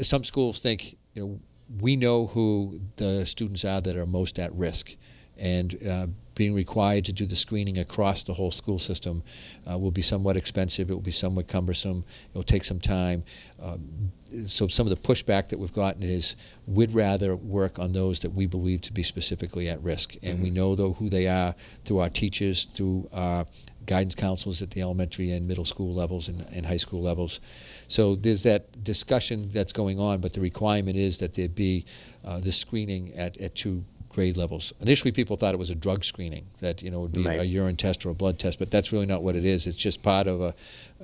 some 0.00 0.22
schools 0.22 0.60
think 0.60 0.96
you 1.14 1.22
know 1.22 1.40
we 1.80 1.96
know 1.96 2.26
who 2.26 2.80
the 2.96 3.26
students 3.26 3.64
are 3.64 3.80
that 3.80 3.96
are 3.96 4.06
most 4.06 4.38
at 4.38 4.52
risk, 4.52 4.96
and 5.38 5.74
uh, 5.88 6.06
being 6.34 6.54
required 6.54 7.04
to 7.04 7.12
do 7.12 7.26
the 7.26 7.36
screening 7.36 7.78
across 7.78 8.22
the 8.22 8.32
whole 8.32 8.52
school 8.52 8.78
system 8.78 9.22
uh, 9.70 9.76
will 9.76 9.90
be 9.90 10.02
somewhat 10.02 10.36
expensive. 10.36 10.88
It 10.88 10.94
will 10.94 11.00
be 11.00 11.10
somewhat 11.10 11.48
cumbersome. 11.48 12.04
It 12.30 12.34
will 12.34 12.44
take 12.44 12.64
some 12.64 12.78
time. 12.78 13.24
Um, 13.60 14.12
so 14.46 14.68
some 14.68 14.86
of 14.86 14.90
the 14.90 15.08
pushback 15.08 15.48
that 15.48 15.58
we've 15.58 15.72
gotten 15.72 16.02
is 16.02 16.36
we'd 16.66 16.92
rather 16.92 17.34
work 17.34 17.78
on 17.78 17.92
those 17.92 18.20
that 18.20 18.32
we 18.32 18.46
believe 18.46 18.82
to 18.82 18.92
be 18.92 19.02
specifically 19.02 19.68
at 19.68 19.82
risk, 19.82 20.14
and 20.22 20.34
mm-hmm. 20.34 20.42
we 20.44 20.50
know 20.50 20.74
though 20.74 20.92
who 20.92 21.10
they 21.10 21.26
are 21.26 21.54
through 21.84 21.98
our 21.98 22.10
teachers, 22.10 22.64
through 22.64 23.08
our 23.12 23.44
guidance 23.88 24.14
counselors 24.14 24.62
at 24.62 24.70
the 24.70 24.82
elementary 24.82 25.32
and 25.32 25.48
middle 25.48 25.64
school 25.64 25.94
levels 25.94 26.28
and, 26.28 26.46
and 26.54 26.66
high 26.66 26.76
school 26.76 27.02
levels. 27.02 27.40
So 27.88 28.14
there's 28.14 28.44
that 28.44 28.84
discussion 28.84 29.50
that's 29.50 29.72
going 29.72 29.98
on, 29.98 30.20
but 30.20 30.34
the 30.34 30.40
requirement 30.40 30.96
is 30.96 31.18
that 31.18 31.34
there 31.34 31.48
be 31.48 31.86
uh, 32.24 32.38
the 32.38 32.52
screening 32.52 33.12
at, 33.14 33.40
at 33.40 33.54
two 33.54 33.84
grade 34.10 34.36
levels. 34.36 34.72
Initially, 34.80 35.12
people 35.12 35.36
thought 35.36 35.54
it 35.54 35.58
was 35.58 35.70
a 35.70 35.74
drug 35.74 36.04
screening 36.04 36.46
that 36.60 36.82
you 36.82 36.90
know 36.90 37.00
would 37.00 37.12
be 37.12 37.24
right. 37.24 37.40
a 37.40 37.46
urine 37.46 37.76
test 37.76 38.04
or 38.04 38.10
a 38.10 38.14
blood 38.14 38.38
test, 38.38 38.58
but 38.58 38.70
that's 38.70 38.92
really 38.92 39.06
not 39.06 39.22
what 39.22 39.36
it 39.36 39.44
is. 39.44 39.66
It's 39.66 39.76
just 39.76 40.02
part 40.02 40.26
of 40.26 40.40
a, 40.40 40.54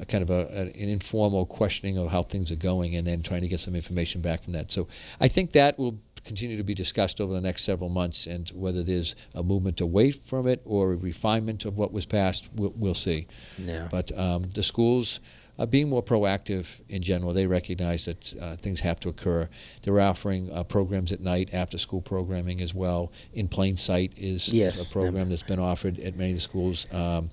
a 0.01 0.05
kind 0.05 0.23
of 0.23 0.31
a, 0.31 0.49
an 0.61 0.89
informal 0.89 1.47
questioning 1.47 1.99
of 1.99 2.11
how 2.11 2.23
things 2.23 2.53
are 2.53 2.57
going, 2.57 2.97
and 2.97 3.07
then 3.07 3.23
trying 3.23 3.43
to 3.43 3.49
get 3.49 3.61
some 3.61 3.75
information 3.75 4.21
back 4.21 4.43
from 4.43 4.53
that. 4.53 4.73
So 4.73 4.89
I 5.21 5.29
think 5.29 5.53
that 5.53 5.79
will 5.79 5.99
continue 6.25 6.57
to 6.57 6.65
be 6.65 6.75
discussed 6.75 7.21
over 7.21 7.33
the 7.33 7.41
next 7.41 7.65
several 7.65 7.91
months, 7.91 8.27
and 8.27 8.49
whether 8.51 8.83
there's 8.83 9.15
a 9.35 9.43
movement 9.43 9.81
away 9.81 10.11
from 10.11 10.47
it 10.47 10.61
or 10.65 10.93
a 10.93 10.97
refinement 10.97 11.65
of 11.65 11.77
what 11.77 11.93
was 11.93 12.07
passed, 12.07 12.51
we'll, 12.55 12.73
we'll 12.77 12.95
see. 12.95 13.27
Yeah. 13.59 13.89
But 13.91 14.17
um, 14.19 14.43
the 14.43 14.63
schools 14.63 15.21
uh, 15.59 15.67
being 15.67 15.89
more 15.89 16.03
proactive 16.03 16.81
in 16.89 17.03
general. 17.03 17.33
They 17.33 17.47
recognize 17.47 18.07
that 18.07 18.35
uh, 18.41 18.57
things 18.57 18.81
have 18.81 19.01
to 19.01 19.09
occur. 19.09 19.49
They're 19.83 20.01
offering 20.01 20.51
uh, 20.53 20.65
programs 20.65 21.13
at 21.13 21.21
night, 21.21 21.55
after 21.55 21.79
school 21.79 22.01
programming 22.01 22.61
as 22.61 22.75
well. 22.75 23.13
In 23.35 23.49
Plain 23.49 23.77
Sight 23.77 24.13
is 24.17 24.53
yes. 24.53 24.89
a 24.89 24.93
program 24.93 25.29
that's 25.29 25.43
been 25.43 25.61
offered 25.61 25.99
at 26.01 26.17
many 26.17 26.31
of 26.31 26.37
the 26.37 26.41
schools. 26.41 26.93
Um, 26.93 27.31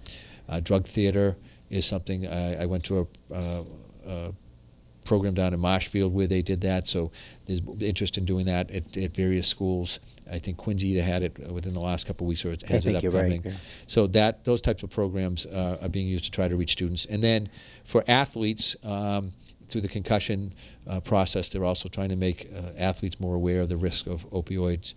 uh, 0.47 0.59
drug 0.59 0.85
theater 0.85 1.37
is 1.69 1.85
something 1.85 2.27
I, 2.27 2.63
I 2.63 2.65
went 2.65 2.83
to 2.85 2.99
a, 2.99 3.33
uh, 3.33 3.63
a 4.07 4.33
program 5.11 5.33
down 5.33 5.53
in 5.53 5.59
Marshfield 5.59 6.13
where 6.13 6.25
they 6.25 6.41
did 6.41 6.61
that. 6.61 6.87
So 6.87 7.11
there's 7.45 7.61
interest 7.81 8.17
in 8.17 8.23
doing 8.23 8.45
that 8.45 8.71
at, 8.71 8.95
at 8.95 9.13
various 9.13 9.45
schools. 9.45 9.99
I 10.31 10.39
think 10.39 10.55
Quincy 10.55 10.87
either 10.91 11.03
had 11.03 11.21
it 11.21 11.33
within 11.51 11.73
the 11.73 11.81
last 11.81 12.07
couple 12.07 12.25
of 12.25 12.29
weeks 12.29 12.45
or 12.45 12.53
it 12.53 12.61
has 12.69 12.85
it 12.85 12.95
upcoming. 12.95 13.41
Right, 13.41 13.51
yeah. 13.51 13.59
So 13.87 14.07
that 14.07 14.45
those 14.45 14.61
types 14.61 14.83
of 14.83 14.89
programs 14.89 15.45
uh, 15.45 15.79
are 15.81 15.89
being 15.89 16.07
used 16.07 16.23
to 16.23 16.31
try 16.31 16.47
to 16.47 16.55
reach 16.55 16.71
students. 16.71 17.03
And 17.05 17.21
then 17.21 17.49
for 17.83 18.05
athletes. 18.07 18.77
Um, 18.85 19.33
through 19.71 19.81
the 19.81 19.87
concussion 19.87 20.51
uh, 20.89 20.99
process, 20.99 21.49
they're 21.49 21.65
also 21.65 21.89
trying 21.89 22.09
to 22.09 22.15
make 22.15 22.45
uh, 22.55 22.71
athletes 22.77 23.19
more 23.19 23.35
aware 23.35 23.61
of 23.61 23.69
the 23.69 23.77
risk 23.77 24.07
of 24.07 24.23
opioids. 24.25 24.93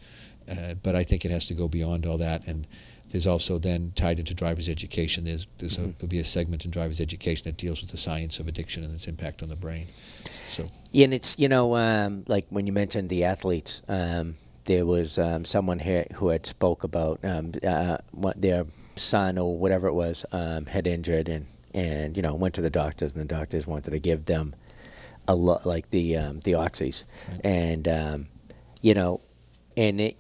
Uh, 0.51 0.75
but 0.83 0.95
I 0.95 1.05
think 1.05 1.25
it 1.25 1.31
has 1.31 1.47
to 1.47 1.55
go 1.55 1.69
beyond 1.69 2.05
all 2.05 2.19
that. 2.19 2.47
And 2.47 2.67
there's 3.11 3.27
also 3.27 3.59
then 3.59 3.93
tied 3.95 4.19
into 4.19 4.35
driver's 4.35 4.69
education. 4.69 5.25
There's, 5.25 5.47
there's 5.59 5.77
mm-hmm. 5.77 5.91
a, 5.91 5.93
there'll 5.93 6.09
be 6.09 6.19
a 6.19 6.25
segment 6.25 6.65
in 6.65 6.71
driver's 6.71 7.01
education 7.01 7.45
that 7.45 7.57
deals 7.57 7.81
with 7.81 7.91
the 7.91 7.97
science 7.97 8.41
of 8.41 8.49
addiction 8.49 8.83
and 8.85 8.93
its 8.95 9.07
impact 9.07 9.43
on 9.43 9.49
the 9.49 9.57
brain. 9.57 9.87
So, 9.87 10.65
yeah, 10.93 11.05
and 11.05 11.15
it's 11.15 11.39
you 11.39 11.49
know 11.49 11.77
um, 11.77 12.25
like 12.29 12.47
when 12.51 12.67
you 12.67 12.73
mentioned 12.73 13.09
the 13.09 13.25
athletes, 13.25 13.83
um, 13.89 14.35
there 14.67 14.87
was 14.87 15.19
um, 15.19 15.45
someone 15.45 15.81
here 15.81 16.07
who 16.17 16.29
had 16.29 16.47
spoke 16.47 16.85
about 16.85 17.19
um, 17.25 17.53
uh, 17.67 17.99
what 18.13 18.41
their 18.41 18.67
son 18.97 19.39
or 19.39 19.59
whatever 19.59 19.89
it 19.89 19.95
was 19.95 20.25
um, 20.33 20.67
had 20.67 20.87
injured 20.87 21.29
and 21.29 21.47
and 21.75 22.17
you 22.17 22.23
know 22.23 22.35
went 22.35 22.55
to 22.55 22.61
the 22.61 22.71
doctors 22.71 23.13
and 23.15 23.29
the 23.29 23.35
doctors 23.35 23.67
wanted 23.67 23.91
to 23.91 23.99
give 23.99 24.27
them 24.27 24.55
a 25.27 25.35
lot 25.35 25.67
like 25.67 25.91
the 25.91 26.17
um, 26.17 26.41
the 26.41 26.53
oxys 26.53 27.05
right. 27.31 27.41
and 27.45 28.27
you 28.83 28.95
know 28.95 29.21
and 29.77 30.01
it 30.01 30.17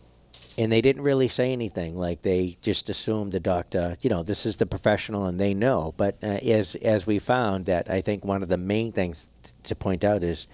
and 0.56 0.70
they 0.70 0.80
didn't 0.80 1.02
really 1.02 1.28
say 1.28 1.52
anything. 1.52 1.96
Like 1.96 2.22
they 2.22 2.56
just 2.62 2.88
assumed 2.88 3.32
the 3.32 3.40
doctor, 3.40 3.96
you 4.00 4.10
know, 4.10 4.22
this 4.22 4.46
is 4.46 4.56
the 4.56 4.66
professional, 4.66 5.26
and 5.26 5.38
they 5.38 5.54
know. 5.54 5.94
But 5.96 6.16
uh, 6.22 6.26
as 6.26 6.74
as 6.76 7.06
we 7.06 7.18
found 7.18 7.66
that, 7.66 7.90
I 7.90 8.00
think 8.00 8.24
one 8.24 8.42
of 8.42 8.48
the 8.48 8.58
main 8.58 8.92
things 8.92 9.30
to 9.64 9.74
point 9.74 10.04
out 10.04 10.22
is 10.22 10.46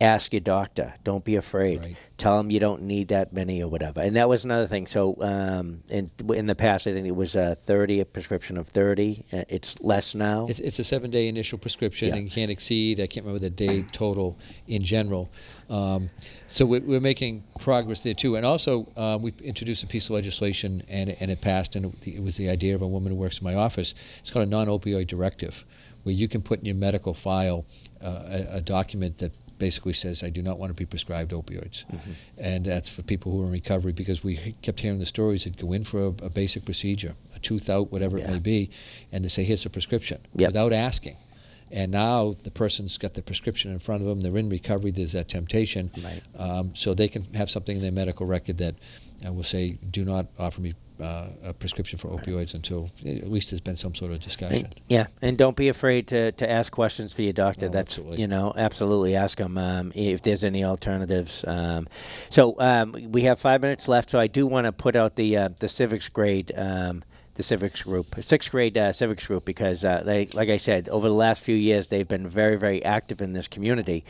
ask 0.00 0.32
your 0.32 0.40
doctor. 0.40 0.94
Don't 1.04 1.24
be 1.24 1.36
afraid. 1.36 1.80
Right. 1.80 2.10
Tell 2.16 2.38
them 2.38 2.50
you 2.50 2.60
don't 2.60 2.82
need 2.82 3.08
that 3.08 3.32
many 3.32 3.62
or 3.62 3.68
whatever. 3.68 4.00
And 4.00 4.16
that 4.16 4.28
was 4.28 4.44
another 4.44 4.66
thing. 4.66 4.86
So 4.86 5.16
um, 5.22 5.82
in 5.88 6.10
in 6.34 6.46
the 6.46 6.54
past, 6.54 6.86
I 6.86 6.92
think 6.92 7.06
it 7.06 7.16
was 7.16 7.34
a 7.34 7.54
thirty, 7.54 8.00
a 8.00 8.04
prescription 8.04 8.56
of 8.56 8.68
thirty. 8.68 9.24
Uh, 9.32 9.44
it's 9.48 9.80
less 9.80 10.14
now. 10.14 10.46
It's, 10.48 10.60
it's 10.60 10.78
a 10.78 10.84
seven 10.84 11.10
day 11.10 11.28
initial 11.28 11.58
prescription, 11.58 12.08
yeah. 12.08 12.14
and 12.16 12.24
you 12.24 12.30
can't 12.30 12.50
exceed. 12.50 13.00
I 13.00 13.06
can't 13.06 13.24
remember 13.26 13.40
the 13.40 13.50
day 13.50 13.84
total 13.92 14.38
in 14.66 14.82
general. 14.82 15.30
Um, 15.70 16.10
so 16.48 16.64
we're, 16.64 16.98
making 16.98 17.44
progress 17.60 18.02
there 18.02 18.14
too. 18.14 18.36
And 18.36 18.46
also, 18.46 18.86
uh, 18.96 19.18
we 19.20 19.32
introduced 19.44 19.84
a 19.84 19.86
piece 19.86 20.06
of 20.06 20.12
legislation, 20.12 20.82
and, 20.88 21.14
and 21.20 21.30
it 21.30 21.40
passed. 21.40 21.76
And 21.76 21.94
it 22.06 22.22
was 22.22 22.36
the 22.36 22.48
idea 22.48 22.74
of 22.74 22.82
a 22.82 22.86
woman 22.86 23.12
who 23.12 23.18
works 23.18 23.40
in 23.40 23.44
my 23.44 23.54
office. 23.54 23.92
It's 24.18 24.30
called 24.32 24.46
a 24.46 24.50
non-opioid 24.50 25.06
directive, 25.06 25.64
where 26.04 26.14
you 26.14 26.26
can 26.26 26.40
put 26.40 26.60
in 26.60 26.64
your 26.64 26.74
medical 26.74 27.12
file 27.12 27.66
uh, 28.02 28.22
a, 28.52 28.56
a 28.56 28.60
document 28.60 29.18
that 29.18 29.36
basically 29.58 29.92
says, 29.92 30.22
I 30.22 30.30
do 30.30 30.42
not 30.42 30.58
want 30.58 30.72
to 30.72 30.78
be 30.78 30.86
prescribed 30.86 31.32
opioids. 31.32 31.84
Mm-hmm. 31.86 32.12
And 32.40 32.64
that's 32.64 32.94
for 32.94 33.02
people 33.02 33.32
who 33.32 33.42
are 33.42 33.46
in 33.46 33.52
recovery 33.52 33.92
because 33.92 34.22
we 34.22 34.36
kept 34.62 34.80
hearing 34.80 34.98
the 34.98 35.06
stories 35.06 35.44
that 35.44 35.56
go 35.56 35.72
in 35.72 35.84
for 35.84 36.06
a, 36.06 36.26
a 36.26 36.30
basic 36.30 36.64
procedure, 36.64 37.14
a 37.34 37.38
tooth 37.38 37.68
out, 37.68 37.92
whatever 37.92 38.18
yeah. 38.18 38.24
it 38.24 38.30
may 38.30 38.38
be, 38.38 38.70
and 39.12 39.24
they 39.24 39.28
say, 39.28 39.44
here's 39.44 39.66
a 39.66 39.70
prescription 39.70 40.18
yep. 40.34 40.50
without 40.50 40.72
asking. 40.72 41.16
And 41.70 41.92
now 41.92 42.34
the 42.44 42.50
person's 42.50 42.96
got 42.96 43.14
the 43.14 43.22
prescription 43.22 43.72
in 43.72 43.78
front 43.78 44.02
of 44.02 44.08
them, 44.08 44.20
they're 44.20 44.38
in 44.38 44.48
recovery, 44.48 44.90
there's 44.90 45.12
that 45.12 45.28
temptation. 45.28 45.90
Right. 46.02 46.22
Um, 46.38 46.74
so 46.74 46.94
they 46.94 47.08
can 47.08 47.24
have 47.34 47.50
something 47.50 47.76
in 47.76 47.82
their 47.82 47.92
medical 47.92 48.26
record 48.26 48.58
that 48.58 48.74
I 49.26 49.30
will 49.30 49.42
say, 49.42 49.78
do 49.90 50.04
not 50.04 50.26
offer 50.38 50.60
me 50.60 50.74
uh, 51.00 51.28
a 51.44 51.52
prescription 51.52 51.98
for 51.98 52.08
opioids 52.08 52.54
until 52.54 52.90
at 53.06 53.30
least 53.30 53.50
there's 53.50 53.60
been 53.60 53.76
some 53.76 53.94
sort 53.94 54.12
of 54.12 54.20
discussion. 54.20 54.66
And, 54.66 54.74
yeah, 54.88 55.06
and 55.22 55.36
don't 55.38 55.56
be 55.56 55.68
afraid 55.68 56.08
to, 56.08 56.32
to 56.32 56.50
ask 56.50 56.72
questions 56.72 57.14
for 57.14 57.22
your 57.22 57.32
doctor. 57.32 57.66
No, 57.66 57.72
That's 57.72 57.98
absolutely. 57.98 58.20
you 58.20 58.26
know 58.26 58.52
absolutely 58.56 59.16
ask 59.16 59.38
them 59.38 59.58
um, 59.58 59.92
if 59.94 60.22
there's 60.22 60.44
any 60.44 60.64
alternatives. 60.64 61.44
Um, 61.46 61.86
so 61.90 62.58
um, 62.60 62.94
we 63.10 63.22
have 63.22 63.38
five 63.38 63.62
minutes 63.62 63.88
left. 63.88 64.10
So 64.10 64.18
I 64.18 64.26
do 64.26 64.46
want 64.46 64.66
to 64.66 64.72
put 64.72 64.96
out 64.96 65.16
the 65.16 65.36
uh, 65.36 65.48
the 65.58 65.68
civics 65.68 66.08
grade. 66.08 66.52
The 67.38 67.44
civics 67.44 67.84
group, 67.84 68.16
sixth 68.16 68.50
grade 68.50 68.76
uh, 68.76 68.92
civics 68.92 69.28
group, 69.28 69.44
because 69.44 69.84
uh, 69.84 70.02
they, 70.04 70.26
like 70.34 70.48
I 70.48 70.56
said, 70.56 70.88
over 70.88 71.06
the 71.08 71.14
last 71.14 71.44
few 71.44 71.54
years, 71.54 71.86
they've 71.86 72.08
been 72.08 72.26
very, 72.28 72.58
very 72.58 72.84
active 72.84 73.22
in 73.22 73.32
this 73.32 73.46
community. 73.46 74.02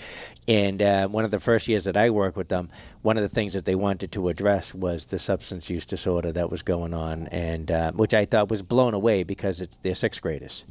And 0.49 0.81
uh, 0.81 1.09
one 1.09 1.27
of 1.27 1.31
the 1.31 1.39
first 1.39 1.69
years 1.69 1.85
that 1.85 1.95
I 1.95 2.09
worked 2.09 2.39
with 2.39 2.49
them, 2.49 2.71
one 3.03 3.19
of 3.19 3.23
the 3.23 3.29
things 3.29 3.53
that 3.53 3.67
they 3.67 3.75
wanted 3.75 4.13
to 4.13 4.29
address 4.31 4.75
was 4.75 5.05
the 5.05 5.19
substance 5.19 5.69
use 5.69 5.85
disorder 5.85 6.33
that 6.33 6.51
was 6.51 6.63
going 6.63 6.95
on, 6.95 7.27
and 7.27 7.71
uh, 7.71 7.93
which 7.93 8.15
I 8.15 8.25
thought 8.25 8.49
was 8.49 8.63
blown 8.63 8.95
away 8.95 9.25
because 9.25 9.61
it's 9.61 9.77
they're 9.77 9.95
sixth 9.95 10.23
graders. 10.23 10.65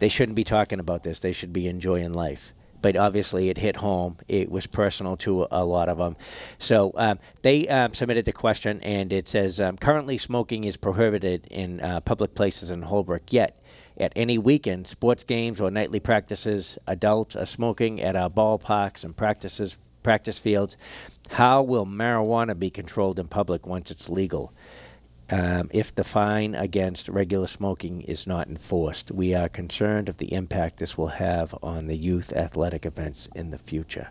They 0.00 0.08
shouldn't 0.08 0.34
be 0.34 0.42
talking 0.42 0.80
about 0.80 1.04
this. 1.04 1.20
They 1.20 1.32
should 1.32 1.52
be 1.52 1.68
enjoying 1.68 2.12
life. 2.12 2.52
But 2.84 2.98
obviously, 2.98 3.48
it 3.48 3.56
hit 3.56 3.76
home. 3.76 4.18
It 4.28 4.50
was 4.50 4.66
personal 4.66 5.16
to 5.24 5.46
a 5.50 5.64
lot 5.64 5.88
of 5.88 5.96
them. 5.96 6.16
So 6.58 6.92
um, 6.96 7.18
they 7.40 7.66
um, 7.66 7.94
submitted 7.94 8.26
the 8.26 8.32
question, 8.32 8.82
and 8.82 9.10
it 9.10 9.26
says 9.26 9.58
um, 9.58 9.78
currently 9.78 10.18
smoking 10.18 10.64
is 10.64 10.76
prohibited 10.76 11.46
in 11.50 11.80
uh, 11.80 12.00
public 12.00 12.34
places 12.34 12.70
in 12.70 12.82
Holbrook. 12.82 13.32
Yet, 13.32 13.58
at 13.96 14.12
any 14.14 14.36
weekend, 14.36 14.86
sports 14.86 15.24
games 15.24 15.62
or 15.62 15.70
nightly 15.70 15.98
practices, 15.98 16.78
adults 16.86 17.36
are 17.36 17.46
smoking 17.46 18.02
at 18.02 18.16
our 18.16 18.28
ballparks 18.28 19.02
and 19.02 19.16
practices 19.16 19.78
practice 20.02 20.38
fields. 20.38 20.76
How 21.30 21.62
will 21.62 21.86
marijuana 21.86 22.58
be 22.58 22.68
controlled 22.68 23.18
in 23.18 23.28
public 23.28 23.66
once 23.66 23.90
it's 23.90 24.10
legal? 24.10 24.52
Um, 25.30 25.70
if 25.72 25.94
the 25.94 26.04
fine 26.04 26.54
against 26.54 27.08
regular 27.08 27.46
smoking 27.46 28.02
is 28.02 28.26
not 28.26 28.46
enforced, 28.48 29.10
we 29.10 29.34
are 29.34 29.48
concerned 29.48 30.08
of 30.08 30.18
the 30.18 30.32
impact 30.32 30.78
this 30.78 30.98
will 30.98 31.08
have 31.08 31.54
on 31.62 31.86
the 31.86 31.96
youth 31.96 32.32
athletic 32.36 32.84
events 32.84 33.28
in 33.34 33.50
the 33.50 33.58
future. 33.58 34.10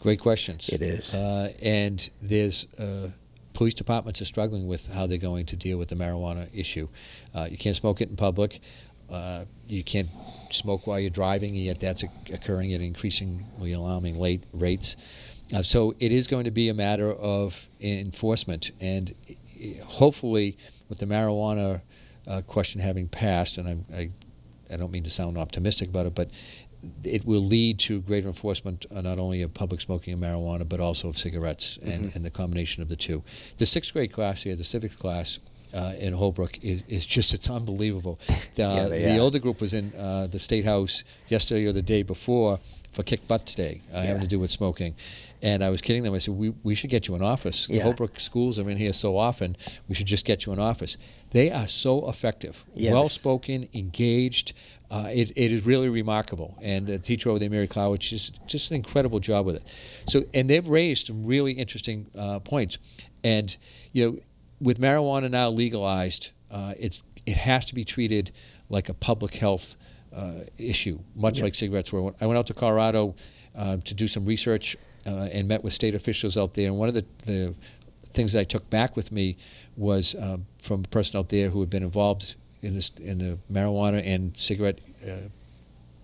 Great 0.00 0.20
questions. 0.20 0.68
It 0.68 0.82
is. 0.82 1.14
Uh, 1.14 1.52
and 1.62 2.10
there's 2.20 2.72
uh, 2.78 3.10
police 3.54 3.74
departments 3.74 4.20
are 4.20 4.26
struggling 4.26 4.66
with 4.66 4.94
how 4.94 5.06
they're 5.06 5.18
going 5.18 5.46
to 5.46 5.56
deal 5.56 5.78
with 5.78 5.88
the 5.88 5.96
marijuana 5.96 6.48
issue. 6.54 6.88
Uh, 7.34 7.46
you 7.50 7.56
can't 7.56 7.76
smoke 7.76 8.02
it 8.02 8.10
in 8.10 8.16
public. 8.16 8.60
Uh, 9.10 9.44
you 9.66 9.82
can't 9.82 10.08
smoke 10.50 10.86
while 10.86 11.00
you're 11.00 11.10
driving, 11.10 11.50
and 11.50 11.64
yet 11.64 11.80
that's 11.80 12.02
occurring 12.32 12.74
at 12.74 12.80
increasingly 12.80 13.72
alarming 13.72 14.18
late 14.18 14.44
rates. 14.52 15.42
Uh, 15.54 15.62
so 15.62 15.94
it 16.00 16.12
is 16.12 16.26
going 16.26 16.44
to 16.44 16.50
be 16.50 16.68
a 16.68 16.74
matter 16.74 17.12
of 17.12 17.66
enforcement, 17.80 18.72
and 18.80 19.12
hopefully, 19.84 20.56
with 20.88 20.98
the 20.98 21.06
marijuana 21.06 21.82
uh, 22.28 22.42
question 22.46 22.80
having 22.80 23.08
passed, 23.08 23.58
and 23.58 23.68
I, 23.68 23.96
I, 23.96 24.08
I 24.72 24.76
don't 24.76 24.92
mean 24.92 25.04
to 25.04 25.10
sound 25.10 25.38
optimistic 25.38 25.88
about 25.88 26.06
it, 26.06 26.14
but 26.14 26.30
it 27.04 27.24
will 27.24 27.40
lead 27.40 27.78
to 27.80 28.00
greater 28.02 28.26
enforcement 28.28 28.86
uh, 28.94 29.00
not 29.00 29.18
only 29.18 29.42
of 29.42 29.54
public 29.54 29.80
smoking 29.80 30.14
of 30.14 30.20
marijuana, 30.20 30.68
but 30.68 30.80
also 30.80 31.08
of 31.08 31.18
cigarettes 31.18 31.78
and, 31.78 32.14
and 32.14 32.24
the 32.24 32.30
combination 32.30 32.82
of 32.82 32.88
the 32.88 32.96
two. 32.96 33.22
The 33.58 33.66
sixth 33.66 33.92
grade 33.92 34.12
class 34.12 34.42
here, 34.42 34.56
the 34.56 34.64
civics 34.64 34.96
class, 34.96 35.38
uh, 35.74 35.92
in 35.98 36.12
Holbrook 36.12 36.58
is, 36.62 36.84
is 36.86 37.06
just 37.06 37.34
it's 37.34 37.50
unbelievable. 37.50 38.18
The, 38.54 38.62
Yeah, 39.00 39.12
the 39.14 39.18
older 39.18 39.38
group 39.38 39.60
was 39.60 39.74
in 39.74 39.92
uh, 39.98 40.26
the 40.28 40.38
state 40.38 40.64
house 40.64 41.04
yesterday 41.28 41.66
or 41.66 41.72
the 41.72 41.82
day 41.82 42.02
before 42.02 42.58
for 42.92 43.02
kick 43.02 43.26
butt 43.28 43.52
day, 43.56 43.80
uh, 43.92 44.00
having 44.02 44.22
to 44.22 44.28
do 44.28 44.38
with 44.38 44.50
smoking. 44.50 44.94
And 45.46 45.62
I 45.62 45.70
was 45.70 45.80
kidding 45.80 46.02
them. 46.02 46.12
I 46.14 46.18
said, 46.18 46.34
"We, 46.34 46.48
we 46.64 46.74
should 46.74 46.90
get 46.90 47.06
you 47.06 47.14
an 47.14 47.22
office. 47.22 47.68
Yeah. 47.70 47.84
Holbrook 47.84 48.18
schools 48.18 48.58
are 48.58 48.68
in 48.68 48.76
here 48.76 48.92
so 48.92 49.16
often. 49.16 49.54
We 49.88 49.94
should 49.94 50.10
just 50.14 50.26
get 50.26 50.44
you 50.44 50.52
an 50.52 50.58
office. 50.58 50.98
They 51.30 51.52
are 51.52 51.68
so 51.68 52.08
effective, 52.08 52.64
Yes. 52.74 52.92
well 52.92 53.08
spoken, 53.08 53.66
engaged. 53.72 54.54
Uh, 54.90 55.06
it, 55.08 55.30
it 55.36 55.52
is 55.52 55.64
really 55.64 55.88
remarkable. 55.88 56.56
And 56.62 56.86
the 56.86 56.98
teacher 56.98 57.30
over 57.30 57.38
there, 57.38 57.50
Mary 57.50 57.68
Clowich, 57.68 58.12
is 58.12 58.30
just 58.46 58.70
an 58.70 58.76
incredible 58.76 59.20
job 59.20 59.46
with 59.46 59.56
it. 59.56 59.68
So, 60.10 60.22
and 60.34 60.50
they've 60.50 60.66
raised 60.68 61.06
some 61.06 61.22
really 61.24 61.52
interesting 61.52 62.06
uh, 62.18 62.40
points. 62.40 62.78
And 63.22 63.56
you 63.92 64.00
know, 64.04 64.16
with 64.60 64.80
marijuana 64.80 65.30
now 65.30 65.48
legalized, 65.50 66.32
uh, 66.50 66.72
it's 66.78 67.04
it 67.24 67.36
has 67.36 67.66
to 67.66 67.74
be 67.74 67.84
treated 67.84 68.32
like 68.68 68.88
a 68.88 68.94
public 68.94 69.34
health 69.34 69.76
uh, 70.16 70.40
issue, 70.58 70.98
much 71.14 71.40
like 71.42 71.54
cigarettes 71.54 71.92
were. 71.92 72.12
I 72.20 72.26
went 72.26 72.38
out 72.38 72.46
to 72.48 72.54
Colorado 72.54 73.14
uh, 73.56 73.76
to 73.78 73.94
do 73.94 74.08
some 74.08 74.24
research 74.24 74.76
uh, 75.06 75.28
and 75.32 75.48
met 75.48 75.64
with 75.64 75.72
state 75.72 75.94
officials 75.94 76.36
out 76.36 76.54
there, 76.54 76.68
and 76.68 76.78
one 76.78 76.88
of 76.88 76.94
the, 76.94 77.04
the 77.24 77.54
things 78.16 78.32
that 78.32 78.40
I 78.40 78.44
took 78.44 78.68
back 78.70 78.96
with 78.96 79.12
me 79.12 79.36
was 79.76 80.16
um, 80.20 80.46
from 80.62 80.80
a 80.84 80.88
person 80.88 81.18
out 81.18 81.28
there 81.28 81.50
who 81.50 81.60
had 81.60 81.70
been 81.70 81.82
involved 81.82 82.36
in 82.62 82.74
this 82.74 82.90
in 82.98 83.18
the 83.18 83.38
marijuana 83.52 84.02
and 84.04 84.36
cigarette 84.36 84.80
uh, 85.08 85.28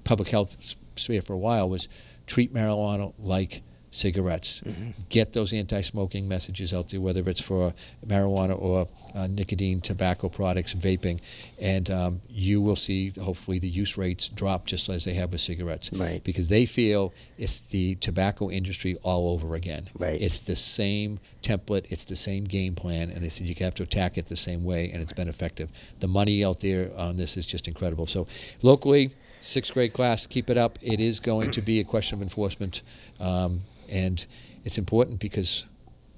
public 0.04 0.28
health 0.28 0.76
sphere 0.96 1.22
for 1.22 1.32
a 1.32 1.38
while 1.38 1.68
was 1.68 1.88
treat 2.26 2.52
marijuana 2.52 3.12
like 3.18 3.62
cigarettes. 3.92 4.62
Get 5.10 5.32
those 5.34 5.52
anti-smoking 5.52 6.26
messages 6.26 6.74
out 6.74 6.88
there, 6.88 7.00
whether 7.00 7.22
it's 7.28 7.42
for 7.42 7.72
marijuana 8.04 8.60
or 8.60 8.88
uh, 9.14 9.28
nicotine, 9.28 9.80
tobacco 9.80 10.28
products, 10.28 10.74
vaping, 10.74 11.20
and 11.60 11.90
um, 11.90 12.20
you 12.28 12.60
will 12.60 12.74
see 12.74 13.12
hopefully 13.22 13.58
the 13.58 13.68
use 13.68 13.96
rates 13.96 14.28
drop 14.28 14.66
just 14.66 14.88
as 14.88 15.04
they 15.04 15.14
have 15.14 15.30
with 15.30 15.40
cigarettes. 15.40 15.92
Right. 15.92 16.24
Because 16.24 16.48
they 16.48 16.66
feel 16.66 17.12
it's 17.38 17.68
the 17.68 17.94
tobacco 17.96 18.50
industry 18.50 18.96
all 19.02 19.28
over 19.34 19.54
again. 19.54 19.90
Right. 19.98 20.20
It's 20.20 20.40
the 20.40 20.56
same 20.56 21.20
template, 21.42 21.92
it's 21.92 22.04
the 22.04 22.16
same 22.16 22.44
game 22.44 22.74
plan, 22.74 23.10
and 23.10 23.22
they 23.22 23.28
said 23.28 23.46
you 23.46 23.54
have 23.60 23.74
to 23.74 23.82
attack 23.82 24.16
it 24.16 24.26
the 24.26 24.36
same 24.36 24.64
way, 24.64 24.90
and 24.90 25.02
it's 25.02 25.12
been 25.12 25.28
effective. 25.28 25.70
The 26.00 26.08
money 26.08 26.44
out 26.44 26.60
there 26.60 26.90
on 26.98 27.18
this 27.18 27.36
is 27.36 27.46
just 27.46 27.68
incredible. 27.68 28.06
So 28.06 28.26
locally, 28.62 29.10
sixth 29.42 29.74
grade 29.74 29.92
class, 29.92 30.26
keep 30.26 30.48
it 30.48 30.56
up. 30.56 30.78
It 30.80 31.00
is 31.00 31.20
going 31.20 31.50
to 31.50 31.60
be 31.60 31.80
a 31.80 31.84
question 31.84 32.18
of 32.18 32.22
enforcement, 32.22 32.82
um, 33.20 33.60
and 33.92 34.26
it's 34.64 34.78
important 34.78 35.20
because 35.20 35.66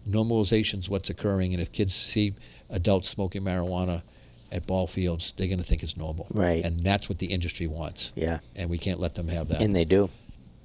normalization 0.08 0.78
is 0.80 0.88
what's 0.88 1.10
occurring, 1.10 1.52
and 1.52 1.60
if 1.62 1.72
kids 1.72 1.94
see 1.94 2.34
adults 2.70 3.08
smoking 3.08 3.42
marijuana 3.42 4.02
at 4.52 4.66
ball 4.66 4.86
fields, 4.86 5.32
they're 5.32 5.46
going 5.48 5.58
to 5.58 5.64
think 5.64 5.82
it's 5.82 5.96
normal. 5.96 6.26
Right. 6.32 6.64
And 6.64 6.80
that's 6.80 7.08
what 7.08 7.18
the 7.18 7.26
industry 7.26 7.66
wants, 7.66 8.12
Yeah. 8.14 8.38
and 8.56 8.70
we 8.70 8.78
can't 8.78 9.00
let 9.00 9.14
them 9.14 9.28
have 9.28 9.48
that. 9.48 9.60
And 9.62 9.74
they 9.74 9.84
do, 9.84 10.10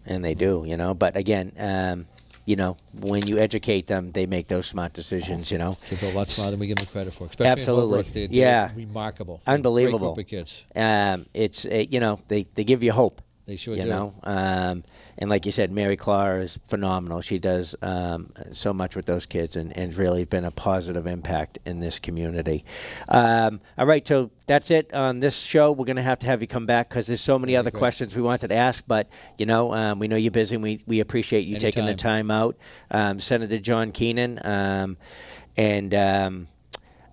and 0.05 0.23
they 0.23 0.33
do. 0.35 0.63
You 0.67 0.77
know, 0.77 0.93
but 0.93 1.15
again, 1.17 1.51
um, 1.57 2.05
you 2.45 2.55
know, 2.55 2.77
when 3.01 3.25
you 3.27 3.37
educate 3.37 3.87
them, 3.87 4.11
they 4.11 4.25
make 4.25 4.47
those 4.47 4.65
smart 4.65 4.93
decisions. 4.93 5.51
You 5.51 5.57
know, 5.59 5.75
Kids 5.87 6.03
are 6.03 6.11
a 6.11 6.17
lot 6.17 6.27
smarter 6.29 6.51
than 6.51 6.59
we 6.59 6.67
give 6.67 6.77
them 6.77 6.87
credit 6.87 7.13
for. 7.13 7.25
Especially 7.27 7.51
Absolutely. 7.51 8.01
They're, 8.03 8.27
they're 8.27 8.37
Yeah. 8.37 8.71
remarkable. 8.75 9.41
Unbelievable. 9.47 10.13
Great 10.15 10.27
group 10.29 10.43
of 10.43 10.47
kids. 10.47 10.65
um, 10.75 11.25
it's 11.33 11.65
uh, 11.65 11.85
you 11.89 11.99
know 11.99 12.19
they, 12.27 12.43
they 12.55 12.63
give 12.63 12.83
you 12.83 12.91
hope. 12.91 13.21
They 13.45 13.55
sure 13.55 13.75
you 13.75 13.81
do. 13.83 13.87
You 13.87 13.93
know, 13.93 14.13
um, 14.23 14.83
and 15.19 15.29
like 15.29 15.45
you 15.45 15.51
said, 15.51 15.71
Mary 15.71 15.97
Clara 15.97 16.41
is 16.41 16.57
phenomenal. 16.63 17.19
She 17.19 17.39
does 17.39 17.75
um, 17.81 18.31
so 18.51 18.73
much 18.73 18.95
with 18.95 19.05
those 19.05 19.25
kids, 19.25 19.57
and, 19.57 19.77
and 19.77 19.95
really 19.97 20.23
been 20.23 20.45
a 20.45 20.51
positive 20.51 21.05
impact 21.05 21.59
in 21.65 21.81
this 21.81 21.99
community. 21.99 22.63
Um, 23.09 23.59
all 23.77 23.85
right, 23.85 24.07
so 24.07 24.31
that's 24.47 24.71
it 24.71 24.93
on 24.93 25.19
this 25.19 25.43
show. 25.43 25.73
We're 25.73 25.85
going 25.85 25.97
to 25.97 26.01
have 26.01 26.19
to 26.19 26.27
have 26.27 26.41
you 26.41 26.47
come 26.47 26.65
back 26.65 26.87
because 26.89 27.07
there's 27.07 27.21
so 27.21 27.37
many 27.37 27.55
other 27.57 27.69
great. 27.69 27.79
questions 27.79 28.15
we 28.15 28.21
wanted 28.21 28.47
to 28.47 28.55
ask, 28.55 28.85
but 28.87 29.09
you 29.37 29.45
know, 29.45 29.73
um, 29.73 29.99
we 29.99 30.07
know 30.07 30.15
you're 30.15 30.31
busy. 30.31 30.55
and 30.55 30.63
We 30.63 30.81
we 30.87 31.01
appreciate 31.01 31.41
you 31.41 31.57
taking 31.57 31.85
the 31.85 31.95
time 31.95 32.31
out, 32.31 32.55
um, 32.89 33.19
Senator 33.19 33.57
John 33.59 33.91
Keenan, 33.91 34.39
um, 34.43 34.97
and. 35.57 35.93
Um, 35.93 36.47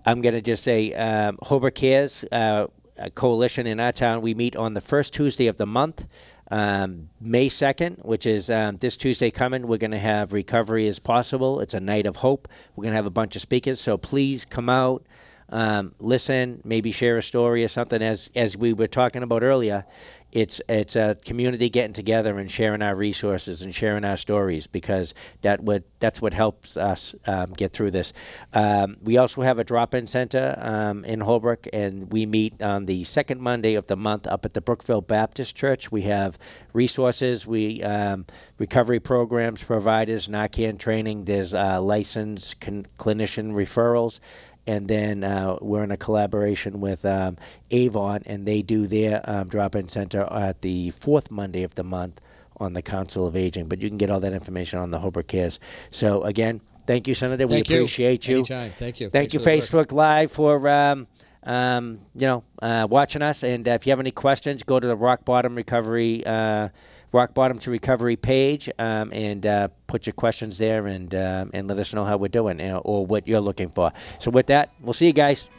I'm 0.05 0.21
going 0.21 0.35
to 0.35 0.41
just 0.41 0.63
say 0.63 0.93
um, 0.93 1.37
Holbrook 1.41 1.75
Cares 1.75 2.23
uh, 2.31 2.67
coalition 3.13 3.67
in 3.67 3.79
our 3.79 3.91
town. 3.91 4.21
We 4.21 4.33
meet 4.33 4.55
on 4.55 4.73
the 4.73 4.81
first 4.81 5.13
Tuesday 5.13 5.47
of 5.47 5.57
the 5.57 5.65
month, 5.65 6.07
um, 6.49 7.09
May 7.19 7.47
2nd, 7.47 8.05
which 8.05 8.25
is 8.25 8.49
um, 8.49 8.77
this 8.77 8.97
Tuesday 8.97 9.31
coming. 9.31 9.67
We're 9.67 9.77
going 9.77 9.91
to 9.91 9.97
have 9.97 10.33
Recovery 10.33 10.87
as 10.87 10.99
Possible. 10.99 11.59
It's 11.59 11.73
a 11.73 11.79
night 11.79 12.05
of 12.05 12.17
hope. 12.17 12.47
We're 12.75 12.83
going 12.83 12.93
to 12.93 12.97
have 12.97 13.05
a 13.05 13.11
bunch 13.11 13.35
of 13.35 13.41
speakers, 13.41 13.79
so 13.79 13.97
please 13.97 14.45
come 14.45 14.69
out. 14.69 15.05
Um, 15.49 15.93
listen, 15.99 16.61
maybe 16.65 16.91
share 16.91 17.17
a 17.17 17.21
story 17.21 17.63
or 17.63 17.67
something. 17.67 18.01
As 18.01 18.29
as 18.35 18.57
we 18.57 18.73
were 18.73 18.87
talking 18.87 19.23
about 19.23 19.43
earlier, 19.43 19.85
it's 20.31 20.61
it's 20.67 20.95
a 20.95 21.15
community 21.25 21.69
getting 21.69 21.93
together 21.93 22.37
and 22.37 22.51
sharing 22.51 22.81
our 22.81 22.95
resources 22.95 23.61
and 23.61 23.73
sharing 23.73 24.03
our 24.03 24.17
stories 24.17 24.67
because 24.67 25.13
that 25.41 25.63
would 25.63 25.85
that's 25.99 26.21
what 26.21 26.33
helps 26.33 26.75
us 26.75 27.15
um, 27.25 27.53
get 27.53 27.71
through 27.71 27.91
this. 27.91 28.13
Um, 28.53 28.97
we 29.01 29.17
also 29.17 29.41
have 29.41 29.57
a 29.57 29.63
drop-in 29.63 30.05
center 30.05 30.57
um, 30.61 31.05
in 31.05 31.21
Holbrook, 31.21 31.67
and 31.71 32.11
we 32.11 32.25
meet 32.25 32.61
on 32.61 32.85
the 32.85 33.03
second 33.05 33.41
Monday 33.41 33.75
of 33.75 33.87
the 33.87 33.95
month 33.95 34.27
up 34.27 34.43
at 34.43 34.53
the 34.53 34.61
Brookville 34.61 35.01
Baptist 35.01 35.55
Church. 35.55 35.91
We 35.91 36.01
have 36.03 36.37
resources, 36.73 37.47
we 37.47 37.81
um, 37.83 38.25
recovery 38.57 38.99
programs, 38.99 39.63
providers, 39.63 40.27
Narcan 40.27 40.77
training. 40.77 41.25
There's 41.25 41.53
uh, 41.53 41.81
licensed 41.81 42.59
con- 42.59 42.85
clinician 42.99 43.53
referrals 43.53 44.19
and 44.67 44.87
then 44.87 45.23
uh, 45.23 45.57
we're 45.61 45.83
in 45.83 45.91
a 45.91 45.97
collaboration 45.97 46.81
with 46.81 47.05
um, 47.05 47.37
Avon, 47.71 48.21
and 48.25 48.45
they 48.45 48.61
do 48.61 48.85
their 48.85 49.21
um, 49.23 49.47
drop-in 49.47 49.87
center 49.87 50.27
at 50.31 50.61
the 50.61 50.91
fourth 50.91 51.31
Monday 51.31 51.63
of 51.63 51.75
the 51.75 51.83
month 51.83 52.21
on 52.57 52.73
the 52.73 52.81
Council 52.81 53.25
of 53.25 53.35
Aging. 53.35 53.67
But 53.67 53.81
you 53.81 53.89
can 53.89 53.97
get 53.97 54.11
all 54.11 54.19
that 54.19 54.33
information 54.33 54.79
on 54.79 54.91
the 54.91 54.99
Holbrook 54.99 55.27
Cares. 55.27 55.59
So 55.89 56.23
again, 56.23 56.61
Thank 56.87 57.09
you, 57.09 57.13
Senator. 57.13 57.45
Thank 57.45 57.67
we 57.67 57.75
you. 57.75 57.81
appreciate 57.81 58.27
you. 58.29 58.37
Anytime. 58.37 58.69
Thank 58.69 59.01
you. 59.01 59.09
Thank 59.09 59.31
Thanks 59.31 59.33
you. 59.33 59.39
Facebook 59.41 59.91
Live, 59.91 60.31
for 60.31 60.69
um, 60.69 61.07
um, 61.43 61.99
you 62.15 62.25
know 62.25 62.45
uh, 62.61 62.87
watching 62.89 63.21
us. 63.21 63.43
And 63.43 63.67
uh, 63.67 63.71
if 63.71 63.85
you 63.85 63.91
have 63.91 63.99
any 63.99 64.11
questions, 64.11 64.63
go 64.63 64.79
to 64.79 64.87
the 64.87 64.95
Rock 64.95 65.25
Bottom 65.25 65.55
Recovery, 65.55 66.25
uh, 66.25 66.69
Rock 67.13 67.33
Bottom 67.33 67.57
to 67.59 67.71
Recovery 67.71 68.15
page, 68.15 68.69
um, 68.77 69.11
and 69.13 69.45
uh, 69.45 69.69
put 69.87 70.05
your 70.05 70.13
questions 70.13 70.57
there, 70.57 70.87
and 70.87 71.13
um, 71.15 71.51
and 71.53 71.67
let 71.67 71.77
us 71.77 71.93
know 71.93 72.05
how 72.05 72.17
we're 72.17 72.27
doing, 72.27 72.57
know, 72.57 72.79
or 72.79 73.05
what 73.05 73.27
you're 73.27 73.41
looking 73.41 73.69
for. 73.69 73.91
So 74.19 74.31
with 74.31 74.47
that, 74.47 74.71
we'll 74.81 74.93
see 74.93 75.07
you 75.07 75.13
guys. 75.13 75.49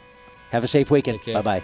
Have 0.51 0.63
a 0.63 0.67
safe 0.67 0.89
weekend. 0.91 1.19
Bye 1.25 1.41
bye. 1.41 1.63